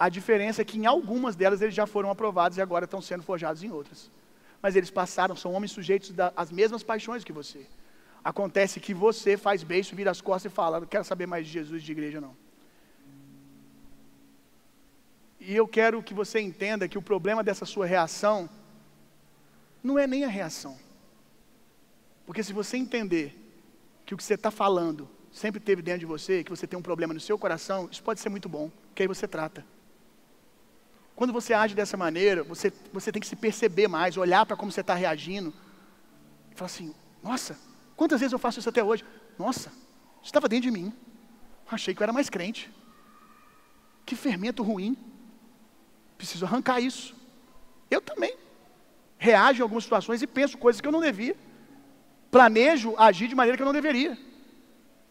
A 0.00 0.08
diferença 0.08 0.62
é 0.62 0.64
que 0.64 0.78
em 0.78 0.86
algumas 0.86 1.36
delas 1.36 1.60
eles 1.60 1.74
já 1.74 1.86
foram 1.86 2.10
aprovados 2.10 2.56
e 2.56 2.62
agora 2.62 2.86
estão 2.86 3.02
sendo 3.02 3.22
forjados 3.22 3.62
em 3.62 3.70
outras. 3.70 4.10
Mas 4.62 4.74
eles 4.74 4.90
passaram, 4.90 5.36
são 5.36 5.52
homens 5.52 5.72
sujeitos 5.72 6.10
às 6.34 6.50
mesmas 6.50 6.82
paixões 6.82 7.22
que 7.22 7.34
você. 7.34 7.66
Acontece 8.24 8.80
que 8.80 8.94
você 8.94 9.36
faz 9.36 9.62
beijo, 9.62 9.94
vira 9.94 10.10
as 10.10 10.22
costas 10.22 10.50
e 10.50 10.54
fala: 10.54 10.80
Não 10.80 10.86
quero 10.86 11.04
saber 11.04 11.26
mais 11.26 11.46
de 11.46 11.52
Jesus 11.52 11.82
de 11.82 11.92
igreja, 11.92 12.18
não. 12.18 12.34
E 15.38 15.54
eu 15.54 15.68
quero 15.68 16.02
que 16.02 16.14
você 16.14 16.40
entenda 16.40 16.88
que 16.88 16.96
o 16.96 17.02
problema 17.02 17.44
dessa 17.44 17.66
sua 17.66 17.84
reação 17.84 18.48
não 19.84 19.98
é 19.98 20.06
nem 20.06 20.24
a 20.24 20.28
reação. 20.28 20.78
Porque 22.24 22.42
se 22.42 22.54
você 22.54 22.78
entender 22.78 23.36
que 24.06 24.14
o 24.14 24.16
que 24.16 24.24
você 24.24 24.32
está 24.32 24.50
falando 24.50 25.06
sempre 25.30 25.60
teve 25.60 25.82
dentro 25.82 26.00
de 26.00 26.06
você, 26.06 26.42
que 26.42 26.50
você 26.50 26.66
tem 26.66 26.78
um 26.78 26.82
problema 26.82 27.12
no 27.12 27.20
seu 27.20 27.38
coração, 27.38 27.86
isso 27.92 28.02
pode 28.02 28.18
ser 28.18 28.30
muito 28.30 28.48
bom, 28.48 28.70
que 28.94 29.02
aí 29.02 29.06
você 29.06 29.28
trata. 29.28 29.62
Quando 31.20 31.34
você 31.34 31.52
age 31.52 31.74
dessa 31.74 31.98
maneira, 31.98 32.42
você, 32.42 32.72
você 32.94 33.12
tem 33.12 33.20
que 33.20 33.26
se 33.26 33.36
perceber 33.36 33.86
mais, 33.86 34.16
olhar 34.16 34.46
para 34.46 34.56
como 34.56 34.72
você 34.72 34.80
está 34.80 34.94
reagindo, 34.94 35.52
e 36.50 36.54
falar 36.54 36.64
assim: 36.64 36.94
nossa, 37.22 37.58
quantas 37.94 38.20
vezes 38.20 38.32
eu 38.32 38.38
faço 38.38 38.58
isso 38.58 38.70
até 38.70 38.82
hoje? 38.82 39.04
Nossa, 39.38 39.70
estava 40.22 40.48
dentro 40.48 40.70
de 40.70 40.70
mim. 40.70 40.90
Achei 41.70 41.94
que 41.94 42.00
eu 42.00 42.04
era 42.04 42.12
mais 42.14 42.30
crente. 42.30 42.70
Que 44.06 44.16
fermento 44.16 44.62
ruim. 44.62 44.96
Preciso 46.16 46.46
arrancar 46.46 46.80
isso. 46.80 47.14
Eu 47.90 48.00
também 48.00 48.34
reajo 49.18 49.58
em 49.58 49.62
algumas 49.62 49.84
situações 49.84 50.22
e 50.22 50.26
penso 50.26 50.56
coisas 50.56 50.80
que 50.80 50.88
eu 50.88 50.92
não 50.92 51.02
devia. 51.02 51.36
Planejo 52.30 52.94
agir 52.96 53.28
de 53.28 53.34
maneira 53.34 53.58
que 53.58 53.62
eu 53.62 53.66
não 53.66 53.74
deveria. 53.74 54.16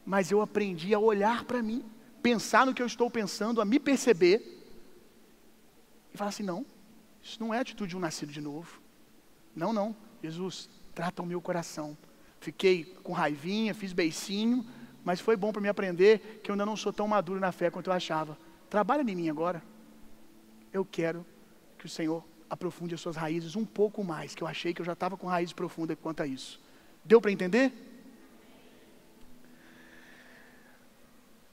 Mas 0.03 0.31
eu 0.31 0.41
aprendi 0.41 0.91
a 0.91 0.97
olhar 0.97 1.43
para 1.43 1.61
mim, 1.61 1.85
pensar 2.23 2.65
no 2.65 2.73
que 2.73 2.81
eu 2.81 2.87
estou 2.87 3.11
pensando, 3.11 3.61
a 3.61 3.65
me 3.65 3.79
perceber 3.79 4.58
falar 6.19 6.29
assim: 6.29 6.43
não, 6.43 6.65
isso 7.21 7.39
não 7.39 7.53
é 7.53 7.59
atitude 7.59 7.91
de 7.91 7.97
um 7.97 7.99
nascido 7.99 8.31
de 8.31 8.41
novo. 8.41 8.81
Não, 9.55 9.73
não. 9.73 9.95
Jesus, 10.21 10.69
trata 10.93 11.21
o 11.21 11.25
meu 11.25 11.41
coração. 11.41 11.97
Fiquei 12.39 12.83
com 13.03 13.13
raivinha, 13.13 13.73
fiz 13.73 13.93
beicinho, 13.93 14.65
mas 15.03 15.19
foi 15.19 15.35
bom 15.35 15.51
para 15.51 15.61
me 15.61 15.69
aprender 15.69 16.41
que 16.43 16.51
eu 16.51 16.53
ainda 16.53 16.65
não 16.65 16.75
sou 16.75 16.93
tão 16.93 17.07
maduro 17.07 17.39
na 17.39 17.51
fé 17.51 17.69
quanto 17.69 17.89
eu 17.89 17.93
achava. 17.93 18.37
Trabalha 18.69 19.01
em 19.01 19.15
mim 19.15 19.29
agora. 19.29 19.63
Eu 20.71 20.85
quero 20.85 21.25
que 21.77 21.85
o 21.85 21.89
Senhor 21.89 22.23
aprofunde 22.49 22.95
as 22.95 23.01
suas 23.01 23.15
raízes 23.15 23.55
um 23.55 23.65
pouco 23.65 24.03
mais, 24.03 24.35
que 24.35 24.43
eu 24.43 24.47
achei 24.47 24.73
que 24.73 24.81
eu 24.81 24.85
já 24.85 24.93
estava 24.93 25.17
com 25.17 25.27
raízes 25.27 25.53
profundas 25.53 25.97
quanto 26.01 26.21
a 26.21 26.27
isso. 26.27 26.59
Deu 27.03 27.19
para 27.19 27.31
entender? 27.31 27.71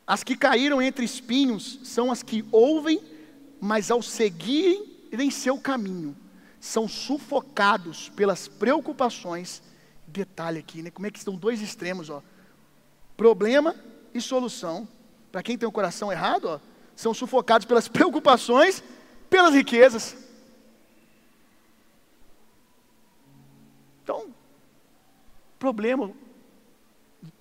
As 0.07 0.23
que 0.23 0.37
caíram 0.37 0.81
entre 0.81 1.05
espinhos 1.05 1.81
são 1.83 2.13
as 2.13 2.23
que 2.23 2.45
ouvem, 2.53 3.01
mas 3.61 3.91
ao 3.91 4.03
seguirem 4.03 4.97
em 5.13 5.31
seu 5.31 5.59
caminho, 5.59 6.17
são 6.61 6.89
sufocados 6.89 8.09
pelas 8.11 8.49
preocupações. 8.49 9.63
Detalhe 10.07 10.59
aqui, 10.59 10.83
né? 10.83 10.91
Como 10.91 11.07
é 11.07 11.11
que 11.11 11.19
estão 11.19 11.37
dois 11.37 11.61
extremos, 11.61 12.11
ó. 12.11 12.23
Problema 13.17 13.75
e 14.13 14.21
solução. 14.21 14.89
Para 15.31 15.43
quem 15.43 15.57
tem 15.57 15.69
o 15.69 15.73
coração 15.73 16.11
errado, 16.11 16.47
ó, 16.47 16.61
são 16.95 17.15
sufocados 17.15 17.67
pelas 17.67 17.87
preocupações, 17.89 18.83
pelas 19.31 19.55
riquezas. 19.55 20.17
Então, 24.03 24.35
problema, 25.59 26.13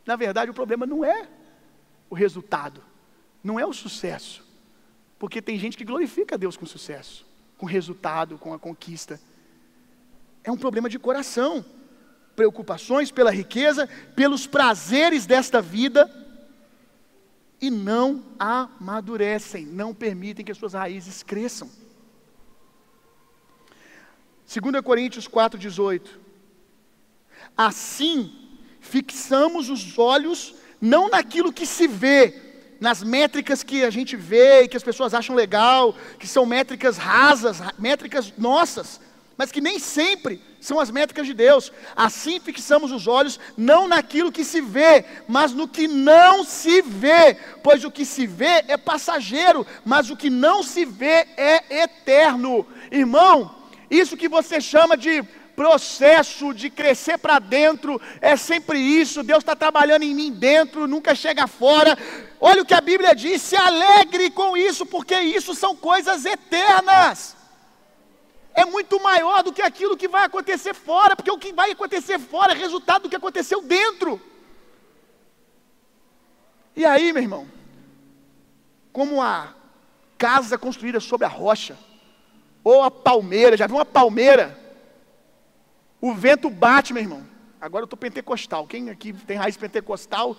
na 0.05 0.15
verdade, 0.15 0.51
o 0.51 0.53
problema 0.53 0.85
não 0.85 1.03
é 1.03 1.27
o 2.09 2.15
resultado, 2.15 2.83
não 3.43 3.59
é 3.59 3.65
o 3.65 3.73
sucesso. 3.73 4.44
Porque 5.17 5.41
tem 5.41 5.57
gente 5.57 5.77
que 5.77 5.85
glorifica 5.85 6.35
a 6.35 6.37
Deus 6.37 6.57
com 6.57 6.65
sucesso, 6.65 7.25
com 7.57 7.65
resultado, 7.65 8.37
com 8.37 8.53
a 8.53 8.59
conquista. 8.59 9.19
É 10.43 10.51
um 10.51 10.57
problema 10.57 10.89
de 10.89 10.99
coração. 10.99 11.65
Preocupações 12.35 13.11
pela 13.11 13.31
riqueza, 13.31 13.87
pelos 14.15 14.45
prazeres 14.45 15.25
desta 15.25 15.61
vida, 15.61 16.11
e 17.61 17.69
não 17.69 18.23
amadurecem, 18.37 19.65
não 19.65 19.93
permitem 19.93 20.43
que 20.43 20.51
as 20.51 20.57
suas 20.57 20.73
raízes 20.73 21.23
cresçam. 21.23 21.69
2 24.45 24.81
Coríntios 24.81 25.27
4,18. 25.27 26.09
Assim, 27.57 28.59
fixamos 28.79 29.69
os 29.69 29.97
olhos 29.97 30.55
não 30.79 31.09
naquilo 31.09 31.53
que 31.53 31.65
se 31.65 31.87
vê, 31.87 32.44
nas 32.85 33.01
métricas 33.01 33.63
que 33.63 33.83
a 33.83 33.89
gente 33.89 34.15
vê 34.15 34.61
e 34.61 34.67
que 34.67 34.77
as 34.77 34.83
pessoas 34.83 35.15
acham 35.15 35.35
legal, 35.35 35.95
que 36.19 36.27
são 36.27 36.45
métricas 36.45 36.97
rasas, 36.97 37.57
métricas 37.79 38.31
nossas, 38.37 39.01
mas 39.35 39.51
que 39.51 39.59
nem 39.59 39.79
sempre 39.79 40.39
são 40.61 40.79
as 40.79 40.91
métricas 40.91 41.25
de 41.25 41.33
Deus. 41.33 41.73
Assim 41.95 42.39
fixamos 42.39 42.91
os 42.91 43.07
olhos 43.07 43.39
não 43.57 43.87
naquilo 43.87 44.31
que 44.31 44.43
se 44.43 44.61
vê, 44.61 45.03
mas 45.27 45.51
no 45.51 45.67
que 45.67 45.87
não 45.87 46.43
se 46.43 46.83
vê, 46.83 47.35
pois 47.63 47.83
o 47.83 47.89
que 47.89 48.05
se 48.05 48.27
vê 48.27 48.63
é 48.67 48.77
passageiro, 48.77 49.65
mas 49.83 50.11
o 50.11 50.15
que 50.15 50.29
não 50.29 50.61
se 50.61 50.85
vê 50.85 51.25
é 51.35 51.81
eterno. 51.85 52.67
Irmão, 52.91 53.55
isso 53.89 54.15
que 54.15 54.29
você 54.29 54.61
chama 54.61 54.95
de 54.95 55.23
processo 55.55 56.53
de 56.53 56.69
crescer 56.69 57.17
para 57.17 57.39
dentro, 57.39 58.01
é 58.21 58.35
sempre 58.35 58.79
isso. 58.79 59.23
Deus 59.23 59.39
está 59.39 59.55
trabalhando 59.55 60.03
em 60.03 60.13
mim 60.13 60.31
dentro, 60.31 60.87
nunca 60.87 61.15
chega 61.15 61.47
fora. 61.47 61.97
Olha 62.39 62.61
o 62.61 62.65
que 62.65 62.73
a 62.73 62.81
Bíblia 62.81 63.15
diz: 63.15 63.41
se 63.41 63.55
alegre 63.55 64.29
com 64.29 64.55
isso, 64.57 64.85
porque 64.85 65.17
isso 65.19 65.55
são 65.55 65.75
coisas 65.75 66.25
eternas. 66.25 67.35
É 68.53 68.63
muito 68.65 69.01
maior 69.01 69.43
do 69.43 69.51
que 69.51 69.61
aquilo 69.61 69.97
que 69.97 70.07
vai 70.07 70.25
acontecer 70.25 70.73
fora, 70.73 71.15
porque 71.15 71.31
o 71.31 71.37
que 71.37 71.51
vai 71.51 71.71
acontecer 71.71 72.19
fora 72.19 72.53
é 72.53 72.55
resultado 72.55 73.03
do 73.03 73.09
que 73.09 73.15
aconteceu 73.15 73.61
dentro. 73.61 74.21
E 76.75 76.85
aí, 76.85 77.11
meu 77.11 77.21
irmão, 77.21 77.47
como 78.91 79.21
a 79.21 79.53
casa 80.17 80.57
construída 80.57 80.99
sobre 80.99 81.25
a 81.25 81.29
rocha, 81.29 81.77
ou 82.63 82.81
a 82.81 82.89
palmeira, 82.89 83.55
já 83.55 83.67
viu 83.67 83.75
uma 83.75 83.85
palmeira? 83.85 84.64
O 86.05 86.13
vento 86.13 86.51
bate, 86.51 86.93
meu 86.93 87.01
irmão. 87.01 87.25
Agora 87.59 87.81
eu 87.81 87.85
estou 87.85 87.97
pentecostal. 87.97 88.67
Quem 88.67 88.91
aqui 88.91 89.11
tem 89.11 89.37
raiz 89.37 89.57
pentecostal? 89.57 90.37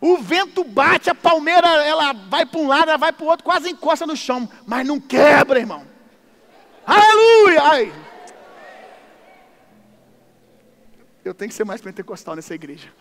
O 0.00 0.18
vento 0.18 0.64
bate, 0.64 1.08
a 1.08 1.14
palmeira, 1.14 1.68
ela 1.84 2.12
vai 2.12 2.44
para 2.44 2.58
um 2.58 2.66
lado, 2.66 2.88
ela 2.88 2.98
vai 2.98 3.12
para 3.12 3.24
o 3.24 3.28
outro, 3.28 3.44
quase 3.44 3.70
encosta 3.70 4.04
no 4.04 4.16
chão, 4.16 4.48
mas 4.66 4.84
não 4.84 4.98
quebra, 4.98 5.60
irmão. 5.60 5.86
Aleluia! 6.84 7.62
Ai. 7.62 7.92
Eu 11.24 11.32
tenho 11.32 11.48
que 11.48 11.54
ser 11.54 11.64
mais 11.64 11.80
pentecostal 11.80 12.34
nessa 12.34 12.52
igreja. 12.52 12.92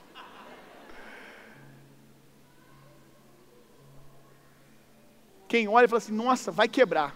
Quem 5.47 5.67
olha 5.67 5.86
e 5.86 5.88
fala 5.88 5.97
assim, 5.97 6.13
nossa, 6.13 6.51
vai 6.51 6.67
quebrar, 6.67 7.15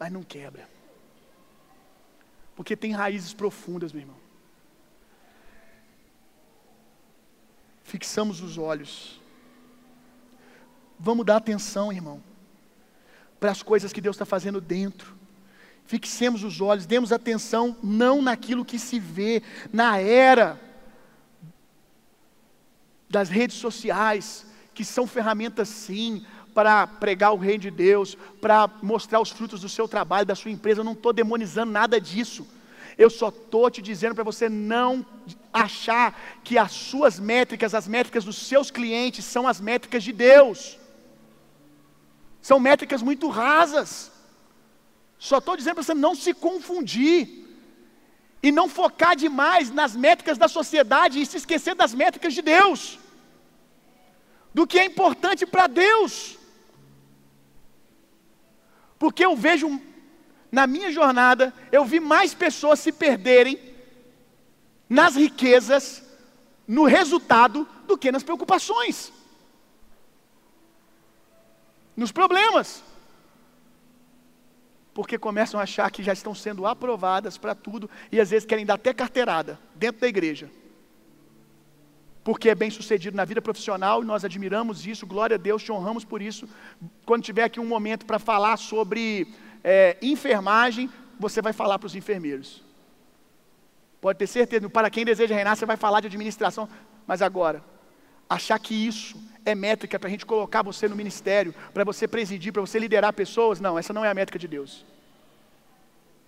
mas 0.00 0.10
não 0.10 0.24
quebra. 0.24 0.79
Porque 2.54 2.76
tem 2.76 2.92
raízes 2.92 3.32
profundas, 3.32 3.92
meu 3.92 4.02
irmão. 4.02 4.30
fixamos 7.90 8.40
os 8.40 8.56
olhos. 8.56 9.20
Vamos 10.98 11.26
dar 11.26 11.36
atenção, 11.36 11.92
irmão, 11.92 12.22
para 13.40 13.50
as 13.50 13.62
coisas 13.62 13.92
que 13.92 14.00
Deus 14.00 14.14
está 14.14 14.24
fazendo 14.24 14.60
dentro. 14.60 15.16
Fixemos 15.84 16.44
os 16.44 16.60
olhos, 16.60 16.86
demos 16.86 17.10
atenção 17.10 17.76
não 17.82 18.22
naquilo 18.22 18.64
que 18.64 18.78
se 18.78 19.00
vê, 19.00 19.42
na 19.72 19.98
era 19.98 20.60
das 23.08 23.28
redes 23.28 23.56
sociais, 23.56 24.46
que 24.72 24.84
são 24.84 25.04
ferramentas 25.04 25.68
sim 25.68 26.24
para 26.54 26.86
pregar 26.86 27.32
o 27.32 27.36
reino 27.36 27.62
de 27.62 27.70
Deus, 27.70 28.16
para 28.40 28.68
mostrar 28.82 29.20
os 29.20 29.30
frutos 29.30 29.60
do 29.60 29.68
seu 29.68 29.86
trabalho, 29.86 30.26
da 30.26 30.34
sua 30.34 30.50
empresa. 30.50 30.80
Eu 30.80 30.84
não 30.84 30.92
estou 30.92 31.12
demonizando 31.12 31.72
nada 31.72 32.00
disso. 32.00 32.46
Eu 32.98 33.08
só 33.08 33.28
estou 33.28 33.70
te 33.70 33.80
dizendo 33.80 34.14
para 34.14 34.24
você 34.24 34.48
não 34.48 35.04
achar 35.52 36.18
que 36.44 36.58
as 36.58 36.72
suas 36.72 37.18
métricas, 37.18 37.74
as 37.74 37.88
métricas 37.88 38.24
dos 38.24 38.36
seus 38.36 38.70
clientes, 38.70 39.24
são 39.24 39.48
as 39.48 39.60
métricas 39.60 40.02
de 40.02 40.12
Deus. 40.12 40.78
São 42.42 42.58
métricas 42.58 43.02
muito 43.02 43.28
rasas. 43.28 44.10
Só 45.18 45.38
estou 45.38 45.56
dizendo 45.56 45.74
para 45.74 45.82
você 45.82 45.94
não 45.94 46.14
se 46.14 46.32
confundir 46.32 47.40
e 48.42 48.50
não 48.50 48.68
focar 48.68 49.14
demais 49.14 49.70
nas 49.70 49.94
métricas 49.94 50.38
da 50.38 50.48
sociedade 50.48 51.20
e 51.20 51.26
se 51.26 51.36
esquecer 51.36 51.74
das 51.74 51.94
métricas 51.94 52.32
de 52.32 52.40
Deus, 52.40 52.98
do 54.52 54.66
que 54.66 54.78
é 54.78 54.84
importante 54.84 55.44
para 55.44 55.66
Deus. 55.66 56.38
Porque 59.00 59.24
eu 59.24 59.34
vejo, 59.34 59.80
na 60.52 60.66
minha 60.66 60.92
jornada, 60.92 61.54
eu 61.72 61.86
vi 61.86 61.98
mais 61.98 62.34
pessoas 62.34 62.80
se 62.80 62.92
perderem 62.92 63.58
nas 64.86 65.16
riquezas, 65.16 66.04
no 66.68 66.84
resultado, 66.84 67.66
do 67.86 67.96
que 67.96 68.12
nas 68.12 68.22
preocupações, 68.22 69.10
nos 71.96 72.12
problemas. 72.12 72.84
Porque 74.92 75.16
começam 75.16 75.58
a 75.58 75.62
achar 75.62 75.90
que 75.90 76.02
já 76.02 76.12
estão 76.12 76.34
sendo 76.34 76.66
aprovadas 76.66 77.38
para 77.38 77.54
tudo 77.54 77.88
e 78.12 78.20
às 78.20 78.28
vezes 78.28 78.44
querem 78.44 78.66
dar 78.66 78.74
até 78.74 78.92
carteirada 78.92 79.58
dentro 79.76 80.02
da 80.02 80.08
igreja 80.08 80.50
porque 82.22 82.50
é 82.50 82.54
bem 82.54 82.70
sucedido 82.70 83.16
na 83.16 83.24
vida 83.24 83.40
profissional 83.40 84.02
e 84.02 84.06
nós 84.06 84.24
admiramos 84.24 84.86
isso, 84.86 85.06
glória 85.06 85.36
a 85.36 85.38
Deus, 85.38 85.62
te 85.62 85.72
honramos 85.72 86.04
por 86.04 86.20
isso. 86.20 86.48
Quando 87.06 87.22
tiver 87.22 87.44
aqui 87.44 87.58
um 87.58 87.66
momento 87.66 88.04
para 88.04 88.18
falar 88.18 88.56
sobre 88.56 89.26
é, 89.64 89.96
enfermagem, 90.02 90.90
você 91.18 91.40
vai 91.40 91.52
falar 91.52 91.78
para 91.78 91.86
os 91.86 91.94
enfermeiros. 91.94 92.62
Pode 94.00 94.18
ter 94.18 94.26
certeza, 94.26 94.68
para 94.68 94.90
quem 94.90 95.04
deseja 95.04 95.34
reinar, 95.34 95.56
você 95.56 95.66
vai 95.66 95.76
falar 95.76 96.00
de 96.00 96.06
administração, 96.06 96.68
mas 97.06 97.20
agora, 97.22 97.62
achar 98.28 98.58
que 98.58 98.74
isso 98.74 99.20
é 99.44 99.54
métrica 99.54 99.98
para 99.98 100.08
a 100.08 100.10
gente 100.10 100.26
colocar 100.26 100.62
você 100.62 100.88
no 100.88 100.96
ministério, 100.96 101.54
para 101.72 101.84
você 101.84 102.06
presidir, 102.06 102.52
para 102.52 102.60
você 102.60 102.78
liderar 102.78 103.12
pessoas, 103.12 103.60
não, 103.60 103.78
essa 103.78 103.92
não 103.92 104.04
é 104.04 104.10
a 104.10 104.14
métrica 104.14 104.38
de 104.38 104.46
Deus. 104.46 104.84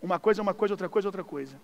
Uma 0.00 0.18
coisa 0.18 0.40
é 0.40 0.42
uma 0.42 0.54
coisa, 0.54 0.74
outra 0.74 0.88
coisa 0.88 1.06
é 1.06 1.10
outra 1.10 1.24
coisa. 1.24 1.60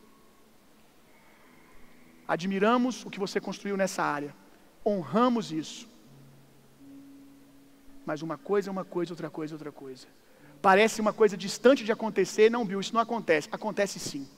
Admiramos 2.29 3.07
o 3.07 3.11
que 3.11 3.18
você 3.18 3.41
construiu 3.41 3.74
nessa 3.74 4.03
área. 4.03 4.35
Honramos 4.85 5.51
isso. 5.51 5.89
Mas 8.05 8.20
uma 8.20 8.37
coisa 8.37 8.68
é 8.68 8.70
uma 8.70 8.85
coisa, 8.85 9.14
outra 9.14 9.31
coisa 9.31 9.55
é 9.55 9.57
outra 9.57 9.72
coisa. 9.72 10.07
Parece 10.61 11.01
uma 11.01 11.12
coisa 11.12 11.37
distante 11.39 11.85
de 11.85 11.93
acontecer, 11.93 12.51
não, 12.51 12.66
viu? 12.66 12.81
isso 12.81 12.93
não 12.93 13.01
acontece. 13.01 13.49
Acontece 13.51 13.99
sim. 13.99 14.29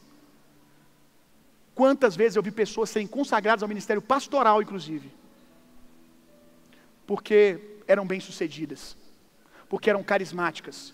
Quantas 1.75 2.15
vezes 2.15 2.37
eu 2.37 2.43
vi 2.43 2.53
pessoas 2.53 2.91
serem 2.91 3.09
consagradas 3.09 3.63
ao 3.63 3.69
ministério 3.69 4.03
pastoral, 4.03 4.63
inclusive, 4.63 5.11
porque 7.07 7.81
eram 7.89 8.07
bem-sucedidas, 8.07 8.97
porque 9.69 9.91
eram 9.91 10.03
carismáticas. 10.03 10.93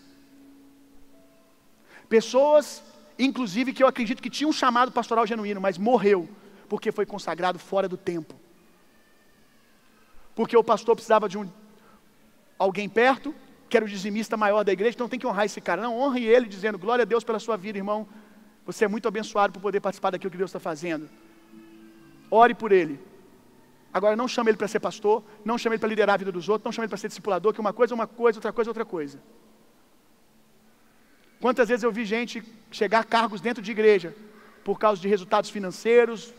Pessoas, 2.08 2.82
inclusive, 3.18 3.72
que 3.72 3.82
eu 3.82 3.88
acredito 3.88 4.22
que 4.22 4.30
tinham 4.30 4.50
um 4.50 4.52
chamado 4.52 4.92
pastoral 4.92 5.26
genuíno, 5.26 5.60
mas 5.60 5.76
morreu 5.76 6.28
porque 6.68 6.92
foi 6.92 7.06
consagrado 7.06 7.58
fora 7.58 7.88
do 7.88 7.96
tempo. 7.96 8.34
Porque 10.34 10.56
o 10.56 10.64
pastor 10.64 10.94
precisava 10.94 11.28
de 11.28 11.38
um 11.38 11.48
alguém 12.58 12.88
perto, 12.88 13.34
que 13.68 13.76
era 13.76 13.84
o 13.84 13.88
dizimista 13.88 14.36
maior 14.36 14.62
da 14.64 14.72
igreja, 14.72 14.94
então 14.94 15.08
tem 15.08 15.18
que 15.18 15.26
honrar 15.26 15.46
esse 15.46 15.60
cara. 15.60 15.82
Não, 15.82 15.98
honre 15.98 16.24
ele 16.24 16.46
dizendo, 16.46 16.78
glória 16.78 17.02
a 17.02 17.06
Deus 17.06 17.24
pela 17.24 17.38
sua 17.38 17.56
vida, 17.56 17.78
irmão. 17.78 18.06
Você 18.64 18.84
é 18.84 18.88
muito 18.88 19.08
abençoado 19.08 19.52
por 19.52 19.60
poder 19.60 19.80
participar 19.80 20.10
daquilo 20.10 20.30
que 20.30 20.36
Deus 20.36 20.50
está 20.50 20.60
fazendo. 20.60 21.08
Ore 22.30 22.54
por 22.54 22.72
ele. 22.72 23.00
Agora 23.92 24.14
não 24.14 24.28
chame 24.28 24.50
ele 24.50 24.58
para 24.58 24.68
ser 24.68 24.80
pastor, 24.80 25.24
não 25.44 25.56
chame 25.56 25.74
ele 25.74 25.80
para 25.80 25.88
liderar 25.88 26.14
a 26.14 26.18
vida 26.18 26.30
dos 26.30 26.48
outros, 26.48 26.64
não 26.64 26.72
chame 26.72 26.84
ele 26.84 26.90
para 26.90 26.98
ser 26.98 27.08
discipulador, 27.08 27.54
que 27.54 27.60
uma 27.60 27.72
coisa 27.72 27.94
é 27.94 27.96
uma 27.96 28.06
coisa, 28.06 28.38
outra 28.38 28.52
coisa 28.52 28.68
é 28.68 28.72
outra 28.72 28.84
coisa. 28.84 29.18
Quantas 31.40 31.68
vezes 31.68 31.82
eu 31.82 31.92
vi 31.92 32.04
gente 32.04 32.42
chegar 32.70 33.00
a 33.00 33.04
cargos 33.04 33.40
dentro 33.40 33.62
de 33.62 33.70
igreja 33.70 34.14
por 34.64 34.78
causa 34.78 35.00
de 35.00 35.08
resultados 35.08 35.48
financeiros, 35.48 36.34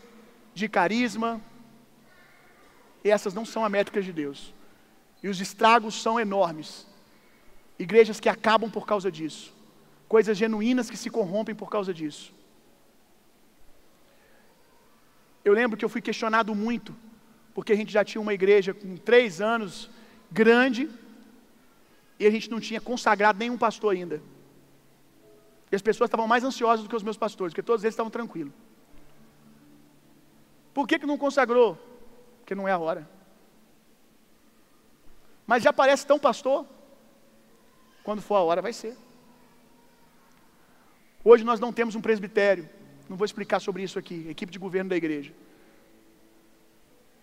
de 0.58 0.68
carisma. 0.68 1.40
E 3.04 3.10
essas 3.16 3.34
não 3.38 3.44
são 3.52 3.64
a 3.64 3.68
métrica 3.76 4.00
de 4.02 4.12
Deus. 4.12 4.52
E 5.22 5.28
os 5.32 5.40
estragos 5.40 5.94
são 6.04 6.18
enormes. 6.26 6.86
Igrejas 7.78 8.20
que 8.20 8.28
acabam 8.28 8.70
por 8.70 8.86
causa 8.86 9.10
disso. 9.18 9.54
Coisas 10.14 10.36
genuínas 10.36 10.90
que 10.90 10.96
se 10.96 11.10
corrompem 11.10 11.54
por 11.54 11.70
causa 11.70 11.92
disso. 11.94 12.34
Eu 15.44 15.52
lembro 15.52 15.76
que 15.78 15.84
eu 15.84 15.88
fui 15.88 16.02
questionado 16.08 16.54
muito, 16.54 16.94
porque 17.54 17.72
a 17.72 17.76
gente 17.76 17.92
já 17.92 18.04
tinha 18.04 18.20
uma 18.20 18.34
igreja 18.34 18.74
com 18.74 18.96
três 18.96 19.40
anos, 19.40 19.90
grande, 20.30 20.90
e 22.18 22.26
a 22.26 22.30
gente 22.30 22.50
não 22.50 22.60
tinha 22.60 22.80
consagrado 22.80 23.38
nenhum 23.38 23.56
pastor 23.56 23.94
ainda. 23.94 24.20
E 25.70 25.76
as 25.76 25.82
pessoas 25.82 26.08
estavam 26.08 26.26
mais 26.26 26.44
ansiosas 26.44 26.82
do 26.84 26.88
que 26.88 26.96
os 26.96 27.02
meus 27.02 27.16
pastores, 27.16 27.52
porque 27.52 27.62
todos 27.62 27.84
eles 27.84 27.94
estavam 27.94 28.10
tranquilos. 28.10 28.52
Por 30.78 30.86
que, 30.86 30.96
que 30.96 31.06
não 31.06 31.18
consagrou? 31.18 31.76
Porque 32.38 32.54
não 32.54 32.68
é 32.68 32.70
a 32.70 32.78
hora. 32.78 33.10
Mas 35.44 35.60
já 35.60 35.72
parece 35.72 36.06
tão 36.06 36.20
pastor? 36.20 36.64
Quando 38.04 38.22
for 38.22 38.36
a 38.36 38.42
hora, 38.42 38.62
vai 38.62 38.72
ser. 38.72 38.96
Hoje 41.24 41.42
nós 41.42 41.58
não 41.58 41.72
temos 41.72 41.96
um 41.96 42.00
presbitério. 42.00 42.70
Não 43.08 43.16
vou 43.16 43.24
explicar 43.24 43.58
sobre 43.58 43.82
isso 43.82 43.98
aqui. 43.98 44.24
Equipe 44.28 44.52
de 44.52 44.58
governo 44.60 44.88
da 44.88 44.96
igreja. 44.96 45.32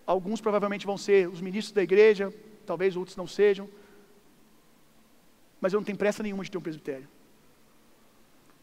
Alguns 0.06 0.38
provavelmente 0.38 0.84
vão 0.84 0.98
ser 0.98 1.26
os 1.26 1.40
ministros 1.40 1.72
da 1.72 1.82
igreja, 1.82 2.30
talvez 2.66 2.94
outros 2.94 3.16
não 3.16 3.26
sejam. 3.26 3.66
Mas 5.62 5.72
eu 5.72 5.80
não 5.80 5.84
tenho 5.84 5.96
pressa 5.96 6.22
nenhuma 6.22 6.44
de 6.44 6.50
ter 6.50 6.58
um 6.58 6.60
presbitério. 6.68 7.08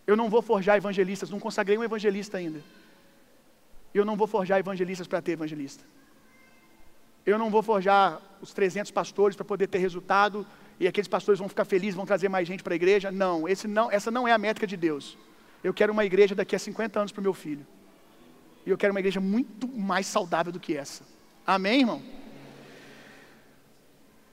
Eu 0.05 0.15
não 0.15 0.29
vou 0.29 0.43
forjar 0.43 0.77
evangelistas, 0.77 1.31
não 1.31 1.39
consagrei 1.39 1.79
um 1.79 1.83
evangelista 1.83 2.37
ainda. 2.37 2.61
Eu 3.93 4.03
não 4.03 4.15
vou 4.15 4.27
forjar 4.27 4.59
evangelistas 4.59 5.07
para 5.07 5.21
ter 5.21 5.33
evangelista. 5.33 5.83
Eu 7.25 7.37
não 7.37 7.49
vou 7.49 7.63
forjar 7.63 8.21
os 8.41 8.53
300 8.53 8.91
pastores 8.91 9.35
para 9.35 9.45
poder 9.45 9.67
ter 9.67 9.77
resultado 9.77 10.45
e 10.79 10.87
aqueles 10.87 11.07
pastores 11.07 11.39
vão 11.39 11.47
ficar 11.47 11.63
felizes, 11.63 11.95
vão 11.95 12.05
trazer 12.05 12.27
mais 12.27 12.47
gente 12.47 12.63
para 12.63 12.73
a 12.73 12.75
igreja. 12.75 13.11
Não, 13.11 13.45
não, 13.69 13.91
essa 13.91 14.11
não 14.11 14.27
é 14.27 14.33
a 14.33 14.37
métrica 14.37 14.67
de 14.67 14.75
Deus. 14.75 15.17
Eu 15.63 15.73
quero 15.73 15.93
uma 15.93 16.03
igreja 16.03 16.35
daqui 16.35 16.55
a 16.55 16.59
50 16.59 16.99
anos 16.99 17.11
para 17.11 17.21
o 17.21 17.23
meu 17.23 17.33
filho. 17.33 17.65
E 18.65 18.69
eu 18.69 18.77
quero 18.77 18.93
uma 18.93 18.99
igreja 18.99 19.21
muito 19.21 19.67
mais 19.67 20.05
saudável 20.07 20.51
do 20.51 20.59
que 20.59 20.75
essa. 20.75 21.03
Amém, 21.47 21.81
irmão? 21.81 22.01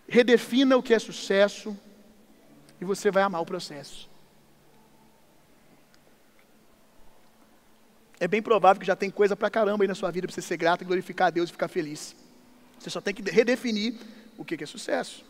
Redefina 0.08 0.76
o 0.76 0.82
que 0.82 0.92
é 0.92 0.98
sucesso 0.98 1.76
e 2.80 2.84
você 2.84 3.12
vai 3.12 3.22
amar 3.22 3.40
o 3.40 3.46
processo. 3.46 4.09
É 8.20 8.28
bem 8.28 8.42
provável 8.42 8.78
que 8.78 8.86
já 8.86 8.94
tem 8.94 9.10
coisa 9.10 9.34
pra 9.34 9.48
caramba 9.48 9.82
aí 9.82 9.88
na 9.88 9.94
sua 9.94 10.10
vida 10.10 10.26
para 10.26 10.34
você 10.34 10.42
ser 10.42 10.58
grato, 10.58 10.84
glorificar 10.84 11.28
a 11.28 11.30
Deus 11.30 11.48
e 11.48 11.52
ficar 11.52 11.68
feliz. 11.68 12.14
Você 12.78 12.90
só 12.90 13.00
tem 13.00 13.14
que 13.14 13.22
redefinir 13.30 13.94
o 14.36 14.44
que 14.44 14.62
é 14.62 14.66
sucesso. 14.66 15.24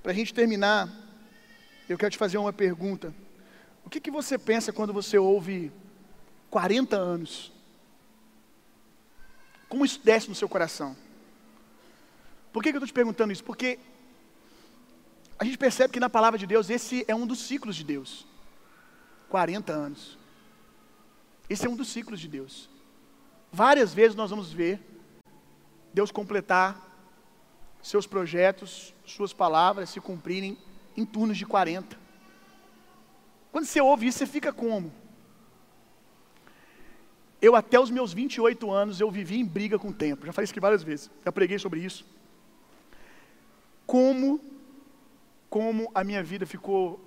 Para 0.00 0.12
a 0.12 0.14
gente 0.14 0.32
terminar, 0.32 0.88
eu 1.88 1.98
quero 1.98 2.12
te 2.12 2.18
fazer 2.18 2.38
uma 2.38 2.52
pergunta. 2.52 3.12
O 3.84 3.90
que, 3.90 4.00
que 4.00 4.12
você 4.12 4.38
pensa 4.38 4.72
quando 4.72 4.92
você 4.92 5.18
ouve 5.18 5.72
40 6.48 6.96
anos? 6.96 7.52
Como 9.68 9.84
isso 9.84 10.00
desce 10.04 10.28
no 10.28 10.36
seu 10.36 10.48
coração? 10.48 10.96
Por 12.52 12.62
que, 12.62 12.70
que 12.70 12.76
eu 12.76 12.78
estou 12.78 12.86
te 12.86 12.94
perguntando 12.94 13.32
isso? 13.32 13.42
Porque 13.42 13.76
a 15.36 15.44
gente 15.44 15.58
percebe 15.58 15.92
que 15.92 15.98
na 15.98 16.08
palavra 16.08 16.38
de 16.38 16.46
Deus 16.46 16.70
esse 16.70 17.04
é 17.08 17.14
um 17.14 17.26
dos 17.26 17.40
ciclos 17.40 17.74
de 17.74 17.82
Deus. 17.82 18.33
40 19.28 19.72
anos. 19.72 20.18
Esse 21.48 21.66
é 21.66 21.70
um 21.70 21.76
dos 21.76 21.88
ciclos 21.88 22.20
de 22.20 22.28
Deus. 22.28 22.68
Várias 23.52 23.92
vezes 23.92 24.16
nós 24.16 24.30
vamos 24.30 24.52
ver 24.52 24.80
Deus 25.92 26.10
completar 26.10 26.80
seus 27.82 28.06
projetos, 28.06 28.94
suas 29.04 29.32
palavras 29.32 29.90
se 29.90 30.00
cumprirem 30.00 30.58
em 30.96 31.04
turnos 31.04 31.36
de 31.36 31.44
40. 31.44 31.98
Quando 33.52 33.66
você 33.66 33.80
ouve 33.80 34.06
isso, 34.06 34.18
você 34.18 34.26
fica 34.26 34.52
como? 34.52 34.92
Eu 37.40 37.54
até 37.54 37.78
os 37.78 37.90
meus 37.90 38.12
28 38.12 38.70
anos 38.70 39.00
eu 39.00 39.10
vivi 39.10 39.38
em 39.38 39.44
briga 39.44 39.78
com 39.78 39.88
o 39.88 39.92
tempo. 39.92 40.24
Já 40.24 40.32
falei 40.32 40.44
isso 40.44 40.52
aqui 40.52 40.60
várias 40.60 40.82
vezes. 40.82 41.10
Já 41.24 41.30
preguei 41.30 41.58
sobre 41.58 41.80
isso. 41.80 42.04
Como 43.86 44.40
como 45.50 45.88
a 45.94 46.02
minha 46.02 46.20
vida 46.20 46.44
ficou 46.44 46.98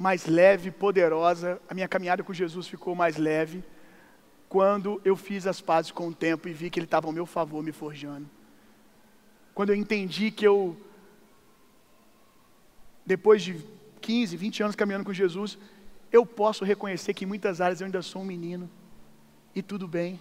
mais 0.00 0.24
leve, 0.24 0.70
poderosa, 0.70 1.60
a 1.68 1.74
minha 1.74 1.86
caminhada 1.86 2.22
com 2.22 2.32
Jesus 2.32 2.66
ficou 2.66 2.94
mais 2.94 3.18
leve 3.18 3.62
quando 4.48 4.98
eu 5.04 5.14
fiz 5.14 5.46
as 5.46 5.60
pazes 5.60 5.90
com 5.92 6.08
o 6.08 6.14
tempo 6.14 6.48
e 6.48 6.54
vi 6.54 6.70
que 6.70 6.80
ele 6.80 6.86
estava 6.86 7.06
ao 7.06 7.12
meu 7.12 7.26
favor 7.26 7.62
me 7.62 7.70
forjando. 7.70 8.26
Quando 9.52 9.68
eu 9.68 9.76
entendi 9.76 10.30
que 10.30 10.46
eu 10.46 10.74
depois 13.04 13.42
de 13.42 13.62
15, 14.00 14.38
20 14.38 14.62
anos 14.62 14.74
caminhando 14.74 15.04
com 15.04 15.12
Jesus, 15.12 15.58
eu 16.10 16.24
posso 16.24 16.64
reconhecer 16.64 17.12
que 17.12 17.26
em 17.26 17.28
muitas 17.28 17.60
áreas 17.60 17.82
eu 17.82 17.84
ainda 17.84 18.00
sou 18.00 18.22
um 18.22 18.24
menino. 18.24 18.70
E 19.54 19.60
tudo 19.60 19.86
bem. 19.86 20.18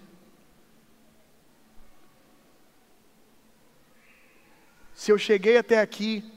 Se 4.93 5.09
eu 5.09 5.17
cheguei 5.17 5.57
até 5.57 5.79
aqui, 5.79 6.29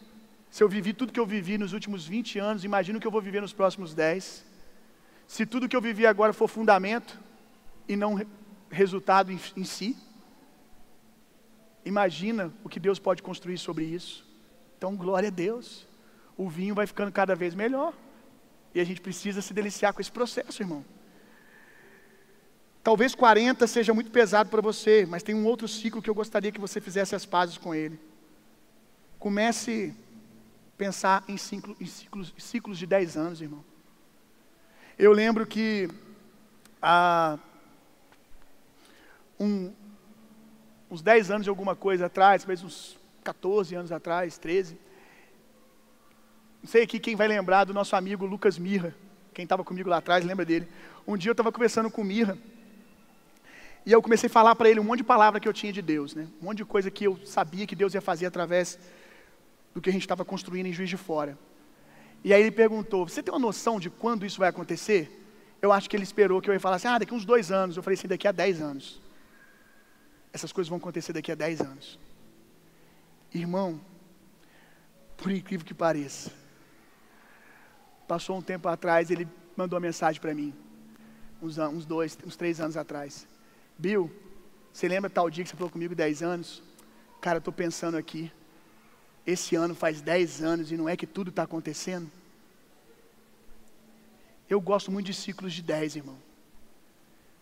se 0.53 0.63
eu 0.63 0.69
vivi 0.69 0.93
tudo 0.93 1.15
que 1.15 1.19
eu 1.19 1.25
vivi 1.25 1.57
nos 1.57 1.73
últimos 1.73 2.07
20 2.07 2.39
anos, 2.39 2.63
imagino 2.63 3.01
que 3.01 3.07
eu 3.07 3.11
vou 3.11 3.23
viver 3.23 3.41
nos 3.41 3.55
próximos 3.55 3.95
10. 3.95 4.45
Se 5.27 5.47
tudo 5.47 5.67
que 5.67 5.75
eu 5.75 5.81
vivi 5.81 6.07
agora 6.07 6.35
for 6.35 6.47
fundamento 6.47 7.19
e 7.89 7.97
não 7.97 8.21
resultado 8.71 9.33
em, 9.33 9.41
em 9.57 9.65
si, 9.65 9.97
imagina 11.87 12.53
o 12.63 12.69
que 12.69 12.79
Deus 12.79 12.99
pode 12.99 13.23
construir 13.23 13.57
sobre 13.57 13.87
isso. 13.87 14.29
Então, 14.77 14.95
glória 14.95 15.29
a 15.29 15.33
Deus. 15.33 15.87
O 16.37 16.51
vinho 16.51 16.75
vai 16.75 16.87
ficando 16.87 17.11
cada 17.11 17.35
vez 17.35 17.55
melhor. 17.55 17.95
E 18.75 18.81
a 18.81 18.85
gente 18.85 19.01
precisa 19.01 19.41
se 19.41 19.55
deliciar 19.55 19.95
com 19.95 20.03
esse 20.03 20.13
processo, 20.13 20.63
irmão. 20.63 20.85
Talvez 22.83 23.15
40 23.15 23.67
seja 23.67 23.95
muito 23.95 24.11
pesado 24.11 24.51
para 24.51 24.61
você, 24.61 25.07
mas 25.09 25.23
tem 25.23 25.35
um 25.35 25.47
outro 25.47 25.67
ciclo 25.67 26.03
que 26.03 26.11
eu 26.11 26.15
gostaria 26.15 26.53
que 26.53 26.61
você 26.61 26.79
fizesse 26.79 27.15
as 27.15 27.25
pazes 27.25 27.57
com 27.57 27.75
ele. 27.75 27.99
Comece 29.19 29.97
pensar 30.83 31.23
em, 31.29 31.37
ciclo, 31.37 31.77
em 31.81 31.87
ciclos, 31.87 32.35
ciclos 32.37 32.77
de 32.77 32.87
10 32.89 33.17
anos, 33.17 33.41
irmão. 33.41 33.65
Eu 34.99 35.13
lembro 35.13 35.47
que 35.47 35.89
há 36.83 37.39
um, 39.39 39.73
uns 40.91 41.01
10 41.01 41.31
anos 41.31 41.45
de 41.45 41.51
alguma 41.51 41.77
coisa 41.77 42.07
atrás, 42.07 42.43
talvez 42.43 42.65
uns 42.65 42.99
14 43.23 43.77
anos 43.77 43.93
atrás, 43.93 44.39
13, 44.39 44.77
não 46.61 46.69
sei 46.69 46.83
aqui 46.83 46.99
quem 46.99 47.15
vai 47.15 47.29
lembrar 47.29 47.63
do 47.63 47.73
nosso 47.73 47.95
amigo 47.95 48.27
Lucas 48.27 48.59
Mirra. 48.59 48.93
Quem 49.33 49.45
estava 49.45 49.63
comigo 49.63 49.89
lá 49.89 49.99
atrás, 49.99 50.25
lembra 50.25 50.45
dele. 50.45 50.67
Um 51.07 51.17
dia 51.17 51.31
eu 51.31 51.33
estava 51.33 51.53
conversando 51.53 51.93
com 51.93 52.03
o 52.03 52.05
Mirra. 52.05 52.37
E 53.87 53.93
eu 53.93 54.03
comecei 54.03 54.27
a 54.27 54.31
falar 54.31 54.57
para 54.57 54.69
ele 54.69 54.81
um 54.81 54.85
monte 54.85 54.99
de 54.99 55.05
palavra 55.05 55.39
que 55.39 55.47
eu 55.47 55.53
tinha 55.53 55.73
de 55.73 55.81
Deus, 55.81 56.13
né? 56.13 56.27
Um 56.41 56.47
monte 56.47 56.59
de 56.59 56.65
coisa 56.65 56.91
que 56.91 57.05
eu 57.05 57.25
sabia 57.25 57.69
que 57.69 57.77
Deus 57.77 57.95
ia 57.95 58.01
fazer 58.01 58.27
através 58.27 58.81
do 59.75 59.81
que 59.81 59.91
a 59.91 59.93
gente 59.93 60.03
estava 60.03 60.25
construindo 60.25 60.67
em 60.67 60.73
Juiz 60.73 60.89
de 60.89 60.97
Fora. 60.97 61.39
E 62.25 62.33
aí 62.33 62.41
ele 62.41 62.51
perguntou: 62.51 63.09
Você 63.09 63.23
tem 63.23 63.33
uma 63.33 63.41
noção 63.41 63.81
de 63.81 63.91
quando 63.91 64.27
isso 64.27 64.39
vai 64.39 64.49
acontecer? 64.49 65.19
Eu 65.61 65.73
acho 65.73 65.89
que 65.89 65.97
ele 65.97 66.05
esperou 66.05 66.41
que 66.41 66.51
eu 66.51 66.55
ia 66.55 66.61
falar 66.61 66.77
assim: 66.77 66.89
Ah, 66.89 66.99
daqui 66.99 67.15
uns 67.15 67.25
dois 67.25 67.51
anos. 67.51 67.77
Eu 67.77 67.83
falei 67.83 67.99
assim: 67.99 68.09
Daqui 68.09 68.29
a 68.29 68.33
dez 68.33 68.61
anos. 68.61 69.01
Essas 70.33 70.53
coisas 70.53 70.69
vão 70.69 70.79
acontecer 70.79 71.13
daqui 71.13 71.31
a 71.31 71.35
dez 71.35 71.61
anos. 71.61 71.99
Irmão, 73.35 73.81
por 75.17 75.31
incrível 75.31 75.67
que 75.67 75.75
pareça, 75.75 76.31
Passou 78.13 78.37
um 78.37 78.43
tempo 78.43 78.69
atrás, 78.69 79.11
ele 79.11 79.27
mandou 79.57 79.79
uma 79.79 79.81
mensagem 79.81 80.21
para 80.21 80.35
mim, 80.35 80.53
uns, 81.41 81.57
uns 81.57 81.87
dois, 81.87 82.19
uns 82.27 82.37
três 82.37 82.61
anos 82.61 82.77
atrás. 82.77 83.27
Bill, 83.79 84.11
você 84.71 84.87
lembra 84.87 85.09
tal 85.09 85.31
dia 85.31 85.43
que 85.43 85.49
você 85.49 85.57
falou 85.57 85.71
comigo, 85.71 85.95
dez 85.95 86.23
anos? 86.23 86.63
Cara, 87.23 87.37
eu 87.37 87.39
estou 87.39 87.55
pensando 87.55 87.97
aqui, 87.97 88.31
esse 89.27 89.55
ano 89.55 89.75
faz 89.75 90.01
dez 90.01 90.43
anos 90.43 90.73
e 90.73 90.77
não 90.77 90.89
é 90.89 90.97
que 90.97 91.07
tudo 91.07 91.31
está 91.31 91.45
acontecendo? 91.45 92.11
Eu 94.49 94.61
gosto 94.61 94.91
muito 94.91 95.07
de 95.07 95.15
ciclos 95.15 95.53
de 95.53 95.63
dez, 95.63 95.97
irmão. 95.97 96.19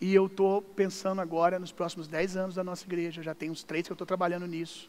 E 0.01 0.14
eu 0.14 0.26
estou 0.26 0.62
pensando 0.62 1.20
agora 1.20 1.59
nos 1.59 1.72
próximos 1.72 2.07
dez 2.07 2.37
anos 2.37 2.55
da 2.55 2.64
nossa 2.64 2.85
igreja. 2.85 3.22
Já 3.22 3.35
tem 3.35 3.51
uns 3.51 3.62
três 3.62 3.87
que 3.87 3.93
eu 3.93 3.95
estou 3.95 4.07
trabalhando 4.07 4.47
nisso. 4.47 4.89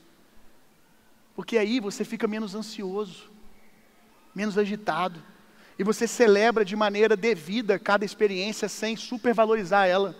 Porque 1.35 1.57
aí 1.57 1.79
você 1.79 2.05
fica 2.05 2.27
menos 2.27 2.55
ansioso, 2.55 3.29
menos 4.35 4.57
agitado. 4.57 5.21
E 5.79 5.83
você 5.83 6.07
celebra 6.07 6.63
de 6.63 6.75
maneira 6.75 7.17
devida 7.17 7.79
cada 7.79 8.05
experiência 8.05 8.69
sem 8.69 8.95
supervalorizar 8.95 9.87
ela, 9.87 10.15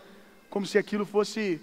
como 0.50 0.66
se 0.66 0.78
aquilo 0.78 1.06
fosse, 1.06 1.62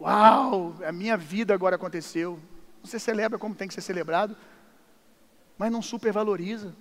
uau, 0.00 0.74
a 0.84 0.90
minha 0.90 1.16
vida 1.16 1.52
agora 1.52 1.76
aconteceu. 1.76 2.40
Você 2.84 2.98
celebra 2.98 3.38
como 3.38 3.54
tem 3.54 3.66
que 3.66 3.72
ser 3.72 3.80
celebrado, 3.80 4.36
mas 5.56 5.72
não 5.72 5.80
supervaloriza. 5.80 6.74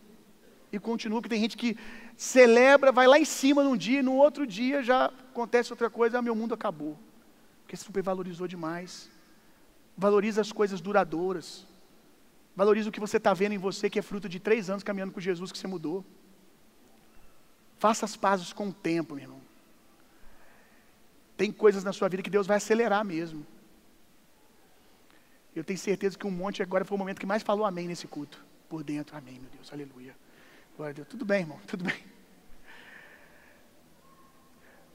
E 0.70 0.78
continua, 0.78 1.22
que 1.22 1.30
tem 1.30 1.40
gente 1.40 1.56
que 1.56 1.78
celebra, 2.18 2.92
vai 2.92 3.08
lá 3.08 3.18
em 3.18 3.26
cima 3.26 3.64
num 3.64 3.78
dia, 3.78 4.00
e 4.00 4.04
no 4.04 4.16
outro 4.16 4.46
dia 4.46 4.84
já 4.84 5.06
acontece 5.06 5.72
outra 5.72 5.90
coisa, 5.90 6.20
ah, 6.20 6.22
meu 6.22 6.36
mundo 6.36 6.54
acabou. 6.54 7.00
Porque 7.62 7.78
supervalorizou 7.78 8.48
demais. 8.48 9.10
Valoriza 9.98 10.42
as 10.42 10.52
coisas 10.52 10.82
duradouras. 10.82 11.66
Valorize 12.56 12.90
o 12.90 12.92
que 12.92 13.00
você 13.00 13.18
está 13.18 13.34
vendo 13.34 13.54
em 13.54 13.58
você, 13.58 13.90
que 13.90 13.98
é 13.98 14.02
fruto 14.02 14.28
de 14.28 14.40
três 14.40 14.70
anos 14.70 14.84
caminhando 14.84 15.14
com 15.14 15.22
Jesus, 15.22 15.52
que 15.52 15.58
você 15.58 15.68
mudou. 15.68 16.04
Faça 17.78 18.04
as 18.06 18.18
pazes 18.18 18.52
com 18.52 18.68
o 18.68 18.74
tempo, 18.74 19.16
meu 19.16 19.24
irmão. 19.24 19.42
Tem 21.38 21.52
coisas 21.52 21.84
na 21.84 21.94
sua 21.94 22.10
vida 22.10 22.24
que 22.24 22.30
Deus 22.30 22.46
vai 22.46 22.58
acelerar 22.58 23.06
mesmo. 23.06 23.46
Eu 25.56 25.64
tenho 25.64 25.78
certeza 25.78 26.18
que 26.18 26.26
um 26.26 26.32
monte 26.32 26.64
agora 26.64 26.84
foi 26.84 26.96
o 26.96 27.00
momento 27.00 27.20
que 27.20 27.26
mais 27.26 27.44
falou 27.44 27.66
amém 27.66 27.88
nesse 27.88 28.08
culto. 28.08 28.44
Por 28.68 28.84
dentro, 28.84 29.16
amém, 29.16 29.40
meu 29.40 29.50
Deus, 29.52 29.72
aleluia. 29.72 30.16
Glória 30.76 30.92
a 30.92 30.96
Deus. 30.96 31.08
Tudo 31.08 31.26
bem, 31.26 31.42
irmão, 31.42 31.60
tudo 31.68 31.84
bem. 31.84 32.04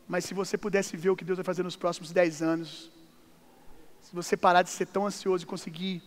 Mas 0.07 0.25
se 0.25 0.35
você 0.35 0.57
pudesse 0.57 0.97
ver 0.97 1.11
o 1.11 1.17
que 1.17 1.25
Deus 1.25 1.37
vai 1.37 1.45
fazer 1.45 1.63
nos 1.63 1.77
próximos 1.77 2.11
dez 2.11 2.43
anos, 2.43 2.91
se 4.01 4.15
você 4.15 4.37
parar 4.37 4.63
de 4.63 4.71
ser 4.71 4.87
tão 4.87 5.07
ansioso 5.07 5.45
e 5.45 5.47
conseguir 5.47 6.03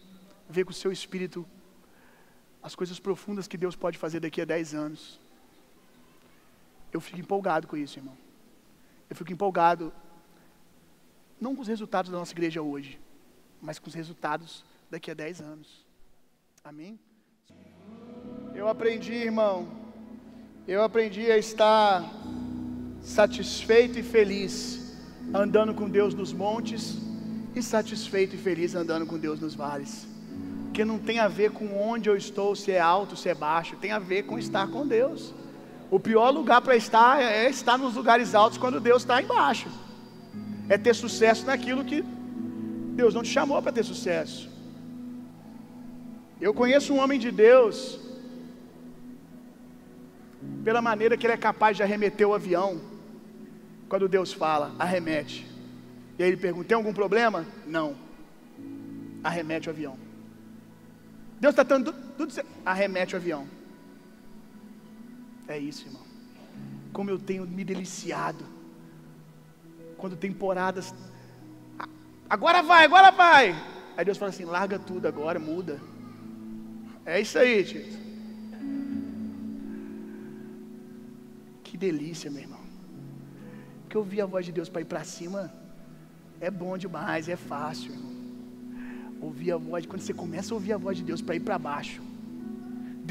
ver 0.50 0.66
com 0.66 0.72
o 0.72 0.74
seu 0.74 0.92
espírito 0.92 1.48
as 2.62 2.76
coisas 2.76 3.00
profundas 3.00 3.48
que 3.48 3.58
Deus 3.58 3.76
pode 3.76 3.98
fazer 3.98 4.20
daqui 4.20 4.42
a 4.42 4.46
10 4.46 4.74
anos. 4.76 5.20
Eu 6.94 7.02
fico 7.02 7.20
empolgado 7.20 7.68
com 7.68 7.76
isso, 7.76 7.98
irmão. 7.98 8.18
Eu 9.10 9.16
fico 9.16 9.32
empolgado, 9.32 9.92
não 11.40 11.56
com 11.56 11.62
os 11.62 11.68
resultados 11.68 12.12
da 12.12 12.18
nossa 12.18 12.34
igreja 12.34 12.62
hoje, 12.62 13.00
mas 13.62 13.80
com 13.80 13.88
os 13.88 13.94
resultados 13.94 14.64
daqui 14.90 15.12
a 15.12 15.14
10 15.14 15.42
anos. 15.42 15.86
Amém? 16.64 17.00
Eu 18.54 18.68
aprendi, 18.68 19.14
irmão, 19.14 19.68
eu 20.68 20.84
aprendi 20.84 21.32
a 21.32 21.38
estar 21.38 22.04
satisfeito 23.02 24.00
e 24.00 24.04
feliz 24.04 24.98
andando 25.34 25.74
com 25.74 25.90
Deus 25.90 26.14
nos 26.14 26.34
montes 26.34 26.98
e 27.56 27.62
satisfeito 27.62 28.36
e 28.36 28.38
feliz 28.38 28.76
andando 28.76 29.06
com 29.06 29.18
Deus 29.18 29.40
nos 29.40 29.56
vales 29.56 30.12
que 30.72 30.86
não 30.86 30.98
tem 30.98 31.20
a 31.20 31.28
ver 31.28 31.52
com 31.52 31.78
onde 31.78 32.10
eu 32.10 32.16
estou, 32.16 32.56
se 32.56 32.72
é 32.72 32.80
alto, 32.80 33.16
se 33.16 33.30
é 33.30 33.36
baixo, 33.36 33.76
tem 33.76 33.92
a 33.92 34.00
ver 34.00 34.24
com 34.24 34.40
estar 34.40 34.68
com 34.68 34.88
Deus. 34.88 35.34
O 35.90 36.00
pior 36.00 36.30
lugar 36.30 36.62
para 36.62 36.76
estar 36.76 37.22
é 37.22 37.50
estar 37.50 37.78
nos 37.78 37.96
lugares 37.96 38.34
altos 38.34 38.58
quando 38.58 38.80
Deus 38.80 39.02
está 39.02 39.22
embaixo. 39.22 39.68
É 40.70 40.78
ter 40.78 40.96
sucesso 40.96 41.46
naquilo 41.46 41.84
que 41.84 42.04
Deus 43.02 43.16
não 43.16 43.24
te 43.24 43.32
chamou 43.38 43.60
para 43.64 43.72
ter 43.72 43.84
sucesso. 43.84 44.48
Eu 46.40 46.54
conheço 46.54 46.94
um 46.94 47.00
homem 47.00 47.20
de 47.20 47.32
Deus, 47.32 48.00
pela 50.64 50.82
maneira 50.82 51.18
que 51.18 51.26
ele 51.26 51.34
é 51.34 51.48
capaz 51.50 51.76
de 51.78 51.84
arremeter 51.84 52.28
o 52.28 52.36
avião, 52.36 52.80
quando 53.90 54.08
Deus 54.08 54.32
fala, 54.32 54.76
arremete. 54.78 55.48
E 56.18 56.24
aí 56.24 56.30
ele 56.30 56.38
pergunta: 56.38 56.68
tem 56.70 56.78
algum 56.78 56.94
problema? 56.94 57.40
Não. 57.66 57.96
Arremete 59.24 59.68
o 59.68 59.72
avião. 59.72 59.98
Deus 61.40 61.54
está 61.54 61.64
dando 61.64 61.92
tudo, 61.92 62.28
tudo 62.28 62.48
arremete 62.64 63.16
o 63.16 63.18
avião. 63.18 63.48
É 65.48 65.58
isso, 65.58 65.88
irmão. 65.88 66.06
Como 66.94 67.10
eu 67.10 67.18
tenho 67.18 67.48
me 67.48 67.64
deliciado. 67.64 68.46
Quando 69.98 70.16
temporadas. 70.16 70.94
Agora 72.36 72.60
vai, 72.72 72.86
agora 72.86 73.12
vai. 73.24 73.46
Aí 73.96 74.06
Deus 74.06 74.18
fala 74.22 74.32
assim: 74.34 74.46
larga 74.46 74.78
tudo 74.90 75.08
agora, 75.08 75.40
muda. 75.50 75.76
É 77.06 77.20
isso 77.26 77.38
aí, 77.38 77.64
Tito. 77.70 77.98
Que 81.66 81.76
delícia, 81.86 82.32
meu 82.32 82.44
irmão. 82.48 82.64
Porque 83.82 83.98
ouvir 84.04 84.22
a 84.22 84.26
voz 84.34 84.46
de 84.46 84.54
Deus 84.58 84.70
para 84.70 84.82
ir 84.86 84.90
para 84.94 85.04
cima 85.04 85.42
é 86.40 86.50
bom 86.50 86.78
demais, 86.86 87.28
é 87.28 87.36
fácil, 87.36 87.92
irmão 87.94 88.12
ouvir 89.22 89.52
a 89.52 89.58
voz, 89.58 89.86
quando 89.86 90.02
você 90.02 90.14
começa 90.14 90.54
a 90.54 90.56
ouvir 90.56 90.74
a 90.74 90.78
voz 90.78 90.98
de 90.98 91.04
Deus 91.04 91.22
para 91.22 91.36
ir 91.36 91.42
para 91.42 91.58
baixo, 91.60 92.02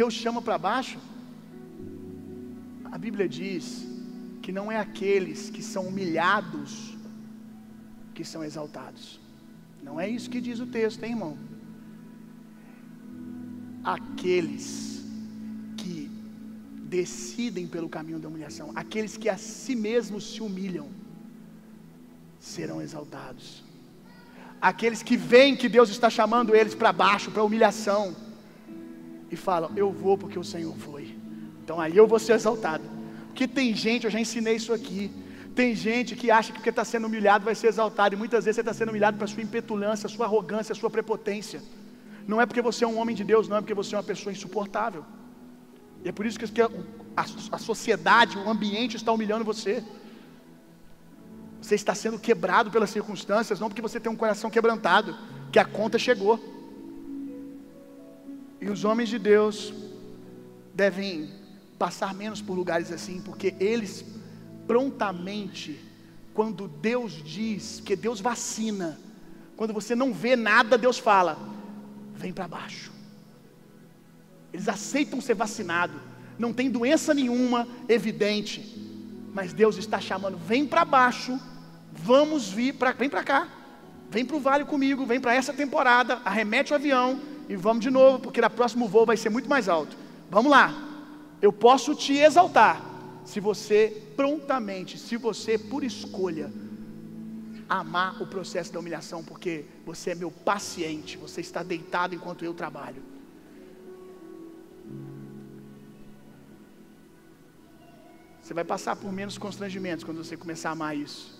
Deus 0.00 0.12
chama 0.12 0.42
para 0.42 0.58
baixo. 0.58 0.98
A 2.90 2.98
Bíblia 2.98 3.28
diz 3.28 3.86
que 4.42 4.50
não 4.50 4.70
é 4.72 4.76
aqueles 4.76 5.48
que 5.50 5.62
são 5.62 5.86
humilhados 5.86 6.96
que 8.20 8.26
são 8.26 8.44
exaltados. 8.44 9.18
Não 9.82 9.98
é 9.98 10.06
isso 10.06 10.28
que 10.28 10.42
diz 10.42 10.60
o 10.60 10.66
texto, 10.66 11.02
hein, 11.02 11.12
irmão? 11.12 11.38
Aqueles 13.82 15.02
que 15.78 16.10
decidem 16.96 17.66
pelo 17.66 17.88
caminho 17.88 18.18
da 18.18 18.28
humilhação, 18.28 18.72
aqueles 18.74 19.16
que 19.16 19.30
a 19.30 19.38
si 19.38 19.74
mesmos 19.74 20.32
se 20.32 20.42
humilham, 20.42 20.88
serão 22.38 22.82
exaltados. 22.82 23.64
Aqueles 24.60 25.02
que 25.02 25.16
veem 25.16 25.56
que 25.56 25.68
Deus 25.76 25.88
está 25.88 26.10
chamando 26.10 26.54
eles 26.54 26.74
para 26.74 26.92
baixo, 26.92 27.30
para 27.30 27.42
humilhação, 27.42 28.14
e 29.30 29.36
falam: 29.36 29.70
Eu 29.74 29.90
vou 29.90 30.18
porque 30.18 30.38
o 30.38 30.44
Senhor 30.44 30.76
foi. 30.76 31.16
Então 31.64 31.80
aí 31.80 31.96
eu 31.96 32.06
vou 32.06 32.18
ser 32.18 32.34
exaltado. 32.34 32.84
Porque 33.28 33.48
tem 33.48 33.74
gente, 33.74 34.04
eu 34.04 34.10
já 34.10 34.20
ensinei 34.20 34.56
isso 34.56 34.74
aqui. 34.74 35.10
Tem 35.60 35.74
gente 35.74 36.16
que 36.16 36.30
acha 36.30 36.52
que 36.52 36.58
porque 36.58 36.70
está 36.70 36.86
sendo 36.86 37.06
humilhado 37.06 37.44
vai 37.44 37.54
ser 37.54 37.66
exaltado, 37.66 38.14
e 38.14 38.18
muitas 38.18 38.46
vezes 38.46 38.56
você 38.56 38.62
está 38.62 38.72
sendo 38.72 38.88
humilhado 38.88 39.18
para 39.18 39.26
sua 39.26 39.42
impetulância, 39.42 40.08
sua 40.08 40.24
arrogância, 40.24 40.74
sua 40.74 40.88
prepotência. 40.88 41.60
Não 42.26 42.40
é 42.40 42.46
porque 42.46 42.62
você 42.62 42.82
é 42.82 42.88
um 42.88 42.96
homem 42.98 43.14
de 43.14 43.22
Deus, 43.22 43.46
não 43.46 43.58
é 43.58 43.60
porque 43.60 43.74
você 43.74 43.94
é 43.94 43.98
uma 43.98 44.02
pessoa 44.12 44.32
insuportável. 44.32 45.04
E 46.02 46.08
é 46.08 46.12
por 46.12 46.24
isso 46.24 46.38
que 46.38 46.62
a, 46.62 46.70
a 47.52 47.58
sociedade, 47.58 48.38
o 48.38 48.48
ambiente 48.48 48.96
está 48.96 49.12
humilhando 49.12 49.44
você. 49.44 49.84
Você 51.60 51.74
está 51.74 51.94
sendo 51.94 52.18
quebrado 52.18 52.70
pelas 52.70 52.88
circunstâncias, 52.88 53.60
não 53.60 53.68
porque 53.68 53.82
você 53.82 54.00
tem 54.00 54.10
um 54.10 54.16
coração 54.16 54.48
quebrantado, 54.48 55.14
que 55.52 55.58
a 55.58 55.66
conta 55.66 55.98
chegou. 55.98 56.40
E 58.62 58.70
os 58.70 58.82
homens 58.82 59.10
de 59.10 59.18
Deus 59.18 59.74
devem 60.72 61.28
passar 61.78 62.14
menos 62.14 62.40
por 62.40 62.54
lugares 62.54 62.90
assim, 62.90 63.20
porque 63.20 63.54
eles 63.60 64.06
prontamente, 64.70 65.84
quando 66.32 66.68
Deus 66.68 67.20
diz, 67.24 67.82
que 67.84 67.96
Deus 67.96 68.20
vacina, 68.20 69.00
quando 69.56 69.74
você 69.74 69.96
não 69.96 70.14
vê 70.14 70.36
nada, 70.36 70.78
Deus 70.78 70.96
fala: 70.96 71.36
vem 72.14 72.32
para 72.32 72.46
baixo. 72.46 72.92
Eles 74.52 74.68
aceitam 74.68 75.20
ser 75.20 75.34
vacinados, 75.34 76.00
não 76.38 76.52
tem 76.52 76.70
doença 76.70 77.12
nenhuma 77.12 77.66
evidente, 77.88 78.60
mas 79.34 79.52
Deus 79.52 79.76
está 79.76 80.00
chamando: 80.00 80.38
vem 80.38 80.64
para 80.64 80.84
baixo, 80.84 81.36
vamos 81.92 82.48
vir 82.48 82.74
para, 82.74 82.92
vem 82.92 83.10
para 83.10 83.24
cá, 83.24 83.48
vem 84.08 84.24
para 84.24 84.36
o 84.36 84.40
vale 84.40 84.64
comigo, 84.64 85.04
vem 85.04 85.18
para 85.18 85.34
essa 85.34 85.52
temporada, 85.52 86.22
arremete 86.24 86.72
o 86.72 86.76
avião 86.76 87.20
e 87.48 87.56
vamos 87.56 87.82
de 87.82 87.90
novo, 87.90 88.20
porque 88.20 88.40
na 88.40 88.48
próximo 88.48 88.86
voo 88.86 89.04
vai 89.04 89.16
ser 89.16 89.30
muito 89.30 89.48
mais 89.48 89.68
alto. 89.68 89.96
Vamos 90.30 90.48
lá, 90.48 90.72
eu 91.42 91.52
posso 91.52 91.92
te 91.92 92.12
exaltar, 92.12 92.89
se 93.24 93.40
você 93.40 94.10
prontamente, 94.16 94.98
se 94.98 95.16
você 95.16 95.58
por 95.58 95.84
escolha 95.84 96.50
amar 97.68 98.20
o 98.20 98.26
processo 98.26 98.72
da 98.72 98.80
humilhação, 98.80 99.22
porque 99.22 99.64
você 99.84 100.10
é 100.10 100.14
meu 100.14 100.30
paciente, 100.30 101.16
você 101.16 101.40
está 101.40 101.62
deitado 101.62 102.14
enquanto 102.14 102.44
eu 102.44 102.52
trabalho. 102.52 103.02
Você 108.42 108.52
vai 108.52 108.64
passar 108.64 108.96
por 108.96 109.12
menos 109.12 109.38
constrangimentos 109.38 110.02
quando 110.02 110.24
você 110.24 110.36
começar 110.36 110.70
a 110.70 110.72
amar 110.72 110.96
isso. 110.96 111.38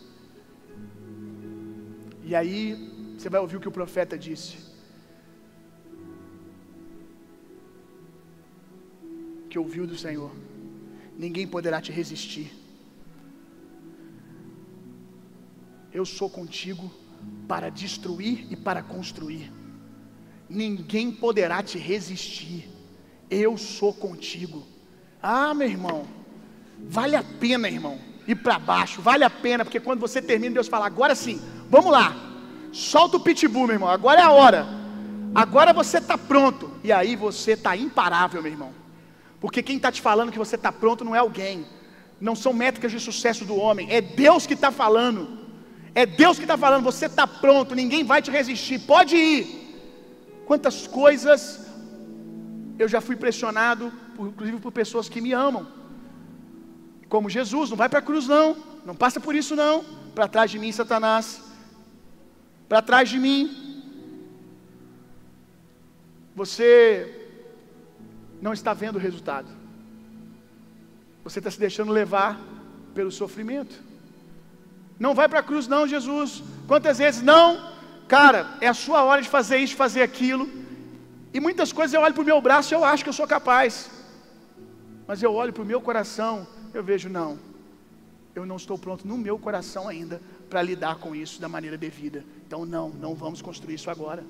E 2.23 2.37
aí, 2.37 3.15
você 3.19 3.29
vai 3.29 3.41
ouvir 3.41 3.57
o 3.57 3.61
que 3.61 3.67
o 3.67 3.73
profeta 3.73 4.17
disse. 4.17 4.59
Que 9.49 9.59
ouviu 9.59 9.85
do 9.89 9.99
Senhor 9.99 10.31
ninguém 11.21 11.47
poderá 11.47 11.83
te 11.83 11.93
resistir. 11.93 12.51
Eu 15.93 16.07
sou 16.07 16.31
contigo 16.31 16.91
para 17.47 17.69
destruir 17.69 18.47
e 18.51 18.57
para 18.57 18.83
construir. 18.83 19.53
Ninguém 20.49 21.13
poderá 21.13 21.63
te 21.63 21.77
resistir. 21.77 22.71
Eu 23.29 23.59
sou 23.59 23.93
contigo. 23.93 24.67
Ah, 25.23 25.53
meu 25.53 25.69
irmão, 25.69 26.07
vale 26.89 27.17
a 27.17 27.23
pena, 27.23 27.69
irmão, 27.69 27.99
ir 28.27 28.37
para 28.37 28.59
baixo, 28.59 29.03
vale 29.03 29.23
a 29.23 29.29
pena, 29.29 29.63
porque 29.63 29.79
quando 29.79 30.01
você 30.01 30.23
termina, 30.23 30.55
Deus 30.55 30.69
fala: 30.69 30.87
agora 30.87 31.15
sim, 31.15 31.39
vamos 31.69 31.93
lá, 31.93 32.17
solta 32.73 33.19
o 33.19 33.21
pitbull, 33.21 33.67
meu 33.67 33.77
irmão, 33.77 33.91
agora 33.91 34.21
é 34.23 34.25
a 34.25 34.31
hora, 34.31 34.67
agora 35.35 35.75
você 35.75 35.99
está 35.99 36.17
pronto, 36.17 36.73
e 36.83 36.91
aí 36.91 37.15
você 37.15 37.53
está 37.53 37.77
imparável, 37.77 38.43
meu 38.43 38.51
irmão. 38.51 38.80
Porque 39.41 39.63
quem 39.63 39.77
está 39.77 39.91
te 39.91 40.03
falando 40.03 40.31
que 40.31 40.39
você 40.39 40.57
está 40.57 40.71
pronto 40.71 41.05
não 41.05 41.17
é 41.17 41.19
alguém. 41.19 41.65
Não 42.21 42.37
são 42.37 42.53
métricas 42.53 42.93
de 42.93 43.01
sucesso 43.01 43.45
do 43.45 43.57
homem. 43.57 43.91
É 43.91 44.01
Deus 44.01 44.47
que 44.47 44.53
está 44.53 44.71
falando. 44.71 45.39
É 45.95 46.05
Deus 46.05 46.37
que 46.37 46.45
está 46.45 46.59
falando. 46.59 46.85
Você 46.85 47.07
está 47.07 47.27
pronto. 47.27 47.75
Ninguém 47.75 48.05
vai 48.05 48.21
te 48.21 48.31
resistir. 48.31 48.81
Pode 48.81 49.17
ir. 49.17 49.43
Quantas 50.45 50.87
coisas 50.87 51.67
eu 52.79 52.89
já 52.89 53.01
fui 53.01 53.17
pressionado, 53.17 53.93
inclusive 54.19 54.59
por 54.59 54.73
pessoas 54.73 55.09
que 55.09 55.21
me 55.21 55.33
amam. 55.33 55.67
Como 57.09 57.31
Jesus. 57.31 57.71
Não 57.71 57.79
vai 57.79 57.89
para 57.89 58.01
a 58.01 58.03
cruz, 58.03 58.29
não. 58.29 58.57
Não 58.85 58.95
passa 58.95 59.19
por 59.19 59.35
isso, 59.35 59.57
não. 59.57 59.83
Para 60.15 60.29
trás 60.29 60.51
de 60.51 60.59
mim, 60.59 60.71
Satanás. 60.71 61.41
Para 62.69 62.83
trás 62.83 63.09
de 63.09 63.19
mim. 63.19 63.51
Você 66.37 67.20
não 68.41 68.53
está 68.53 68.73
vendo 68.73 68.97
o 68.97 68.99
resultado. 68.99 69.49
Você 71.23 71.39
está 71.39 71.51
se 71.51 71.59
deixando 71.59 71.93
levar 71.93 72.41
pelo 72.95 73.11
sofrimento. 73.11 73.83
Não 74.99 75.15
vai 75.15 75.29
para 75.29 75.41
a 75.41 75.43
cruz, 75.43 75.67
não, 75.67 75.87
Jesus. 75.87 76.43
Quantas 76.67 76.99
vezes 76.99 77.23
não? 77.23 77.71
Cara, 78.09 78.57
é 78.61 78.69
a 78.69 78.75
sua 78.75 79.03
hora 79.05 79.23
de 79.23 79.29
fazer 79.29 79.59
isso, 79.59 79.77
fazer 79.77 80.03
aquilo. 80.03 80.49
E 81.33 81.41
muitas 81.41 81.73
coisas 81.73 81.95
eu 81.95 82.01
olho 82.01 82.15
para 82.15 82.23
o 82.23 82.27
meu 82.27 82.41
braço 82.41 82.73
e 82.73 82.75
eu 82.75 82.85
acho 82.85 83.05
que 83.05 83.09
eu 83.09 83.15
sou 83.15 83.27
capaz. 83.27 83.91
Mas 85.07 85.23
eu 85.23 85.33
olho 85.35 85.53
para 85.53 85.63
o 85.63 85.67
meu 85.67 85.81
coração, 85.81 86.47
eu 86.75 86.83
vejo, 86.83 87.09
não. 87.09 87.39
Eu 88.35 88.47
não 88.47 88.57
estou 88.57 88.79
pronto 88.79 89.07
no 89.07 89.19
meu 89.19 89.39
coração 89.39 89.89
ainda 89.89 90.21
para 90.49 90.63
lidar 90.63 90.97
com 90.97 91.15
isso 91.15 91.41
da 91.41 91.49
maneira 91.49 91.77
devida. 91.77 92.25
Então, 92.47 92.65
não, 92.65 92.91
não 92.91 93.15
vamos 93.15 93.43
construir 93.43 93.75
isso 93.75 93.91
agora. 93.91 94.25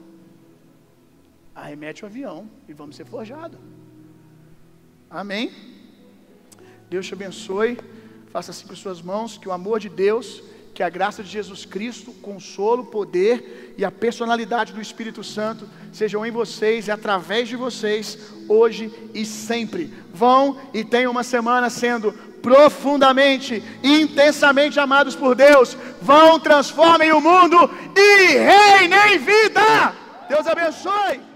Arremete 1.54 2.04
o 2.04 2.06
avião 2.06 2.48
e 2.68 2.72
vamos 2.72 2.96
ser 2.96 3.04
forjados. 3.06 3.58
Amém? 5.10 5.50
Deus 6.88 7.06
te 7.06 7.14
abençoe. 7.14 7.76
Faça 8.30 8.52
assim 8.52 8.64
com 8.66 8.76
suas 8.76 9.02
mãos, 9.02 9.36
que 9.36 9.48
o 9.48 9.52
amor 9.52 9.80
de 9.80 9.88
Deus, 9.88 10.40
que 10.72 10.84
a 10.84 10.88
graça 10.88 11.20
de 11.20 11.28
Jesus 11.28 11.64
Cristo, 11.64 12.12
consolo, 12.22 12.84
poder 12.84 13.74
e 13.76 13.84
a 13.84 13.90
personalidade 13.90 14.72
do 14.72 14.80
Espírito 14.80 15.24
Santo 15.24 15.68
sejam 15.92 16.24
em 16.24 16.30
vocês 16.30 16.86
e 16.86 16.92
através 16.92 17.48
de 17.48 17.56
vocês, 17.56 18.16
hoje 18.48 18.92
e 19.12 19.24
sempre. 19.24 19.92
Vão 20.14 20.56
e 20.72 20.84
tenham 20.84 21.10
uma 21.10 21.24
semana 21.24 21.68
sendo 21.68 22.12
profundamente, 22.40 23.62
intensamente 23.82 24.78
amados 24.78 25.16
por 25.16 25.34
Deus. 25.34 25.76
Vão, 26.00 26.38
transformem 26.38 27.10
o 27.10 27.20
mundo 27.20 27.68
e 27.96 28.38
reinem 28.38 29.18
vida. 29.18 29.92
Deus 30.28 30.46
abençoe. 30.46 31.29